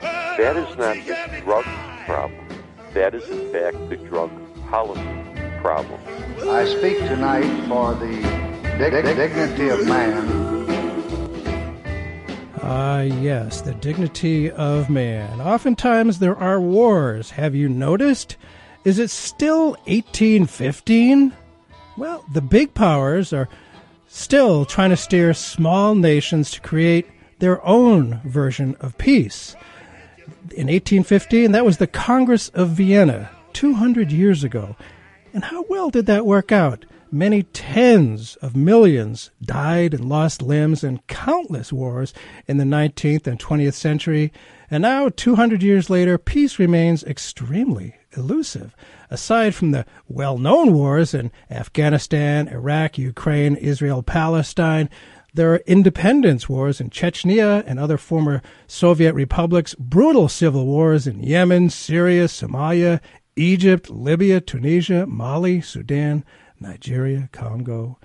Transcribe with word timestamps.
That 0.00 0.56
is 0.56 0.76
not 0.76 0.96
the 1.06 1.40
drug 1.42 1.64
problem. 2.06 2.46
That 2.94 3.14
is, 3.14 3.28
in 3.28 3.52
fact, 3.52 3.88
the 3.88 3.96
drug 3.96 4.30
policy 4.68 5.02
problem. 5.60 6.00
I 6.48 6.64
speak 6.64 6.98
tonight 6.98 7.68
for 7.68 7.94
the 7.94 8.22
dig- 8.78 9.04
dignity 9.04 9.68
of 9.68 9.86
man. 9.86 10.40
Ah, 12.62 12.98
uh, 12.98 13.02
yes, 13.02 13.60
the 13.60 13.74
dignity 13.74 14.50
of 14.50 14.88
man. 14.88 15.40
Oftentimes 15.40 16.18
there 16.18 16.36
are 16.36 16.60
wars. 16.60 17.30
Have 17.30 17.54
you 17.54 17.68
noticed? 17.68 18.36
Is 18.84 18.98
it 18.98 19.10
still 19.10 19.72
1815? 19.86 21.32
Well, 21.96 22.24
the 22.32 22.40
big 22.40 22.72
powers 22.72 23.32
are 23.32 23.48
still 24.08 24.64
trying 24.64 24.90
to 24.90 24.96
steer 24.96 25.34
small 25.34 25.94
nations 25.94 26.50
to 26.52 26.60
create 26.60 27.06
their 27.38 27.64
own 27.66 28.20
version 28.24 28.76
of 28.80 28.96
peace. 28.98 29.54
In 30.52 30.66
1815, 30.66 31.52
that 31.52 31.64
was 31.64 31.76
the 31.76 31.86
Congress 31.86 32.48
of 32.50 32.70
Vienna, 32.70 33.30
200 33.52 34.10
years 34.10 34.42
ago. 34.42 34.74
And 35.32 35.44
how 35.44 35.64
well 35.68 35.90
did 35.90 36.06
that 36.06 36.26
work 36.26 36.50
out? 36.50 36.86
Many 37.12 37.42
tens 37.42 38.36
of 38.36 38.56
millions 38.56 39.30
died 39.42 39.94
and 39.94 40.08
lost 40.08 40.42
limbs 40.42 40.82
in 40.82 41.00
countless 41.08 41.72
wars 41.72 42.14
in 42.46 42.56
the 42.56 42.64
19th 42.64 43.26
and 43.26 43.38
20th 43.38 43.74
century. 43.74 44.32
And 44.70 44.82
now, 44.82 45.08
200 45.08 45.62
years 45.62 45.90
later, 45.90 46.18
peace 46.18 46.58
remains 46.58 47.04
extremely 47.04 47.96
elusive. 48.16 48.74
Aside 49.10 49.54
from 49.54 49.72
the 49.72 49.84
well 50.08 50.38
known 50.38 50.72
wars 50.72 51.12
in 51.12 51.32
Afghanistan, 51.50 52.48
Iraq, 52.48 52.96
Ukraine, 52.96 53.56
Israel, 53.56 54.02
Palestine, 54.02 54.88
there 55.34 55.52
are 55.54 55.62
independence 55.66 56.48
wars 56.48 56.80
in 56.80 56.90
Chechnya 56.90 57.62
and 57.66 57.78
other 57.78 57.96
former 57.96 58.42
Soviet 58.66 59.14
republics, 59.14 59.74
brutal 59.78 60.28
civil 60.28 60.66
wars 60.66 61.06
in 61.06 61.22
Yemen, 61.22 61.70
Syria, 61.70 62.24
Somalia, 62.24 63.00
Egypt, 63.36 63.90
Libya, 63.90 64.40
Tunisia, 64.40 65.06
Mali, 65.06 65.60
Sudan, 65.60 66.24
Nigeria, 66.58 67.28
Congo, 67.32 67.98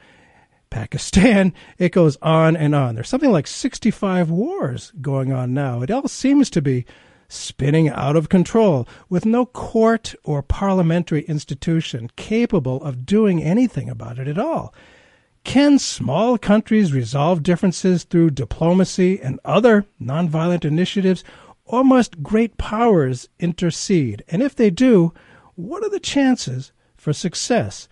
Pakistan. 0.69 1.53
It 1.77 1.91
goes 1.91 2.17
on 2.21 2.55
and 2.55 2.75
on. 2.75 2.95
There's 2.95 3.09
something 3.09 3.31
like 3.31 3.47
65 3.47 4.29
wars 4.29 4.93
going 5.01 5.33
on 5.33 5.53
now. 5.53 5.81
It 5.81 5.91
all 5.91 6.07
seems 6.07 6.49
to 6.51 6.61
be 6.61 6.85
spinning 7.27 7.89
out 7.89 8.15
of 8.15 8.30
control 8.30 8.87
with 9.09 9.25
no 9.25 9.45
court 9.45 10.14
or 10.23 10.41
parliamentary 10.43 11.23
institution 11.23 12.09
capable 12.15 12.81
of 12.83 13.05
doing 13.05 13.43
anything 13.43 13.89
about 13.89 14.19
it 14.19 14.27
at 14.27 14.37
all. 14.37 14.73
Can 15.45 15.78
small 15.80 16.38
countries 16.39 16.92
resolve 16.92 17.44
differences 17.44 18.04
through 18.04 18.32
diplomacy 18.32 19.22
and 19.22 19.39
other 19.45 19.86
nonviolent 20.02 20.66
initiatives, 20.66 21.23
or 21.64 21.83
must 21.83 22.22
great 22.22 22.58
powers 22.58 23.30
intercede? 23.39 24.23
And 24.28 24.42
if 24.42 24.56
they 24.56 24.70
do, 24.70 25.14
what 25.54 25.83
are 25.83 25.89
the 25.89 26.00
chances 26.00 26.73
for 26.98 27.14
success? 27.14 27.88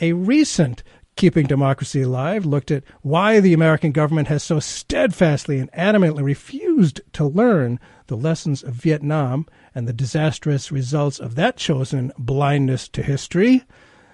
A 0.00 0.12
recent 0.12 0.84
Keeping 1.16 1.46
Democracy 1.46 2.02
Alive 2.02 2.46
looked 2.46 2.70
at 2.70 2.84
why 3.00 3.40
the 3.40 3.54
American 3.54 3.92
government 3.92 4.28
has 4.28 4.42
so 4.42 4.60
steadfastly 4.60 5.58
and 5.58 5.72
adamantly 5.72 6.22
refused 6.22 7.00
to 7.14 7.26
learn 7.26 7.80
the 8.06 8.16
lessons 8.16 8.62
of 8.62 8.74
Vietnam 8.74 9.46
and 9.74 9.88
the 9.88 9.92
disastrous 9.92 10.70
results 10.70 11.18
of 11.18 11.34
that 11.34 11.56
chosen 11.56 12.12
blindness 12.18 12.88
to 12.88 13.02
history. 13.02 13.64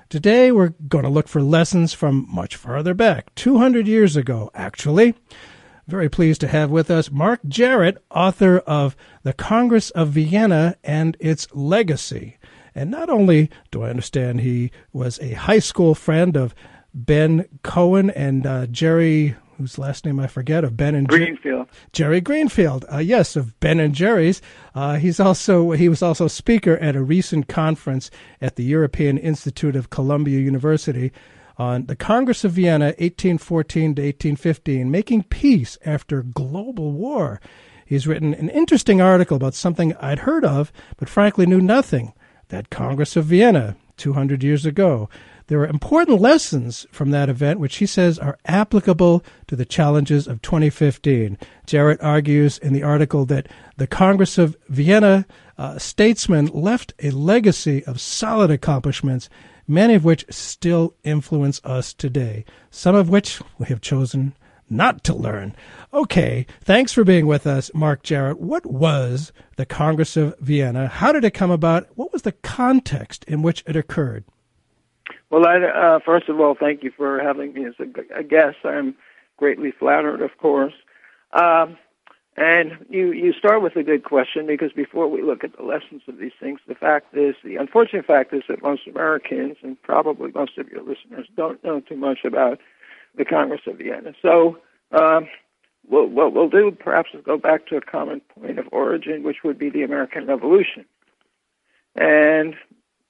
Today, 0.09 0.53
we're 0.53 0.75
going 0.87 1.03
to 1.03 1.11
look 1.11 1.27
for 1.27 1.43
lessons 1.43 1.93
from 1.93 2.29
much 2.31 2.55
farther 2.55 2.95
back, 2.95 3.35
200 3.35 3.89
years 3.89 4.15
ago, 4.15 4.53
actually. 4.55 5.17
Very 5.89 6.09
pleased 6.09 6.41
to 6.43 6.49
have 6.49 6.71
with 6.71 6.93
us 6.93 7.11
Mark 7.11 7.41
Jarrett, 7.49 8.01
author 8.09 8.59
of 8.59 8.97
The 9.25 9.33
Congress 9.33 9.91
of 9.91 10.11
Vienna 10.11 10.77
and 10.85 11.17
Its 11.19 11.49
Legacy. 11.53 12.39
And 12.73 12.89
not 12.89 13.11
only 13.11 13.51
do 13.73 13.83
I 13.83 13.91
understand 13.91 14.43
he 14.43 14.71
was 14.93 15.19
a 15.19 15.33
high 15.33 15.59
school 15.59 15.97
friend 15.97 16.37
of 16.37 16.55
Ben 16.95 17.49
Cohen 17.65 18.11
and 18.11 18.47
uh, 18.47 18.67
Jerry 18.67 19.35
whose 19.57 19.79
last 19.79 20.05
name 20.05 20.21
I 20.21 20.27
forget, 20.27 20.65
of 20.65 20.77
Ben 20.77 20.95
and 20.95 21.09
Greenfield. 21.09 21.69
Jerry 21.93 22.21
Greenfield, 22.21 22.85
uh, 22.93 22.99
yes, 22.99 23.37
of 23.37 23.59
Ben 23.61 23.81
and 23.81 23.95
Jerry's. 23.95 24.43
Uh, 24.75 24.97
he's 24.97 25.21
also 25.21 25.73
he 25.73 25.89
was 25.89 26.03
also 26.03 26.29
speaker 26.29 26.77
at 26.79 26.97
a 26.97 27.03
recent 27.03 27.49
conference 27.49 28.11
at 28.41 28.57
the 28.57 28.65
European 28.65 29.19
Institute 29.19 29.77
of 29.77 29.91
Columbia 29.91 30.39
University 30.39 31.13
on 31.59 31.87
the 31.87 31.97
Congress 31.97 32.45
of 32.45 32.53
Vienna, 32.53 32.87
1814 32.99 33.95
to 33.95 34.03
1815, 34.03 34.91
making 34.91 35.23
peace 35.25 35.79
after 35.85 36.23
global 36.23 36.93
war. 36.93 37.41
He's 37.87 38.07
written 38.07 38.35
an 38.35 38.51
interesting 38.51 39.01
article 39.01 39.37
about 39.37 39.55
something 39.55 39.95
I'd 39.97 40.21
heard 40.21 40.45
of, 40.45 40.73
but 40.97 41.09
frankly 41.09 41.47
knew 41.47 41.61
nothing. 41.61 42.13
That 42.49 42.71
Congress 42.71 43.17
of 43.17 43.25
Vienna, 43.25 43.77
200 43.97 44.45
years 44.45 44.67
ago. 44.67 45.09
There 45.49 45.61
are 45.61 45.67
important 45.67 46.21
lessons 46.21 46.87
from 46.91 47.13
that 47.13 47.29
event, 47.29 47.61
which 47.61 47.77
he 47.77 47.87
says 47.87 48.19
are 48.19 48.39
applicable 48.47 49.25
to 49.47 49.55
the 49.55 49.65
challenges 49.65 50.27
of 50.27 50.43
2015. 50.43 51.39
Jarrett 51.67 52.01
argues 52.03 52.59
in 52.59 52.73
the 52.73 52.83
article 52.83 53.25
that 53.27 53.47
the 53.77 53.87
Congress 53.87 54.39
of 54.39 54.57
Vienna 54.69 55.25
uh, 55.57 55.79
statesmen 55.79 56.47
left 56.47 56.95
a 57.01 57.13
legacy 57.13 57.85
of 57.85 58.01
solid 58.01 58.51
accomplishments, 58.51 59.29
many 59.69 59.95
of 59.95 60.05
which 60.05 60.25
still 60.31 60.95
influence 61.05 61.61
us 61.63 61.95
today, 61.95 62.45
some 62.71 62.97
of 62.97 63.09
which 63.09 63.41
we 63.59 63.67
have 63.67 63.81
chosen 63.81 64.35
not 64.69 65.05
to 65.05 65.15
learn. 65.15 65.55
Okay, 65.95 66.45
thanks 66.61 66.93
for 66.93 67.05
being 67.05 67.27
with 67.27 67.47
us, 67.47 67.71
Mark 67.73 68.03
Jarrett. 68.03 68.41
What 68.41 68.67
was 68.67 69.33
the 69.55 69.65
Congress 69.65 70.17
of 70.17 70.37
Vienna? 70.41 70.89
How 70.89 71.13
did 71.13 71.25
it 71.25 71.35
come 71.35 71.53
about? 71.53 71.87
What 71.95 72.13
was 72.13 72.23
the 72.23 72.33
context 72.33 73.25
in 73.29 73.43
which 73.43 73.63
it 73.65 73.77
occurred? 73.77 74.25
Well, 75.31 75.47
I, 75.47 75.59
uh, 75.59 75.99
first 76.05 76.29
of 76.29 76.39
all, 76.41 76.55
thank 76.59 76.83
you 76.83 76.93
for 76.97 77.21
having 77.21 77.53
me 77.53 77.67
as 77.67 77.75
a, 77.81 78.19
a 78.19 78.23
guest. 78.23 78.59
I'm 78.65 78.95
greatly 79.37 79.73
flattered, 79.73 80.23
of 80.23 80.31
course. 80.39 80.75
Um, 81.33 81.77
and 82.37 82.73
you, 82.91 83.13
you 83.13 83.33
start 83.33 83.63
with 83.63 83.77
a 83.77 83.83
good 83.83 84.05
question 84.05 84.47
because 84.47 84.73
before 84.73 85.09
we 85.09 85.23
look 85.23 85.43
at 85.43 85.57
the 85.57 85.63
lessons 85.63 86.03
of 86.07 86.19
these 86.19 86.33
things, 86.39 86.61
the 86.69 86.75
fact 86.75 87.17
is, 87.17 87.35
the 87.43 87.57
unfortunate 87.57 88.05
fact 88.07 88.35
is 88.35 88.43
that 88.49 88.63
most 88.63 88.83
Americans 88.87 89.57
and 89.63 89.81
probably 89.83 90.31
most 90.33 90.59
of 90.59 90.69
your 90.69 90.83
listeners 90.83 91.27
don't 91.35 91.63
know 91.65 91.81
too 91.81 91.97
much 91.97 92.19
about 92.25 92.61
the 93.17 93.25
Congress 93.25 93.63
of 93.67 93.79
Vienna. 93.79 94.13
So, 94.21 94.59
um, 94.93 95.27
we'll, 95.89 96.07
what 96.07 96.35
we'll 96.35 96.51
do 96.51 96.77
perhaps 96.79 97.11
is 97.15 97.25
go 97.25 97.39
back 97.39 97.67
to 97.69 97.77
a 97.77 97.81
common 97.81 98.21
point 98.39 98.59
of 98.59 98.67
origin, 98.71 99.23
which 99.23 99.39
would 99.43 99.59
be 99.59 99.71
the 99.71 99.83
American 99.83 100.27
Revolution. 100.27 100.85
And 101.95 102.55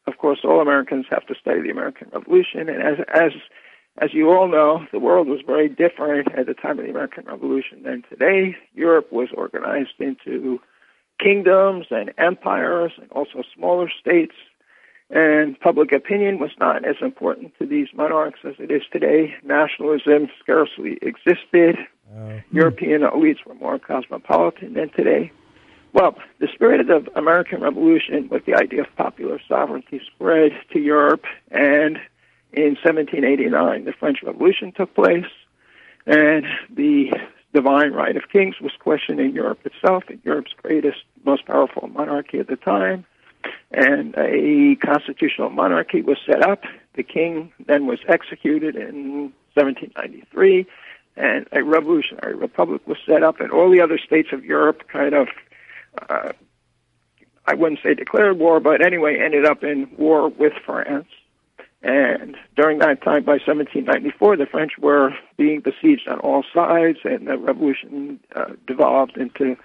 of 0.07 0.19
course, 0.19 0.41
all 0.45 0.61
Americans 0.61 1.07
have 1.11 1.27
to 1.27 1.35
study 1.35 1.63
the 1.63 1.71
American 1.71 2.09
Revolution. 2.13 2.69
And 2.69 2.83
as 2.83 2.99
as 3.13 3.33
as 3.99 4.13
you 4.13 4.31
all 4.31 4.49
know, 4.49 4.87
the 4.93 4.99
world 4.99 5.27
was 5.27 5.41
very 5.47 5.69
different 5.69 6.29
at 6.37 6.47
the 6.47 6.55
time 6.55 6.79
of 6.79 6.85
the 6.85 6.91
American 6.91 7.25
Revolution 7.25 7.83
than 7.83 8.03
today. 8.09 8.57
Europe 8.75 9.11
was 9.11 9.29
organized 9.35 9.99
into 9.99 10.61
kingdoms 11.19 11.87
and 11.91 12.13
empires, 12.19 12.93
and 13.01 13.11
also 13.11 13.43
smaller 13.55 13.89
states. 13.89 14.35
And 15.09 15.59
public 15.61 15.93
opinion 15.93 16.39
was 16.39 16.51
not 16.59 16.85
as 16.85 16.97
important 17.01 17.53
to 17.59 17.67
these 17.67 17.89
monarchs 17.95 18.41
as 18.45 18.55
it 18.59 18.71
is 18.71 18.83
today. 18.93 19.35
Nationalism 19.45 20.29
scarcely 20.41 20.99
existed. 21.01 21.79
Uh, 22.15 22.41
European 22.51 23.03
elites 23.03 23.45
were 23.47 23.55
more 23.55 23.79
cosmopolitan 23.79 24.75
than 24.75 24.91
today. 24.91 25.31
Well, 25.97 26.15
the 26.41 26.49
spirit 26.53 26.81
of 26.91 27.07
the 27.07 27.19
American 27.19 27.63
Revolution 27.63 28.29
with 28.29 28.45
the 28.45 28.55
idea 28.55 28.83
of 28.83 28.97
popular 28.97 29.41
sovereignty 29.49 30.03
spread 30.07 30.53
to 30.75 30.79
Europe, 30.79 31.25
and 31.51 31.97
in 32.53 32.77
1789, 32.85 33.87
the 33.87 33.95
French 33.95 34.19
Revolution 34.23 34.73
took 34.73 34.95
place, 34.95 35.25
and 36.07 36.45
the 36.69 37.13
divine 37.55 37.93
right 37.93 38.15
of 38.15 38.25
kings 38.31 38.57
was 38.61 38.73
questioned 38.79 39.21
in 39.21 39.33
Europe 39.33 39.61
itself, 39.65 40.05
in 40.11 40.21
Europe's 40.23 40.53
greatest, 40.63 40.99
most 41.25 41.47
powerful 41.47 41.89
monarchy 41.89 42.41
at 42.41 42.49
the 42.49 42.57
time. 42.57 43.07
And 43.71 44.15
a 44.19 44.77
constitutional 44.85 45.49
monarchy 45.49 46.03
was 46.03 46.19
set 46.27 46.43
up. 46.43 46.65
The 46.93 47.05
king 47.05 47.55
then 47.65 47.87
was 47.87 48.01
executed 48.07 48.77
in 48.77 49.33
1793, 49.55 50.67
and 51.17 51.47
a 51.53 51.65
revolutionary 51.65 52.35
republic 52.35 52.87
was 52.87 52.99
set 53.07 53.23
up, 53.23 53.41
and 53.41 53.51
all 53.51 53.71
the 53.71 53.81
other 53.81 53.97
states 53.97 54.29
of 54.33 54.45
Europe 54.45 54.83
kind 54.89 55.15
of, 55.15 55.29
uh, 56.09 56.33
I 57.47 57.55
wouldn't 57.55 57.81
say 57.83 57.95
declared 57.95 58.39
war, 58.39 58.61
but 58.61 58.85
anyway, 58.85 59.19
ended 59.19 59.45
up 59.45 59.63
in 59.63 59.89
war 59.97 60.29
with 60.29 60.53
France. 60.65 61.07
And 61.83 62.37
during 62.57 62.79
that 62.79 63.03
time, 63.03 63.23
by 63.23 63.35
1794, 63.35 64.37
the 64.37 64.47
French 64.47 64.73
were 64.79 65.15
being 65.37 65.61
besieged 65.61 66.09
on 66.09 66.19
all 66.21 66.45
sides, 66.53 66.99
and 67.05 67.29
the 67.29 67.39
revolution 67.39 68.19
uh, 68.35 68.53
devolved 68.67 69.17
into 69.17 69.57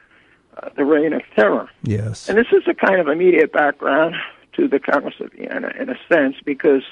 uh, 0.58 0.70
the 0.76 0.86
reign 0.86 1.14
of 1.14 1.22
terror. 1.36 1.70
Yes. 1.84 2.30
And 2.30 2.38
this 2.38 2.48
is 2.52 2.64
a 2.68 2.74
kind 2.74 3.00
of 3.00 3.08
immediate 3.08 3.52
background 3.52 4.16
to 4.54 4.68
the 4.68 4.80
Congress 4.80 5.16
of 5.20 5.32
Vienna, 5.32 5.72
in 5.80 5.90
a 5.90 5.98
sense, 6.08 6.36
because 6.46 6.84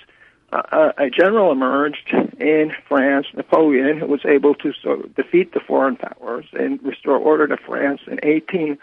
uh, 0.51 0.93
a 0.97 1.09
general 1.09 1.51
emerged 1.51 2.11
in 2.39 2.71
France, 2.87 3.27
Napoleon, 3.35 3.99
who 3.99 4.07
was 4.07 4.25
able 4.25 4.55
to 4.55 4.73
so 4.81 5.03
defeat 5.15 5.53
the 5.53 5.59
foreign 5.59 5.95
powers 5.95 6.45
and 6.53 6.81
restore 6.83 7.17
order 7.17 7.47
to 7.47 7.57
France. 7.57 8.01
In 8.07 8.19
18, 8.23 8.77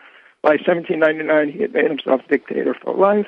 by 0.46 0.58
1799, 0.64 1.50
he 1.50 1.62
had 1.62 1.72
made 1.72 1.90
himself 1.90 2.20
dictator 2.30 2.72
for 2.72 2.94
life. 2.94 3.26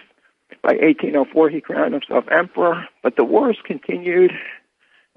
By 0.62 0.74
1804, 0.74 1.48
he 1.48 1.60
crowned 1.60 1.92
himself 1.92 2.24
emperor. 2.30 2.86
But 3.02 3.16
the 3.16 3.24
wars 3.24 3.58
continued, 3.64 4.30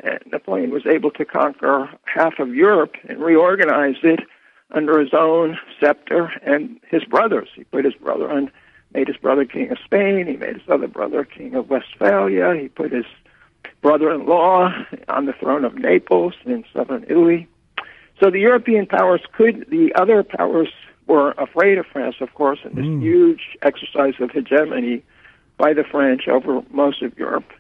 and 0.03 0.19
Napoleon 0.31 0.71
was 0.71 0.88
able 0.88 1.12
to 1.12 1.25
conquer 1.25 1.92
half 2.06 2.39
of 2.39 2.56
Europe 2.56 2.95
and 3.07 3.19
reorganize 3.19 3.98
it 4.01 4.21
under 4.71 5.00
his 5.00 5.13
own 5.13 5.59
scepter 5.80 6.31
and 6.42 6.80
his 6.89 7.03
brothers. 7.03 7.50
He 7.53 7.65
put 7.65 7.86
his 7.86 7.94
brother 7.94 8.31
on 8.31 8.50
made 8.95 9.07
his 9.07 9.18
brother 9.18 9.45
king 9.45 9.69
of 9.69 9.77
Spain. 9.86 10.25
He 10.25 10.38
made 10.38 10.56
his 10.56 10.69
other 10.69 10.88
brother 10.88 11.24
king 11.24 11.53
of 11.53 11.69
Westphalia. 11.69 12.56
He 12.59 12.68
put 12.68 12.92
his 12.92 13.06
brother-in-law 13.83 14.74
on 15.07 15.25
the 15.27 15.33
throne 15.33 15.65
of 15.65 15.75
Naples 15.75 16.33
in 16.48 16.65
southern 16.74 17.03
Italy. 17.03 17.48
So 18.19 18.31
the 18.31 18.39
European 18.39 18.88
powers 18.88 19.21
could, 19.33 19.68
the 19.69 19.94
other 19.94 20.24
powers 20.24 20.69
were 21.07 21.31
afraid 21.31 21.77
of 21.77 21.86
France, 21.88 22.15
of 22.21 22.33
course, 22.33 22.59
in 22.63 22.75
this 22.75 22.86
mm. 22.86 23.01
huge 23.01 23.57
exercise 23.62 24.13
of 24.19 24.31
hegemony 24.31 25.03
by 25.57 25.74
the 25.74 25.83
French 25.83 26.27
over 26.27 26.62
most 26.71 27.01
of 27.01 27.18
Europe. 27.18 27.51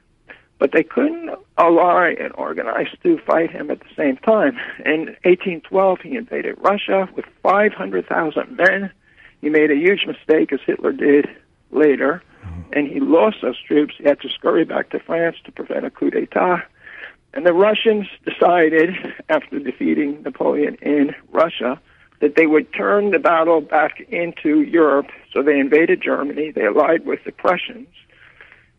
But 0.59 0.71
they 0.73 0.83
couldn't 0.83 1.31
ally 1.57 2.15
and 2.19 2.31
organize 2.35 2.87
to 3.01 3.17
fight 3.25 3.49
him 3.49 3.71
at 3.71 3.79
the 3.79 3.89
same 3.97 4.17
time. 4.17 4.57
In 4.85 5.17
1812, 5.23 5.99
he 6.01 6.15
invaded 6.15 6.55
Russia 6.59 7.09
with 7.15 7.25
500,000 7.41 8.55
men 8.55 8.91
he 9.41 9.49
made 9.49 9.71
a 9.71 9.75
huge 9.75 10.05
mistake, 10.05 10.53
as 10.53 10.59
Hitler 10.65 10.91
did 10.91 11.27
later, 11.71 12.23
and 12.73 12.87
he 12.87 12.99
lost 12.99 13.37
those 13.41 13.59
troops. 13.59 13.95
He 13.97 14.03
had 14.03 14.21
to 14.21 14.29
scurry 14.29 14.65
back 14.65 14.91
to 14.91 14.99
France 14.99 15.37
to 15.45 15.51
prevent 15.51 15.85
a 15.85 15.89
coup 15.89 16.11
d'etat. 16.11 16.63
And 17.33 17.45
the 17.45 17.53
Russians 17.53 18.07
decided, 18.25 18.91
after 19.29 19.59
defeating 19.59 20.21
Napoleon 20.21 20.75
in 20.81 21.15
Russia, 21.31 21.79
that 22.21 22.35
they 22.35 22.45
would 22.45 22.71
turn 22.73 23.11
the 23.11 23.19
battle 23.19 23.61
back 23.61 23.99
into 24.09 24.61
Europe. 24.61 25.07
So 25.33 25.41
they 25.41 25.59
invaded 25.59 26.01
Germany. 26.01 26.51
They 26.51 26.65
allied 26.65 27.05
with 27.05 27.19
the 27.25 27.31
Prussians. 27.31 27.87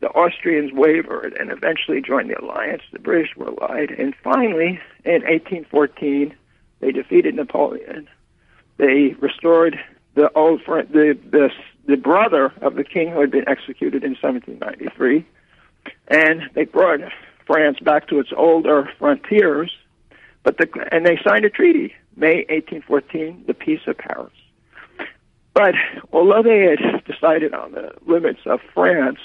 The 0.00 0.08
Austrians 0.08 0.72
wavered 0.72 1.36
and 1.38 1.50
eventually 1.52 2.00
joined 2.00 2.30
the 2.30 2.40
alliance. 2.40 2.82
The 2.92 2.98
British 2.98 3.36
were 3.36 3.48
allied. 3.48 3.90
And 3.90 4.14
finally, 4.22 4.80
in 5.04 5.22
1814, 5.22 6.34
they 6.80 6.92
defeated 6.92 7.34
Napoleon. 7.34 8.08
They 8.78 9.14
restored 9.20 9.78
the 10.14 10.30
old 10.34 10.62
friend, 10.62 10.88
the 10.92 11.18
the 11.30 11.50
the 11.86 11.96
brother 11.96 12.52
of 12.60 12.74
the 12.74 12.84
king 12.84 13.10
who 13.10 13.20
had 13.20 13.30
been 13.30 13.48
executed 13.48 14.04
in 14.04 14.16
1793, 14.20 15.26
and 16.08 16.42
they 16.54 16.64
brought 16.64 17.00
France 17.46 17.78
back 17.80 18.08
to 18.08 18.18
its 18.18 18.30
older 18.36 18.88
frontiers. 18.98 19.70
But 20.42 20.58
the 20.58 20.68
and 20.90 21.06
they 21.06 21.18
signed 21.24 21.44
a 21.44 21.50
treaty, 21.50 21.94
May 22.16 22.44
1814, 22.48 23.44
the 23.46 23.54
Peace 23.54 23.80
of 23.86 23.98
Paris. 23.98 24.32
But 25.54 25.74
although 26.12 26.42
they 26.42 26.62
had 26.62 27.04
decided 27.04 27.52
on 27.54 27.72
the 27.72 27.92
limits 28.06 28.40
of 28.46 28.60
France, 28.74 29.18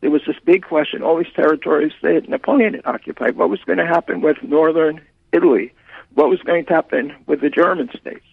there 0.00 0.10
was 0.10 0.22
this 0.26 0.36
big 0.44 0.64
question: 0.64 1.02
all 1.02 1.18
these 1.18 1.32
territories 1.34 1.92
that 2.02 2.28
Napoleon 2.28 2.74
had 2.74 2.86
occupied, 2.86 3.36
what 3.36 3.50
was 3.50 3.60
going 3.64 3.78
to 3.78 3.86
happen 3.86 4.20
with 4.20 4.42
northern 4.42 5.00
Italy? 5.32 5.72
What 6.14 6.30
was 6.30 6.40
going 6.40 6.64
to 6.66 6.72
happen 6.72 7.14
with 7.26 7.40
the 7.40 7.50
German 7.50 7.90
states? 7.90 8.24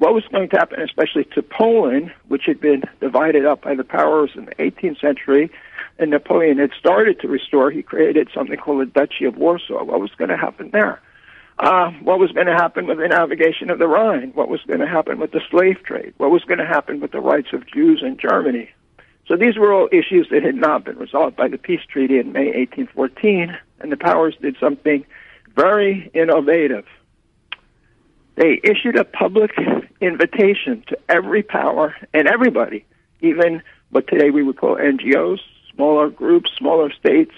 what 0.00 0.14
was 0.14 0.24
going 0.32 0.48
to 0.48 0.56
happen, 0.56 0.80
especially 0.80 1.24
to 1.24 1.42
Poland, 1.42 2.10
which 2.28 2.46
had 2.46 2.58
been 2.58 2.82
divided 3.00 3.44
up 3.44 3.60
by 3.60 3.74
the 3.74 3.84
powers 3.84 4.30
in 4.34 4.46
the 4.46 4.54
18th 4.54 4.98
century, 4.98 5.50
and 5.98 6.10
Napoleon 6.10 6.56
had 6.56 6.70
started 6.72 7.20
to 7.20 7.28
restore. 7.28 7.70
He 7.70 7.82
created 7.82 8.30
something 8.32 8.56
called 8.56 8.80
the 8.80 8.86
Duchy 8.86 9.26
of 9.26 9.36
Warsaw. 9.36 9.84
What 9.84 10.00
was 10.00 10.10
going 10.16 10.30
to 10.30 10.38
happen 10.38 10.70
there? 10.70 11.00
Uh, 11.60 11.90
what 12.02 12.18
was 12.18 12.32
going 12.32 12.46
to 12.46 12.54
happen 12.54 12.86
with 12.86 12.98
the 12.98 13.06
navigation 13.06 13.70
of 13.70 13.78
the 13.78 13.86
Rhine? 13.86 14.32
What 14.34 14.48
was 14.48 14.60
going 14.66 14.80
to 14.80 14.86
happen 14.86 15.18
with 15.18 15.32
the 15.32 15.42
slave 15.50 15.82
trade? 15.84 16.14
What 16.16 16.30
was 16.30 16.42
going 16.44 16.58
to 16.58 16.66
happen 16.66 17.00
with 17.00 17.12
the 17.12 17.20
rights 17.20 17.52
of 17.52 17.66
Jews 17.66 18.02
in 18.02 18.16
Germany? 18.16 18.70
So 19.28 19.36
these 19.36 19.56
were 19.58 19.72
all 19.72 19.88
issues 19.92 20.28
that 20.30 20.42
had 20.42 20.56
not 20.56 20.84
been 20.84 20.96
resolved 20.96 21.36
by 21.36 21.48
the 21.48 21.58
peace 21.58 21.82
treaty 21.86 22.18
in 22.18 22.32
May 22.32 22.46
1814, 22.46 23.56
and 23.80 23.92
the 23.92 23.96
powers 23.96 24.34
did 24.40 24.56
something 24.58 25.04
very 25.54 26.10
innovative 26.14 26.86
they 28.40 28.58
issued 28.64 28.96
a 28.96 29.04
public 29.04 29.50
invitation 30.00 30.82
to 30.88 30.98
every 31.10 31.42
power 31.42 31.94
and 32.14 32.26
everybody, 32.26 32.86
even 33.20 33.62
what 33.90 34.08
today 34.08 34.30
we 34.30 34.42
would 34.42 34.56
call 34.56 34.76
NGOs, 34.76 35.40
smaller 35.74 36.08
groups, 36.08 36.50
smaller 36.56 36.90
states, 36.90 37.34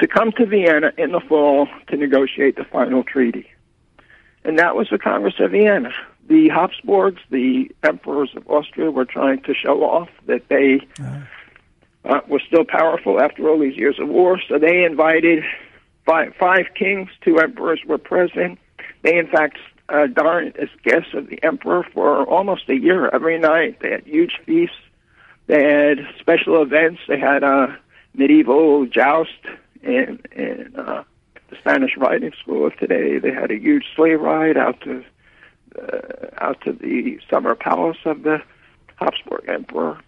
to 0.00 0.06
come 0.06 0.32
to 0.32 0.46
Vienna 0.46 0.92
in 0.98 1.12
the 1.12 1.20
fall 1.20 1.68
to 1.88 1.96
negotiate 1.96 2.56
the 2.56 2.64
final 2.64 3.04
treaty. 3.04 3.48
And 4.44 4.58
that 4.58 4.76
was 4.76 4.88
the 4.90 4.98
Congress 4.98 5.34
of 5.38 5.52
Vienna. 5.52 5.92
The 6.28 6.48
Habsburgs, 6.48 7.22
the 7.30 7.70
emperors 7.82 8.30
of 8.34 8.48
Austria, 8.48 8.90
were 8.90 9.04
trying 9.04 9.42
to 9.42 9.54
show 9.54 9.82
off 9.84 10.08
that 10.26 10.48
they 10.48 10.80
uh, 12.04 12.20
were 12.28 12.40
still 12.46 12.64
powerful 12.64 13.20
after 13.20 13.48
all 13.48 13.58
these 13.58 13.76
years 13.76 13.98
of 13.98 14.08
war. 14.08 14.40
So 14.48 14.58
they 14.58 14.84
invited 14.84 15.44
five, 16.04 16.34
five 16.38 16.66
kings, 16.74 17.08
two 17.22 17.38
emperors 17.38 17.80
were 17.86 17.98
present. 17.98 18.58
They, 19.02 19.16
in 19.16 19.26
fact, 19.28 19.58
uh, 19.88 20.06
darn 20.06 20.52
as 20.58 20.68
guests 20.82 21.14
of 21.14 21.28
the 21.28 21.42
emperor 21.42 21.86
for 21.92 22.24
almost 22.24 22.68
a 22.68 22.74
year. 22.74 23.08
Every 23.08 23.38
night 23.38 23.80
they 23.80 23.90
had 23.90 24.04
huge 24.04 24.38
feasts. 24.44 24.76
They 25.46 25.62
had 25.62 25.98
special 26.18 26.62
events. 26.62 27.00
They 27.06 27.18
had 27.18 27.42
a 27.42 27.78
medieval 28.14 28.86
joust 28.86 29.30
in 29.84 30.20
in 30.32 30.74
uh, 30.76 31.04
the 31.50 31.56
Spanish 31.56 31.96
riding 31.96 32.32
school 32.40 32.66
of 32.66 32.76
today. 32.76 33.18
They 33.18 33.32
had 33.32 33.50
a 33.50 33.58
huge 33.58 33.84
sleigh 33.94 34.14
ride 34.14 34.56
out 34.56 34.80
to 34.82 35.04
uh, 35.80 36.28
out 36.38 36.60
to 36.62 36.72
the 36.72 37.18
summer 37.30 37.54
palace 37.54 37.98
of 38.04 38.22
the 38.22 38.38
Habsburg 38.96 39.44
emperor. 39.48 39.98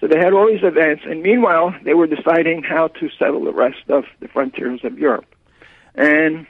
So 0.00 0.06
they 0.06 0.18
had 0.18 0.32
all 0.32 0.46
these 0.46 0.62
events, 0.62 1.02
and 1.06 1.22
meanwhile 1.22 1.74
they 1.82 1.94
were 1.94 2.06
deciding 2.06 2.62
how 2.62 2.88
to 2.88 3.10
settle 3.18 3.44
the 3.44 3.52
rest 3.52 3.88
of 3.88 4.04
the 4.20 4.28
frontiers 4.28 4.80
of 4.84 4.98
Europe. 4.98 5.26
And 5.96 6.46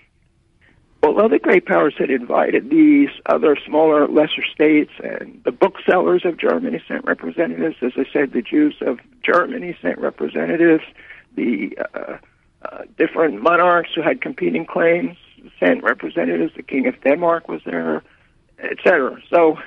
although 1.03 1.29
the 1.29 1.39
great 1.39 1.65
powers 1.65 1.95
had 1.97 2.11
invited 2.11 2.69
these 2.69 3.09
other 3.25 3.57
smaller, 3.67 4.07
lesser 4.07 4.45
states 4.45 4.93
and 5.03 5.41
the 5.45 5.53
booksellers 5.53 6.27
of 6.27 6.37
Germany 6.37 6.83
sent 6.87 7.07
representatives, 7.07 7.77
as 7.81 7.93
I 7.97 8.05
said, 8.13 8.33
the 8.33 8.43
Jews 8.43 8.77
of 8.83 8.99
Germany 9.23 9.77
sent 9.81 9.99
representatives, 9.99 10.85
the 11.35 11.79
uh, 11.95 12.19
uh, 12.63 12.83
different 12.97 13.43
monarchs 13.43 13.91
who 13.95 14.03
had 14.03 14.21
competing 14.21 14.67
claims 14.67 15.17
sent 15.61 15.83
representatives, 15.83 16.53
the 16.57 16.63
King 16.63 16.87
of 16.87 17.01
Denmark 17.03 17.49
was 17.49 17.61
there, 17.65 18.03
etc. 18.59 19.21
So, 19.31 19.59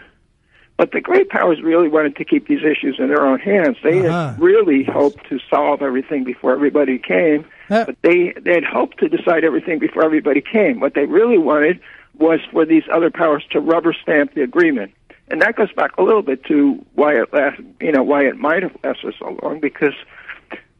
but 0.78 0.92
the 0.92 1.02
great 1.02 1.30
powers 1.30 1.62
really 1.62 1.88
wanted 1.88 2.16
to 2.18 2.26
keep 2.26 2.48
these 2.48 2.64
issues 2.64 2.98
in 3.00 3.08
their 3.08 3.26
own 3.26 3.40
hands. 3.40 3.78
They 3.84 4.06
uh-huh. 4.06 4.32
had 4.32 4.40
really 4.40 4.84
hoped 4.84 5.28
to 5.30 5.40
solve 5.50 5.82
everything 5.82 6.24
before 6.24 6.52
everybody 6.52 6.98
came 6.98 7.46
but 7.72 7.96
they 8.02 8.34
they 8.42 8.54
had 8.54 8.66
hoped 8.66 9.00
to 9.00 9.08
decide 9.08 9.44
everything 9.44 9.80
before 9.80 10.04
everybody 10.04 10.42
came. 10.42 10.80
What 10.80 10.94
they 10.94 11.06
really 11.06 11.38
wanted 11.38 11.80
was 12.20 12.40
for 12.52 12.66
these 12.66 12.84
other 12.92 13.10
powers 13.10 13.44
to 13.52 13.60
rubber 13.60 13.96
stamp 14.02 14.34
the 14.34 14.42
agreement, 14.42 14.94
and 15.30 15.42
that 15.42 15.56
goes 15.56 15.72
back 15.72 15.96
a 15.98 16.04
little 16.04 16.22
bit 16.22 16.44
to 16.46 16.86
why 16.96 17.14
it 17.16 17.34
last, 17.34 17.62
you 17.80 17.92
know, 17.92 18.04
why 18.04 18.26
it 18.26 18.38
might 18.38 18.64
have 18.64 18.76
lasted 18.84 19.16
so 19.18 19.38
long 19.42 19.60
because 19.62 19.94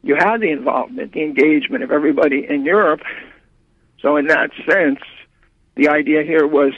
you 0.02 0.16
had 0.16 0.40
the 0.40 0.50
involvement, 0.50 1.12
the 1.12 1.22
engagement 1.22 1.84
of 1.84 1.90
everybody 1.90 2.46
in 2.48 2.64
Europe. 2.64 3.02
So 4.00 4.16
in 4.16 4.26
that 4.26 4.50
sense, 4.68 5.00
the 5.76 5.88
idea 5.88 6.22
here 6.22 6.46
was 6.46 6.72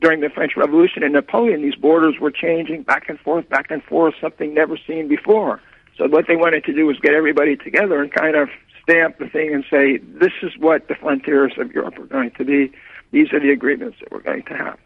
during 0.00 0.20
the 0.20 0.30
French 0.30 0.56
Revolution 0.56 1.02
and 1.02 1.12
Napoleon, 1.12 1.62
these 1.62 1.74
borders 1.74 2.18
were 2.20 2.30
changing 2.30 2.82
back 2.82 3.08
and 3.08 3.18
forth, 3.20 3.48
back 3.48 3.70
and 3.70 3.82
forth, 3.82 4.14
something 4.20 4.54
never 4.54 4.78
seen 4.86 5.08
before. 5.08 5.60
So 5.96 6.06
what 6.08 6.26
they 6.26 6.36
wanted 6.36 6.64
to 6.64 6.72
do 6.72 6.86
was 6.86 6.98
get 6.98 7.14
everybody 7.14 7.56
together 7.56 8.00
and 8.00 8.12
kind 8.12 8.36
of 8.36 8.48
stamp 8.82 9.18
the 9.18 9.28
thing 9.28 9.52
and 9.52 9.64
say, 9.70 9.98
this 9.98 10.32
is 10.42 10.56
what 10.58 10.88
the 10.88 10.94
frontiers 10.94 11.52
of 11.58 11.72
Europe 11.72 11.98
are 11.98 12.06
going 12.06 12.30
to 12.32 12.44
be. 12.44 12.72
These 13.10 13.32
are 13.32 13.40
the 13.40 13.50
agreements 13.50 13.98
that 14.00 14.10
we're 14.10 14.20
going 14.22 14.44
to 14.44 14.56
have. 14.56 14.78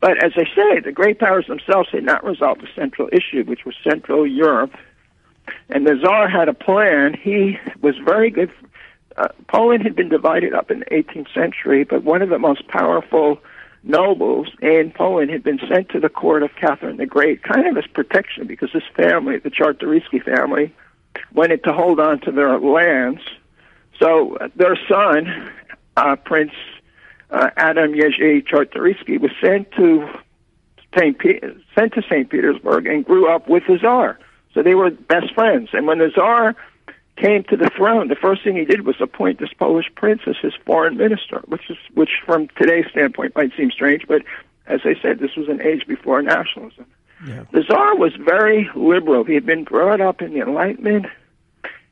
But 0.00 0.22
as 0.22 0.32
I 0.36 0.44
say, 0.54 0.80
the 0.80 0.92
great 0.92 1.18
powers 1.18 1.46
themselves 1.46 1.90
had 1.90 2.04
not 2.04 2.24
resolved 2.24 2.62
the 2.62 2.68
central 2.74 3.08
issue, 3.12 3.44
which 3.44 3.64
was 3.64 3.74
Central 3.82 4.26
Europe. 4.26 4.74
And 5.70 5.86
the 5.86 5.96
Tsar 6.02 6.28
had 6.28 6.48
a 6.48 6.54
plan. 6.54 7.14
He 7.14 7.58
was 7.80 7.96
very 7.98 8.30
good. 8.30 8.50
Uh, 9.16 9.28
Poland 9.48 9.82
had 9.82 9.96
been 9.96 10.08
divided 10.08 10.54
up 10.54 10.70
in 10.70 10.80
the 10.80 10.86
18th 10.86 11.32
century, 11.34 11.84
but 11.84 12.04
one 12.04 12.22
of 12.22 12.28
the 12.28 12.38
most 12.38 12.66
powerful 12.68 13.38
nobles 13.82 14.48
in 14.60 14.92
Poland 14.94 15.30
had 15.30 15.42
been 15.42 15.58
sent 15.68 15.88
to 15.90 16.00
the 16.00 16.08
court 16.08 16.42
of 16.42 16.50
Catherine 16.56 16.96
the 16.96 17.06
Great, 17.06 17.42
kind 17.42 17.66
of 17.66 17.76
as 17.76 17.86
protection, 17.86 18.46
because 18.46 18.70
this 18.72 18.84
family, 18.96 19.38
the 19.38 19.50
Czartoryski 19.50 20.22
family, 20.22 20.74
wanted 21.32 21.64
to 21.64 21.72
hold 21.72 22.00
on 22.00 22.20
to 22.20 22.30
their 22.30 22.58
lands. 22.58 23.20
So 24.00 24.36
uh, 24.36 24.48
their 24.56 24.78
son, 24.88 25.50
uh, 25.96 26.16
Prince 26.16 26.52
uh, 27.30 27.50
Adam 27.56 27.92
Jerzy 27.92 28.46
Czartoryski, 28.46 29.20
was 29.20 29.32
sent 29.42 29.70
to 29.72 30.08
St. 30.96 31.18
Pe- 31.18 31.40
sent 31.74 31.92
to 31.94 32.02
St. 32.02 32.30
Petersburg 32.30 32.86
and 32.86 33.04
grew 33.04 33.30
up 33.30 33.48
with 33.48 33.64
the 33.68 33.78
Tsar. 33.78 34.18
So 34.54 34.62
they 34.62 34.74
were 34.74 34.90
best 34.90 35.34
friends. 35.34 35.70
And 35.72 35.86
when 35.86 35.98
the 35.98 36.10
Tsar 36.10 36.56
came 37.16 37.44
to 37.44 37.56
the 37.56 37.70
throne, 37.76 38.08
the 38.08 38.16
first 38.16 38.44
thing 38.44 38.56
he 38.56 38.64
did 38.64 38.86
was 38.86 38.96
appoint 39.00 39.38
this 39.38 39.52
Polish 39.52 39.86
prince 39.94 40.22
as 40.26 40.36
his 40.40 40.54
foreign 40.64 40.96
minister, 40.96 41.42
which 41.46 41.68
is 41.70 41.76
which 41.94 42.10
from 42.24 42.48
today's 42.60 42.86
standpoint 42.90 43.34
might 43.36 43.50
seem 43.56 43.70
strange, 43.70 44.06
but 44.06 44.22
as 44.66 44.80
I 44.84 44.94
said, 45.00 45.18
this 45.18 45.34
was 45.36 45.48
an 45.48 45.62
age 45.62 45.86
before 45.86 46.22
nationalism. 46.22 46.86
Yeah. 47.26 47.44
The 47.52 47.62
Tsar 47.62 47.96
was 47.96 48.12
very 48.16 48.70
liberal. 48.76 49.24
He 49.24 49.34
had 49.34 49.46
been 49.46 49.64
brought 49.64 50.00
up 50.00 50.22
in 50.22 50.32
the 50.34 50.40
Enlightenment. 50.40 51.06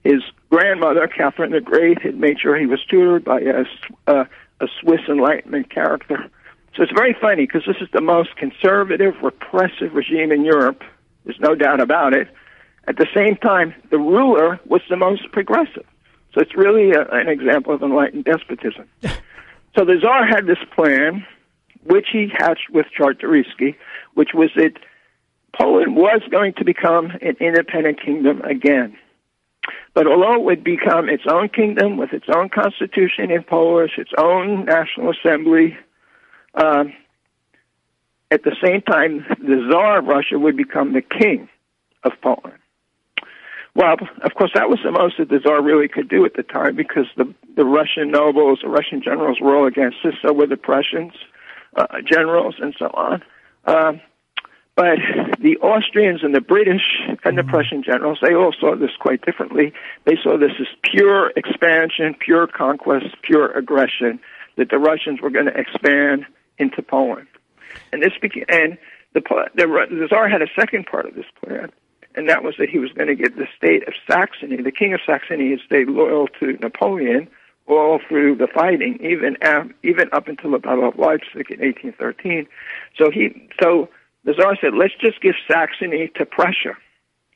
His 0.04 0.22
grandmother, 0.50 1.08
Catherine 1.08 1.50
the 1.50 1.60
Great, 1.60 2.00
had 2.02 2.20
made 2.20 2.38
sure 2.38 2.56
he 2.56 2.66
was 2.66 2.84
tutored 2.84 3.24
by 3.24 3.40
a, 3.40 3.64
uh, 4.06 4.24
a 4.60 4.68
Swiss 4.80 5.00
Enlightenment 5.08 5.70
character. 5.70 6.30
So 6.76 6.82
it's 6.82 6.92
very 6.92 7.16
funny 7.20 7.46
because 7.46 7.64
this 7.66 7.78
is 7.80 7.88
the 7.92 8.02
most 8.02 8.36
conservative, 8.36 9.14
repressive 9.22 9.94
regime 9.94 10.30
in 10.30 10.44
Europe. 10.44 10.84
There's 11.24 11.40
no 11.40 11.54
doubt 11.54 11.80
about 11.80 12.12
it. 12.12 12.28
At 12.88 12.96
the 12.96 13.06
same 13.14 13.36
time, 13.36 13.74
the 13.90 13.98
ruler 13.98 14.60
was 14.66 14.80
the 14.88 14.96
most 14.96 15.30
progressive. 15.32 15.86
So 16.32 16.40
it's 16.40 16.56
really 16.56 16.92
a, 16.92 17.02
an 17.10 17.28
example 17.28 17.74
of 17.74 17.82
enlightened 17.82 18.24
despotism. 18.24 18.88
so 19.02 19.84
the 19.84 19.96
Tsar 20.00 20.26
had 20.26 20.46
this 20.46 20.58
plan, 20.74 21.26
which 21.84 22.06
he 22.12 22.28
hatched 22.32 22.70
with 22.70 22.86
Czartoryski, 22.98 23.74
which 24.14 24.30
was 24.34 24.50
that 24.56 24.74
Poland 25.58 25.96
was 25.96 26.20
going 26.30 26.52
to 26.54 26.64
become 26.64 27.06
an 27.22 27.36
independent 27.40 28.00
kingdom 28.00 28.42
again. 28.42 28.96
But 29.94 30.06
although 30.06 30.34
it 30.34 30.42
would 30.42 30.62
become 30.62 31.08
its 31.08 31.24
own 31.28 31.48
kingdom 31.48 31.96
with 31.96 32.12
its 32.12 32.26
own 32.32 32.50
constitution 32.50 33.30
in 33.30 33.42
Polish, 33.42 33.92
its 33.96 34.12
own 34.18 34.66
national 34.66 35.10
assembly, 35.10 35.76
um, 36.54 36.92
at 38.30 38.44
the 38.44 38.54
same 38.62 38.82
time, 38.82 39.24
the 39.40 39.66
Tsar 39.70 39.98
of 39.98 40.04
Russia 40.04 40.38
would 40.38 40.56
become 40.56 40.92
the 40.92 41.02
king 41.02 41.48
of 42.04 42.12
Poland. 42.22 42.58
Well, 43.76 43.98
of 44.22 44.34
course, 44.34 44.52
that 44.54 44.70
was 44.70 44.78
the 44.82 44.90
most 44.90 45.18
that 45.18 45.28
the 45.28 45.38
Tsar 45.38 45.60
really 45.60 45.86
could 45.86 46.08
do 46.08 46.24
at 46.24 46.32
the 46.32 46.42
time 46.42 46.76
because 46.76 47.04
the 47.18 47.32
the 47.56 47.64
Russian 47.66 48.10
nobles, 48.10 48.60
the 48.62 48.70
Russian 48.70 49.02
generals 49.02 49.38
were 49.38 49.54
all 49.54 49.66
against 49.66 49.98
this. 50.02 50.14
So 50.22 50.32
were 50.32 50.46
the 50.46 50.56
Prussians 50.56 51.12
uh, 51.76 51.86
generals 52.02 52.54
and 52.58 52.74
so 52.78 52.86
on. 52.86 53.22
Um, 53.66 54.00
but 54.76 54.98
the 55.40 55.58
Austrians 55.58 56.22
and 56.22 56.34
the 56.34 56.40
British 56.40 57.02
and 57.22 57.36
the 57.36 57.44
Prussian 57.44 57.82
generals, 57.82 58.18
they 58.22 58.34
all 58.34 58.54
saw 58.58 58.76
this 58.76 58.92
quite 58.98 59.20
differently. 59.26 59.74
They 60.04 60.16
saw 60.22 60.38
this 60.38 60.52
as 60.58 60.68
pure 60.82 61.32
expansion, 61.36 62.14
pure 62.18 62.46
conquest, 62.46 63.16
pure 63.20 63.50
aggression, 63.52 64.20
that 64.56 64.70
the 64.70 64.78
Russians 64.78 65.20
were 65.20 65.30
going 65.30 65.46
to 65.46 65.58
expand 65.58 66.24
into 66.56 66.80
Poland. 66.80 67.28
And 67.92 68.02
this 68.02 68.12
became, 68.20 68.44
and 68.48 68.78
the, 69.12 69.20
the, 69.54 69.66
the 69.90 70.06
Tsar 70.08 70.28
had 70.30 70.40
a 70.40 70.48
second 70.58 70.86
part 70.86 71.04
of 71.04 71.14
this 71.14 71.26
plan, 71.42 71.72
and 72.16 72.28
that 72.28 72.42
was 72.42 72.54
that 72.58 72.70
he 72.70 72.78
was 72.78 72.90
going 72.92 73.08
to 73.08 73.14
get 73.14 73.36
the 73.36 73.46
state 73.56 73.86
of 73.86 73.94
Saxony. 74.10 74.62
The 74.62 74.72
king 74.72 74.94
of 74.94 75.00
Saxony 75.04 75.50
had 75.50 75.60
stayed 75.60 75.88
loyal 75.88 76.28
to 76.40 76.52
Napoleon 76.54 77.28
all 77.66 78.00
through 78.08 78.36
the 78.36 78.46
fighting, 78.46 78.98
even 79.02 79.36
even 79.82 80.08
up 80.12 80.28
until 80.28 80.52
the 80.52 80.58
Battle 80.58 80.88
of 80.88 80.98
Leipzig 80.98 81.50
in 81.50 81.60
1813. 81.60 82.46
So 82.96 83.10
he, 83.10 83.48
so 83.62 83.88
the 84.24 84.32
Tsar 84.32 84.56
said, 84.60 84.74
let's 84.74 84.94
just 85.00 85.20
give 85.20 85.34
Saxony 85.48 86.10
to 86.16 86.24
Prussia, 86.24 86.76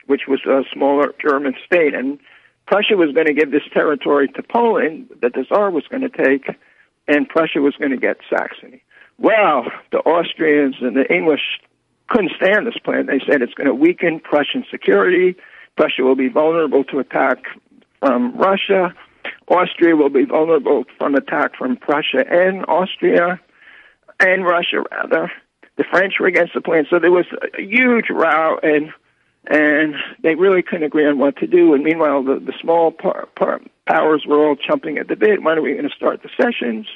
which 0.07 0.23
was 0.27 0.39
a 0.45 0.63
smaller 0.73 1.13
German 1.21 1.55
state, 1.65 1.93
and 1.93 2.19
Prussia 2.65 2.95
was 2.95 3.11
going 3.13 3.27
to 3.27 3.33
give 3.33 3.51
this 3.51 3.67
territory 3.73 4.27
to 4.29 4.43
Poland 4.43 5.09
that 5.21 5.33
the 5.33 5.43
Tsar 5.43 5.69
was 5.69 5.85
going 5.87 6.01
to 6.01 6.09
take, 6.09 6.55
and 7.07 7.27
Prussia 7.27 7.61
was 7.61 7.75
going 7.75 7.91
to 7.91 7.97
get 7.97 8.17
Saxony. 8.29 8.81
Well, 9.17 9.65
the 9.91 9.99
Austrians 9.99 10.75
and 10.81 10.95
the 10.95 11.11
English 11.13 11.59
couldn't 12.11 12.33
stand 12.35 12.67
this 12.67 12.77
plan. 12.83 13.05
They 13.05 13.21
said 13.25 13.41
it's 13.41 13.53
going 13.53 13.67
to 13.67 13.73
weaken 13.73 14.19
Prussian 14.19 14.65
security. 14.69 15.35
Prussia 15.77 16.03
will 16.03 16.15
be 16.15 16.27
vulnerable 16.27 16.83
to 16.85 16.99
attack 16.99 17.37
from 17.99 18.35
Russia. 18.37 18.93
Austria 19.47 19.95
will 19.95 20.09
be 20.09 20.25
vulnerable 20.25 20.83
from 20.97 21.15
attack 21.15 21.55
from 21.57 21.77
Prussia 21.77 22.25
and 22.29 22.65
Austria 22.67 23.39
and 24.19 24.43
Russia 24.43 24.83
rather. 24.91 25.31
The 25.77 25.85
French 25.89 26.15
were 26.19 26.27
against 26.27 26.53
the 26.53 26.61
plan, 26.61 26.85
so 26.89 26.99
there 26.99 27.11
was 27.11 27.25
a 27.57 27.61
huge 27.61 28.09
row, 28.09 28.57
and 28.61 28.91
and 29.47 29.95
they 30.21 30.35
really 30.35 30.61
couldn't 30.61 30.83
agree 30.83 31.07
on 31.07 31.17
what 31.17 31.37
to 31.37 31.47
do. 31.47 31.73
And 31.73 31.83
meanwhile, 31.83 32.23
the 32.23 32.39
the 32.39 32.53
small 32.61 32.91
par, 32.91 33.29
par, 33.35 33.61
powers 33.87 34.25
were 34.27 34.45
all 34.45 34.55
chomping 34.55 34.99
at 34.99 35.07
the 35.07 35.15
bit. 35.15 35.41
When 35.41 35.57
are 35.57 35.61
we 35.61 35.73
going 35.73 35.89
to 35.89 35.95
start 35.95 36.21
the 36.23 36.29
sessions? 36.39 36.87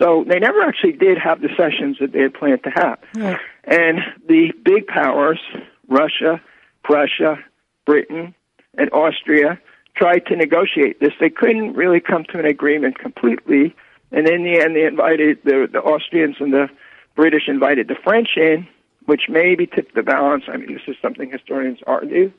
So 0.00 0.24
they 0.26 0.38
never 0.38 0.62
actually 0.62 0.92
did 0.92 1.18
have 1.18 1.42
the 1.42 1.50
sessions 1.56 1.98
that 2.00 2.12
they 2.12 2.22
had 2.22 2.34
planned 2.34 2.62
to 2.64 2.70
have. 2.70 2.98
Yeah. 3.14 3.38
And 3.64 3.98
the 4.26 4.52
big 4.64 4.86
powers, 4.86 5.40
Russia, 5.88 6.40
Prussia, 6.82 7.38
Britain, 7.86 8.34
and 8.76 8.90
Austria, 8.92 9.58
tried 9.96 10.26
to 10.26 10.36
negotiate 10.36 11.00
this. 11.00 11.12
They 11.20 11.30
couldn't 11.30 11.74
really 11.74 12.00
come 12.00 12.24
to 12.32 12.38
an 12.38 12.46
agreement 12.46 12.98
completely. 12.98 13.74
And 14.12 14.28
in 14.28 14.44
the 14.44 14.60
end, 14.60 14.74
they 14.74 14.84
invited 14.84 15.38
the, 15.44 15.68
the 15.70 15.80
Austrians 15.80 16.36
and 16.40 16.52
the 16.52 16.68
British 17.16 17.48
invited 17.48 17.88
the 17.88 17.96
French 18.02 18.30
in, 18.36 18.66
which 19.06 19.22
maybe 19.28 19.66
tipped 19.66 19.94
the 19.94 20.02
balance. 20.02 20.44
I 20.48 20.56
mean, 20.56 20.72
this 20.72 20.82
is 20.86 20.96
something 21.02 21.30
historians 21.30 21.80
argue. 21.86 22.32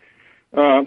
Uh, 0.55 0.83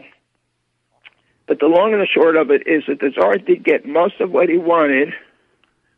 but 1.46 1.60
the 1.60 1.66
long 1.66 1.92
and 1.92 2.02
the 2.02 2.06
short 2.06 2.36
of 2.36 2.50
it 2.50 2.66
is 2.66 2.84
that 2.88 3.00
the 3.00 3.10
Tsar 3.10 3.38
did 3.38 3.64
get 3.64 3.86
most 3.86 4.20
of 4.20 4.30
what 4.30 4.48
he 4.48 4.56
wanted, 4.56 5.12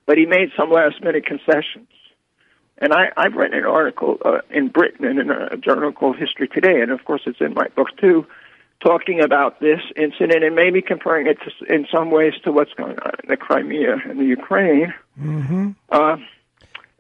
but 0.04 0.18
he 0.18 0.26
made 0.26 0.50
some 0.56 0.70
last 0.70 1.02
minute 1.02 1.24
concessions. 1.24 1.88
And 2.78 2.92
I, 2.92 3.11
I've 3.16 3.35
written 3.35 3.59
an 3.59 3.64
article 3.64 4.18
uh, 4.25 4.40
in 4.50 4.68
Britain 4.68 5.06
in 5.06 5.30
a 5.30 5.56
journal 5.56 5.92
called 5.92 6.16
History 6.16 6.49
Today, 6.49 6.80
and 6.80 6.90
of 6.90 7.04
course 7.04 7.23
it's 7.26 7.40
in 7.40 7.54
my 7.54 7.68
book 7.68 7.88
too, 7.99 8.26
talking 8.80 9.21
about 9.23 9.61
this 9.61 9.80
incident 9.97 10.45
and 10.45 10.54
maybe 10.54 10.83
comparing 10.83 11.26
it 11.26 11.38
to, 11.40 11.75
in 11.75 11.87
some 11.90 12.11
ways 12.11 12.35
to 12.45 12.52
what's 12.52 12.75
going 12.75 12.99
on 12.99 13.12
in 13.23 13.28
the 13.30 13.37
Crimea 13.37 13.97
and 14.04 14.18
the 14.18 14.25
Ukraine. 14.25 14.92
Mm-hmm. 15.18 15.71
Uh, 15.90 16.16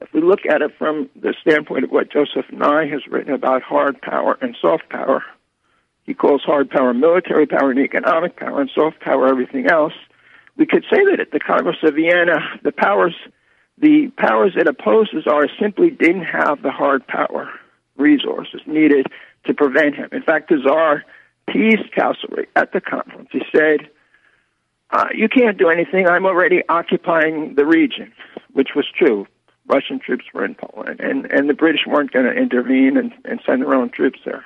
if 0.00 0.12
we 0.12 0.22
look 0.22 0.46
at 0.46 0.62
it 0.62 0.72
from 0.78 1.10
the 1.16 1.34
standpoint 1.40 1.84
of 1.84 1.90
what 1.90 2.10
Joseph 2.10 2.50
Nye 2.50 2.86
has 2.86 3.06
written 3.06 3.34
about 3.34 3.62
hard 3.62 4.00
power 4.00 4.38
and 4.40 4.56
soft 4.60 4.88
power, 4.88 5.22
he 6.04 6.14
calls 6.14 6.42
hard 6.42 6.70
power 6.70 6.94
military 6.94 7.46
power 7.46 7.70
and 7.70 7.80
economic 7.80 8.36
power, 8.36 8.60
and 8.60 8.70
soft 8.74 9.00
power 9.00 9.28
everything 9.28 9.66
else. 9.66 9.94
We 10.56 10.64
could 10.64 10.84
say 10.90 11.04
that 11.10 11.20
at 11.20 11.32
the 11.32 11.40
Congress 11.40 11.76
of 11.82 11.94
Vienna, 11.94 12.38
the 12.62 12.72
powers, 12.72 13.14
the 13.78 14.08
powers 14.16 14.54
that 14.56 14.66
oppose 14.66 15.10
the 15.12 15.20
Tsar 15.20 15.48
simply 15.60 15.90
didn't 15.90 16.24
have 16.24 16.62
the 16.62 16.70
hard 16.70 17.06
power 17.06 17.50
resources 17.96 18.60
needed 18.66 19.06
to 19.44 19.54
prevent 19.54 19.94
him. 19.94 20.08
In 20.12 20.22
fact, 20.22 20.48
the 20.48 20.58
Tsar 20.58 21.04
teased 21.52 21.92
Castlereagh 21.96 22.48
at 22.56 22.72
the 22.72 22.80
conference. 22.80 23.28
He 23.32 23.42
said, 23.54 23.88
uh, 24.90 25.08
"You 25.14 25.28
can't 25.28 25.58
do 25.58 25.68
anything. 25.68 26.08
I'm 26.08 26.26
already 26.26 26.62
occupying 26.68 27.54
the 27.54 27.66
region," 27.66 28.12
which 28.52 28.74
was 28.74 28.86
true. 28.90 29.26
Russian 29.68 29.98
troops 29.98 30.24
were 30.32 30.44
in 30.44 30.54
Poland, 30.54 31.00
and 31.00 31.26
and 31.30 31.48
the 31.48 31.54
British 31.54 31.86
weren't 31.86 32.12
going 32.12 32.26
to 32.26 32.32
intervene 32.32 32.96
and, 32.96 33.12
and 33.24 33.40
send 33.44 33.62
their 33.62 33.74
own 33.74 33.90
troops 33.90 34.20
there. 34.24 34.44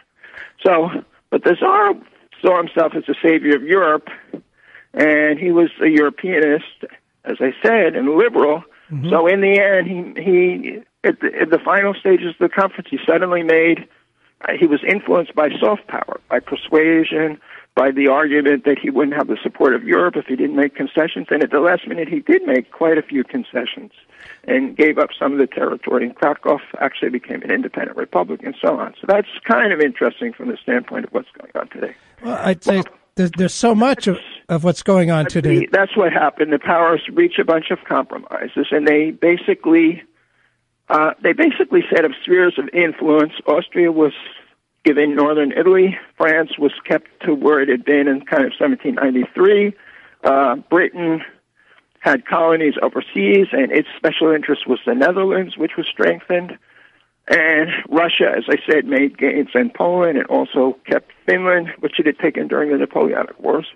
So, 0.65 0.91
but 1.31 1.45
the 1.45 1.55
Tsar 1.55 1.95
saw 2.43 2.57
himself 2.57 2.95
as 2.95 3.05
the 3.07 3.15
savior 3.23 3.55
of 3.55 3.63
Europe, 3.63 4.09
and 4.95 5.39
he 5.39 5.53
was 5.53 5.71
a 5.81 5.89
Europeanist, 5.89 6.85
as 7.25 7.37
I 7.41 7.55
said, 7.63 7.97
and 7.97 8.17
liberal. 8.17 8.65
Mm-hmm. 8.91 9.11
So 9.11 9.27
in 9.27 9.41
the 9.41 9.61
end, 9.61 9.87
he 9.87 10.23
he 10.23 10.83
at 11.05 11.21
the, 11.21 11.31
at 11.41 11.51
the 11.51 11.59
final 11.59 11.95
stages 11.95 12.35
of 12.39 12.39
the 12.39 12.49
conference, 12.49 12.89
he 12.91 12.99
suddenly 13.07 13.43
made 13.43 13.89
uh, 14.43 14.53
he 14.59 14.67
was 14.67 14.81
influenced 14.89 15.35
by 15.35 15.49
soft 15.61 15.87
power, 15.87 16.21
by 16.29 16.41
persuasion, 16.41 17.39
by 17.75 17.91
the 17.91 18.09
argument 18.09 18.65
that 18.65 18.79
he 18.79 18.91
wouldn't 18.91 19.17
have 19.17 19.29
the 19.29 19.37
support 19.43 19.75
of 19.75 19.85
Europe 19.85 20.17
if 20.17 20.27
he 20.27 20.37
didn't 20.37 20.57
make 20.57 20.75
concessions. 20.75 21.29
And 21.31 21.43
at 21.43 21.51
the 21.51 21.61
last 21.61 21.87
minute, 21.87 22.09
he 22.09 22.21
did 22.21 22.43
make 22.45 22.73
quite 22.73 22.99
a 22.99 23.03
few 23.03 23.23
concessions 23.23 23.93
and 24.45 24.77
gave 24.77 24.99
up 24.99 25.11
some 25.19 25.33
of 25.33 25.39
the 25.39 25.47
territory. 25.47 26.05
And 26.05 26.15
Krakow 26.17 26.59
actually 26.81 27.11
became 27.11 27.43
an 27.43 27.51
independent 27.51 27.97
republic 27.97 28.43
and 28.43 28.57
so 28.61 28.79
on. 28.79 28.95
So 29.01 29.07
that's 29.07 29.29
kind 29.45 29.73
of 29.73 29.81
interesting 29.81 30.33
from 30.33 30.49
the 30.49 30.57
standpoint 30.63 31.05
of 31.05 31.13
what's 31.13 31.29
going 31.39 31.53
on 31.55 31.69
today. 31.69 31.95
Well, 32.23 32.39
I'd 32.43 32.65
say 32.65 32.83
there's, 33.15 33.31
there's 33.37 33.55
so 33.55 33.75
much 33.75 34.07
of, 34.07 34.19
of 34.49 34.65
what's 34.65 34.83
going 34.83 35.11
on 35.11 35.27
today. 35.27 35.67
That's 35.71 35.97
what 35.97 36.13
happened. 36.13 36.53
The 36.53 36.59
powers 36.59 37.03
reach 37.13 37.39
a 37.39 37.45
bunch 37.45 37.71
of 37.71 37.79
compromises, 37.87 38.67
and 38.71 38.87
they 38.87 39.11
basically 39.11 40.03
uh, 40.91 41.13
they 41.23 41.33
basically 41.33 41.83
set 41.95 42.05
up 42.05 42.11
spheres 42.23 42.59
of 42.59 42.69
influence. 42.75 43.33
Austria 43.47 43.93
was 43.93 44.13
given 44.85 45.15
northern 45.15 45.53
Italy. 45.53 45.97
France 46.17 46.59
was 46.59 46.73
kept 46.85 47.09
to 47.25 47.35
where 47.35 47.61
it 47.61 47.69
had 47.69 47.85
been 47.85 48.09
in 48.09 48.23
kind 48.27 48.45
of 48.45 48.53
1793. 48.59 49.73
Uh, 50.25 50.57
Britain 50.69 51.23
had 52.01 52.27
colonies 52.27 52.75
overseas, 52.83 53.47
and 53.53 53.71
its 53.71 53.89
special 53.97 54.33
interest 54.33 54.67
was 54.67 54.81
the 54.85 54.95
Netherlands, 54.95 55.57
which 55.57 55.73
was 55.77 55.87
strengthened. 55.87 56.59
And 57.29 57.71
Russia, 57.89 58.33
as 58.37 58.45
I 58.49 58.57
said, 58.69 58.87
made 58.87 59.19
gains 59.19 59.51
in 59.55 59.71
Poland 59.71 60.19
and 60.19 60.27
also 60.27 60.77
kept 60.85 61.13
Finland, 61.27 61.69
which 61.79 62.01
it 62.01 62.07
had 62.07 62.19
taken 62.19 62.49
during 62.49 62.71
the 62.71 62.79
Napoleonic 62.79 63.39
Wars. 63.39 63.67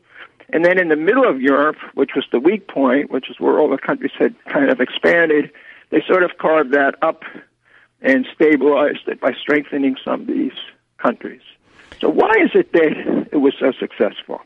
And 0.50 0.64
then 0.64 0.78
in 0.78 0.88
the 0.88 0.96
middle 0.96 1.28
of 1.28 1.40
Europe, 1.40 1.76
which 1.94 2.10
was 2.16 2.24
the 2.32 2.40
weak 2.40 2.68
point, 2.68 3.10
which 3.10 3.30
is 3.30 3.38
where 3.38 3.58
all 3.58 3.70
the 3.70 3.78
countries 3.78 4.12
had 4.18 4.34
kind 4.44 4.70
of 4.70 4.80
expanded, 4.80 5.50
they 5.90 6.02
sort 6.06 6.22
of 6.22 6.32
carved 6.38 6.72
that 6.72 6.96
up 7.02 7.22
and 8.02 8.26
stabilized 8.34 9.06
it 9.06 9.20
by 9.20 9.32
strengthening 9.40 9.96
some 10.04 10.22
of 10.22 10.26
these 10.26 10.52
countries. 10.98 11.40
So 12.00 12.08
why 12.08 12.32
is 12.42 12.50
it 12.54 12.72
that 12.72 13.28
it 13.32 13.36
was 13.36 13.54
so 13.58 13.72
successful? 13.72 14.40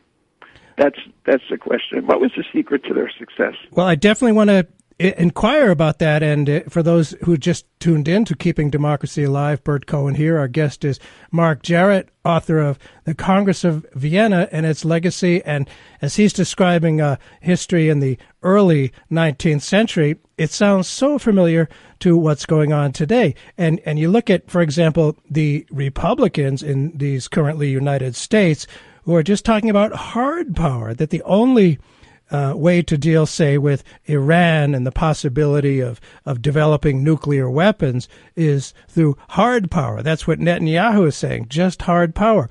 That's 0.77 0.99
that's 1.25 1.43
the 1.49 1.57
question. 1.57 2.07
What 2.07 2.21
was 2.21 2.31
the 2.37 2.45
secret 2.53 2.85
to 2.85 2.93
their 2.93 3.11
success? 3.17 3.55
Well, 3.71 3.85
I 3.85 3.95
definitely 3.95 4.31
want 4.31 4.49
to 4.49 4.67
inquire 4.99 5.71
about 5.71 5.99
that. 5.99 6.21
And 6.21 6.49
uh, 6.49 6.59
for 6.69 6.83
those 6.83 7.11
who 7.23 7.37
just 7.37 7.65
tuned 7.79 8.07
in 8.07 8.25
to 8.25 8.35
Keeping 8.35 8.69
Democracy 8.69 9.23
Alive, 9.23 9.63
Burt 9.63 9.85
Cohen 9.85 10.15
here. 10.15 10.37
Our 10.37 10.47
guest 10.47 10.83
is 10.83 10.99
Mark 11.31 11.63
Jarrett, 11.63 12.09
author 12.25 12.59
of 12.59 12.77
The 13.05 13.15
Congress 13.15 13.63
of 13.63 13.85
Vienna 13.93 14.49
and 14.51 14.65
Its 14.65 14.83
Legacy. 14.83 15.41
And 15.43 15.69
as 16.01 16.17
he's 16.17 16.33
describing 16.33 16.99
uh, 16.99 17.15
history 17.39 17.87
in 17.87 18.01
the 18.01 18.17
early 18.43 18.91
19th 19.09 19.61
century, 19.61 20.17
it 20.37 20.51
sounds 20.51 20.87
so 20.87 21.17
familiar 21.17 21.69
to 21.99 22.17
what's 22.17 22.45
going 22.45 22.73
on 22.73 22.91
today. 22.91 23.35
And, 23.57 23.79
and 23.85 23.97
you 23.97 24.09
look 24.09 24.29
at, 24.29 24.49
for 24.49 24.61
example, 24.61 25.15
the 25.29 25.65
Republicans 25.71 26.61
in 26.61 26.97
these 26.97 27.27
currently 27.27 27.69
United 27.69 28.15
States 28.15 28.67
who 29.03 29.15
are 29.15 29.23
just 29.23 29.45
talking 29.45 29.69
about 29.69 29.93
hard 29.93 30.55
power, 30.55 30.93
that 30.93 31.09
the 31.09 31.23
only 31.23 31.79
uh, 32.31 32.53
way 32.55 32.81
to 32.81 32.97
deal, 32.97 33.25
say, 33.25 33.57
with 33.57 33.83
Iran 34.05 34.75
and 34.75 34.85
the 34.85 34.91
possibility 34.91 35.79
of, 35.79 35.99
of 36.25 36.41
developing 36.41 37.03
nuclear 37.03 37.49
weapons 37.49 38.07
is 38.35 38.73
through 38.87 39.17
hard 39.29 39.71
power. 39.71 40.01
That's 40.01 40.27
what 40.27 40.39
Netanyahu 40.39 41.07
is 41.07 41.15
saying, 41.15 41.47
just 41.49 41.83
hard 41.83 42.15
power. 42.15 42.47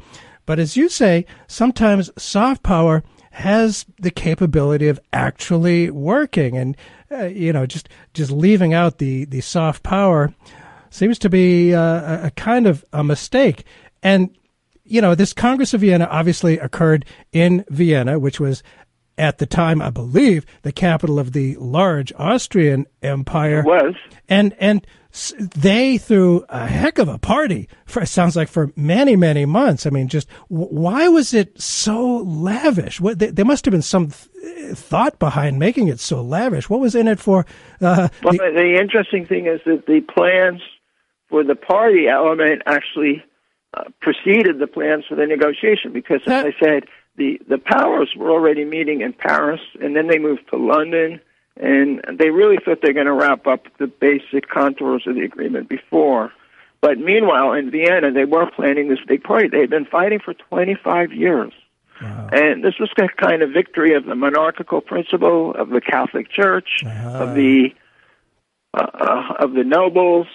But 0.46 0.58
as 0.58 0.76
you 0.76 0.88
say, 0.88 1.26
sometimes 1.46 2.10
soft 2.16 2.62
power 2.62 3.04
has 3.32 3.84
the 3.98 4.10
capability 4.10 4.88
of 4.88 4.98
actually 5.12 5.90
working, 5.90 6.56
and 6.56 6.76
uh, 7.12 7.26
you 7.26 7.52
know, 7.52 7.66
just 7.66 7.88
just 8.14 8.30
leaving 8.30 8.74
out 8.74 8.98
the 8.98 9.26
the 9.26 9.42
soft 9.42 9.82
power 9.82 10.34
seems 10.90 11.18
to 11.18 11.28
be 11.28 11.74
uh, 11.74 12.26
a 12.26 12.30
kind 12.30 12.66
of 12.66 12.84
a 12.92 13.04
mistake. 13.04 13.64
And 14.02 14.36
you 14.84 15.02
know, 15.02 15.14
this 15.14 15.32
Congress 15.32 15.74
of 15.74 15.82
Vienna 15.82 16.08
obviously 16.10 16.58
occurred 16.58 17.04
in 17.32 17.64
Vienna, 17.68 18.18
which 18.18 18.40
was 18.40 18.62
at 19.18 19.38
the 19.38 19.46
time, 19.46 19.82
I 19.82 19.90
believe, 19.90 20.46
the 20.62 20.72
capital 20.72 21.18
of 21.18 21.32
the 21.32 21.56
large 21.56 22.12
Austrian 22.16 22.86
Empire. 23.02 23.60
It 23.60 23.66
was. 23.66 23.94
And, 24.28 24.54
and 24.58 24.86
they 25.38 25.98
threw 25.98 26.44
a 26.48 26.66
heck 26.66 26.98
of 26.98 27.08
a 27.08 27.18
party 27.18 27.68
for, 27.86 28.02
it 28.02 28.06
sounds 28.06 28.36
like 28.36 28.48
for 28.48 28.72
many, 28.76 29.16
many 29.16 29.46
months. 29.46 29.86
I 29.86 29.90
mean, 29.90 30.08
just 30.08 30.28
why 30.48 31.08
was 31.08 31.34
it 31.34 31.60
so 31.60 32.18
lavish? 32.18 33.00
What, 33.00 33.18
there 33.18 33.44
must 33.44 33.64
have 33.64 33.72
been 33.72 33.82
some 33.82 34.10
th- 34.10 34.76
thought 34.76 35.18
behind 35.18 35.58
making 35.58 35.88
it 35.88 35.98
so 35.98 36.22
lavish. 36.22 36.70
What 36.70 36.80
was 36.80 36.94
in 36.94 37.08
it 37.08 37.18
for? 37.18 37.46
Uh, 37.80 38.08
well, 38.22 38.34
the, 38.34 38.52
the 38.54 38.78
interesting 38.80 39.26
thing 39.26 39.46
is 39.46 39.60
that 39.64 39.86
the 39.86 40.00
plans 40.00 40.60
for 41.28 41.42
the 41.42 41.56
party 41.56 42.06
element 42.08 42.62
actually 42.66 43.24
uh, 43.74 43.84
preceded 44.00 44.60
the 44.60 44.66
plans 44.66 45.04
for 45.08 45.14
the 45.14 45.26
negotiation 45.26 45.92
because, 45.92 46.20
as 46.26 46.44
I 46.46 46.54
said, 46.62 46.84
the 47.18 47.40
the 47.48 47.58
powers 47.58 48.14
were 48.16 48.30
already 48.30 48.64
meeting 48.64 49.02
in 49.02 49.12
Paris, 49.12 49.60
and 49.80 49.94
then 49.94 50.06
they 50.06 50.18
moved 50.18 50.48
to 50.50 50.56
London, 50.56 51.20
and 51.56 52.00
they 52.18 52.30
really 52.30 52.56
thought 52.64 52.78
they're 52.82 52.92
going 52.92 53.06
to 53.06 53.12
wrap 53.12 53.46
up 53.46 53.66
the 53.78 53.86
basic 53.86 54.48
contours 54.48 55.02
of 55.06 55.16
the 55.16 55.22
agreement 55.22 55.68
before. 55.68 56.32
But 56.80 56.98
meanwhile, 56.98 57.52
in 57.52 57.70
Vienna, 57.70 58.12
they 58.12 58.24
were 58.24 58.48
planning 58.50 58.88
this 58.88 59.00
big 59.06 59.24
party. 59.24 59.48
They 59.48 59.60
had 59.60 59.70
been 59.70 59.84
fighting 59.84 60.20
for 60.20 60.32
25 60.32 61.12
years. 61.12 61.52
Wow. 62.00 62.28
And 62.32 62.62
this 62.62 62.78
was 62.78 62.90
a 62.96 63.08
kind 63.08 63.42
of 63.42 63.50
victory 63.50 63.94
of 63.94 64.04
the 64.04 64.14
monarchical 64.14 64.80
principle 64.80 65.52
of 65.54 65.70
the 65.70 65.80
Catholic 65.80 66.30
Church, 66.30 66.84
uh-huh. 66.86 67.24
of 67.24 67.34
the 67.34 67.74
uh, 68.74 68.86
uh, 68.94 69.34
of 69.40 69.54
the 69.54 69.64
nobles, 69.64 70.28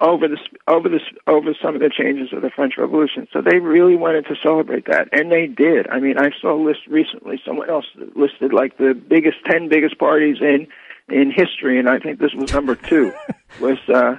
over 0.00 0.28
the 0.28 0.38
over 0.68 0.88
the 0.88 1.00
over 1.26 1.54
some 1.60 1.74
of 1.74 1.80
the 1.80 1.90
changes 1.90 2.32
of 2.32 2.42
the 2.42 2.50
French 2.50 2.74
Revolution. 2.78 3.26
So 3.32 3.42
they 3.42 3.58
really 3.58 3.96
wanted 3.96 4.26
to 4.26 4.36
celebrate 4.42 4.86
that, 4.86 5.08
and 5.12 5.30
they 5.32 5.46
did. 5.46 5.88
I 5.88 5.98
mean, 5.98 6.18
I 6.18 6.30
saw 6.40 6.54
a 6.54 6.62
list 6.62 6.80
recently. 6.88 7.40
Someone 7.44 7.68
else 7.68 7.86
listed 8.14 8.52
like 8.52 8.78
the 8.78 8.94
biggest 8.94 9.38
ten 9.44 9.68
biggest 9.68 9.98
parties 9.98 10.36
in 10.40 10.68
in 11.08 11.32
history, 11.32 11.78
and 11.78 11.88
I 11.88 11.98
think 11.98 12.20
this 12.20 12.32
was 12.34 12.52
number 12.52 12.76
two. 12.76 13.12
was 13.60 13.78
uh, 13.88 14.16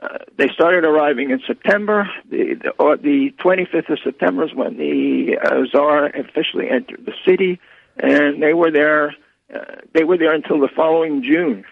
uh, 0.00 0.18
they 0.36 0.48
started 0.48 0.84
arriving 0.84 1.30
in 1.30 1.40
September. 1.44 2.08
The 2.30 2.54
the, 2.54 2.82
uh, 2.82 2.96
the 2.96 3.34
25th 3.42 3.90
of 3.90 3.98
September 4.04 4.44
is 4.44 4.54
when 4.54 4.76
the 4.76 5.38
uh, 5.42 5.66
Tsar 5.72 6.06
officially 6.06 6.68
entered 6.70 7.04
the 7.04 7.14
city, 7.26 7.58
and 7.96 8.40
they 8.40 8.54
were 8.54 8.70
there. 8.70 9.16
Uh, 9.52 9.76
they 9.92 10.04
were 10.04 10.18
there 10.18 10.34
until 10.34 10.60
the 10.60 10.68
following 10.74 11.22
June 11.22 11.64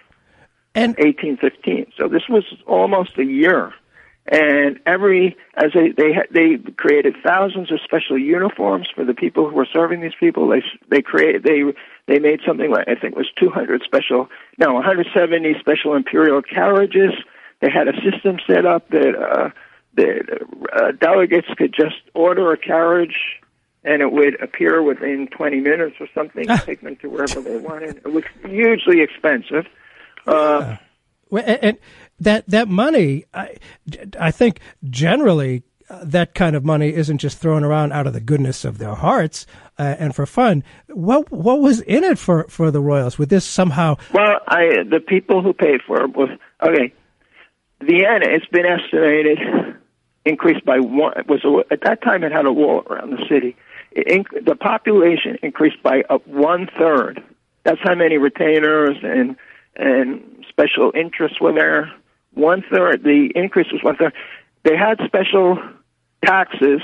and 0.75 0.97
1815. 0.97 1.93
So 1.97 2.09
this 2.09 2.23
was 2.29 2.45
almost 2.67 3.17
a 3.19 3.25
year. 3.25 3.73
And 4.27 4.81
every 4.87 5.37
as 5.55 5.73
they 5.75 5.91
they 5.91 6.15
they 6.31 6.57
created 6.77 7.15
thousands 7.23 7.71
of 7.71 7.81
special 7.85 8.17
uniforms 8.19 8.89
for 8.95 9.05
the 9.05 9.13
people 9.13 9.49
who 9.49 9.55
were 9.55 9.69
serving 9.71 10.01
these 10.01 10.15
people. 10.19 10.49
They 10.49 10.63
they 10.89 11.03
created 11.03 11.43
they 11.43 11.63
they 12.07 12.19
made 12.21 12.41
something 12.47 12.71
like 12.71 12.89
I 12.89 12.95
think 12.95 13.13
it 13.13 13.19
was 13.19 13.31
200 13.39 13.83
special 13.85 14.31
no 14.59 14.73
170 14.73 15.57
special 15.61 15.95
imperial 15.95 16.41
carriages. 16.41 17.13
They 17.61 17.69
had 17.71 17.87
a 17.87 17.93
system 18.01 18.39
set 18.47 18.65
up 18.65 18.89
that 18.89 19.15
uh, 19.15 19.51
that 19.97 20.41
uh, 20.73 20.93
delegates 20.93 21.49
could 21.59 21.75
just 21.75 21.97
order 22.15 22.51
a 22.51 22.57
carriage 22.57 23.19
and 23.85 24.01
it 24.01 24.11
would 24.11 24.43
appear 24.43 24.83
within 24.83 25.29
20 25.29 25.61
minutes 25.61 25.97
or 26.01 26.09
something, 26.15 26.47
take 26.61 26.81
them 26.81 26.97
to 26.97 27.11
wherever 27.11 27.43
they 27.43 27.59
wanted. 27.59 27.99
It 27.99 28.13
was 28.13 28.25
hugely 28.43 29.03
expensive. 29.03 29.67
Uh, 30.27 30.77
and 31.33 31.79
that 32.21 32.49
that 32.49 32.69
money, 32.69 33.25
I, 33.33 33.57
I 34.19 34.31
think 34.31 34.61
generally 34.89 35.63
uh, 35.91 36.01
that 36.03 36.35
kind 36.35 36.57
of 36.57 36.65
money 36.65 36.95
isn't 36.95 37.19
just 37.19 37.39
thrown 37.39 37.65
around 37.65 37.93
out 37.93 38.07
of 38.07 38.13
the 38.13 38.21
goodness 38.21 38.65
of 38.65 38.79
their 38.79 38.95
hearts 38.95 39.47
uh, 39.79 39.97
and 39.99 40.15
for 40.15 40.27
fun. 40.27 40.65
What 40.89 41.31
what 41.31 41.61
was 41.61 41.81
in 41.81 42.05
it 42.05 42.19
for, 42.19 42.47
for 42.49 42.71
the 42.71 42.81
royals? 42.81 43.19
Would 43.19 43.29
this 43.29 43.45
somehow? 43.45 43.97
Well, 44.13 44.41
I 44.49 44.85
the 44.89 45.01
people 45.01 45.43
who 45.43 45.53
paid 45.53 45.83
for 45.87 46.03
it 46.05 46.17
was 46.17 46.31
okay. 46.63 46.93
Vienna, 47.83 48.27
it's 48.29 48.47
been 48.47 48.65
estimated, 48.65 49.39
increased 50.25 50.65
by 50.65 50.79
one. 50.79 51.13
Was 51.29 51.45
a, 51.45 51.73
at 51.73 51.83
that 51.83 52.03
time 52.03 52.25
it 52.25 52.33
had 52.33 52.47
a 52.47 52.53
wall 52.53 52.83
around 52.89 53.11
the 53.11 53.25
city. 53.29 53.57
It, 53.93 54.27
the 54.45 54.57
population 54.57 55.37
increased 55.43 55.83
by 55.83 56.03
one 56.25 56.69
third. 56.79 57.23
That's 57.65 57.81
how 57.83 57.95
many 57.95 58.19
retainers 58.19 58.97
and 59.03 59.37
and 59.77 60.45
special 60.49 60.93
interests 60.95 61.41
were 61.41 61.53
there. 61.53 61.93
One 62.35 62.63
third, 62.71 63.03
the 63.05 63.31
increase 63.35 63.69
was 63.73 63.83
one 63.83 63.97
third. 63.97 64.13
They 64.65 64.77
had 64.77 64.99
special 65.05 65.59
taxes 66.25 66.81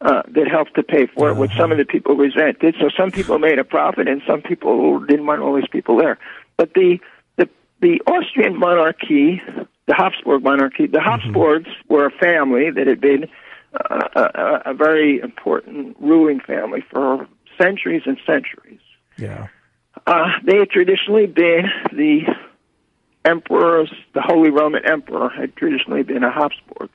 uh, 0.00 0.22
that 0.28 0.48
helped 0.48 0.74
to 0.76 0.82
pay 0.82 1.06
for 1.06 1.30
it, 1.30 1.36
which 1.36 1.50
some 1.56 1.72
of 1.72 1.78
the 1.78 1.84
people 1.84 2.14
resented. 2.14 2.76
So 2.80 2.88
some 2.96 3.10
people 3.10 3.38
made 3.38 3.58
a 3.58 3.64
profit, 3.64 4.08
and 4.08 4.22
some 4.26 4.42
people 4.42 5.00
didn't 5.00 5.26
want 5.26 5.42
all 5.42 5.54
these 5.54 5.68
people 5.70 5.96
there. 5.96 6.18
But 6.56 6.74
the 6.74 6.98
the 7.36 7.48
the 7.80 8.00
Austrian 8.06 8.58
monarchy, 8.58 9.42
the 9.86 9.94
Habsburg 9.94 10.42
monarchy, 10.42 10.86
the 10.86 10.98
mm-hmm. 10.98 11.08
Habsburgs 11.08 11.68
mm-hmm. 11.68 11.94
were 11.94 12.06
a 12.06 12.10
family 12.10 12.70
that 12.70 12.86
had 12.86 13.00
been 13.00 13.28
uh, 13.74 14.08
a, 14.14 14.70
a 14.70 14.74
very 14.74 15.20
important 15.20 15.96
ruling 16.00 16.40
family 16.40 16.84
for 16.90 17.26
centuries 17.60 18.02
and 18.06 18.18
centuries. 18.24 18.80
Yeah. 19.16 19.48
Uh, 20.08 20.30
they 20.42 20.56
had 20.56 20.70
traditionally 20.70 21.26
been 21.26 21.66
the 21.92 22.22
emperors, 23.26 23.92
the 24.14 24.22
Holy 24.22 24.48
Roman 24.48 24.82
Emperor 24.88 25.28
had 25.28 25.54
traditionally 25.54 26.02
been 26.02 26.24
a 26.24 26.32
Habsburg. 26.32 26.88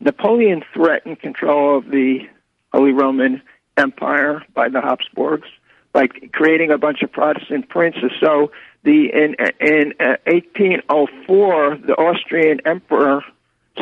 Napoleon 0.00 0.64
threatened 0.74 1.20
control 1.20 1.78
of 1.78 1.84
the 1.84 2.28
Holy 2.72 2.90
Roman 2.90 3.42
Empire 3.76 4.42
by 4.54 4.68
the 4.68 4.80
Habsburgs 4.80 5.46
by 5.92 6.08
creating 6.32 6.72
a 6.72 6.78
bunch 6.78 7.00
of 7.02 7.12
Protestant 7.12 7.68
princes. 7.68 8.10
So 8.20 8.50
the 8.82 9.08
in 9.14 9.36
in 9.60 9.92
uh, 10.00 10.16
1804, 10.26 11.78
the 11.86 11.94
Austrian 11.94 12.58
emperor, 12.66 13.22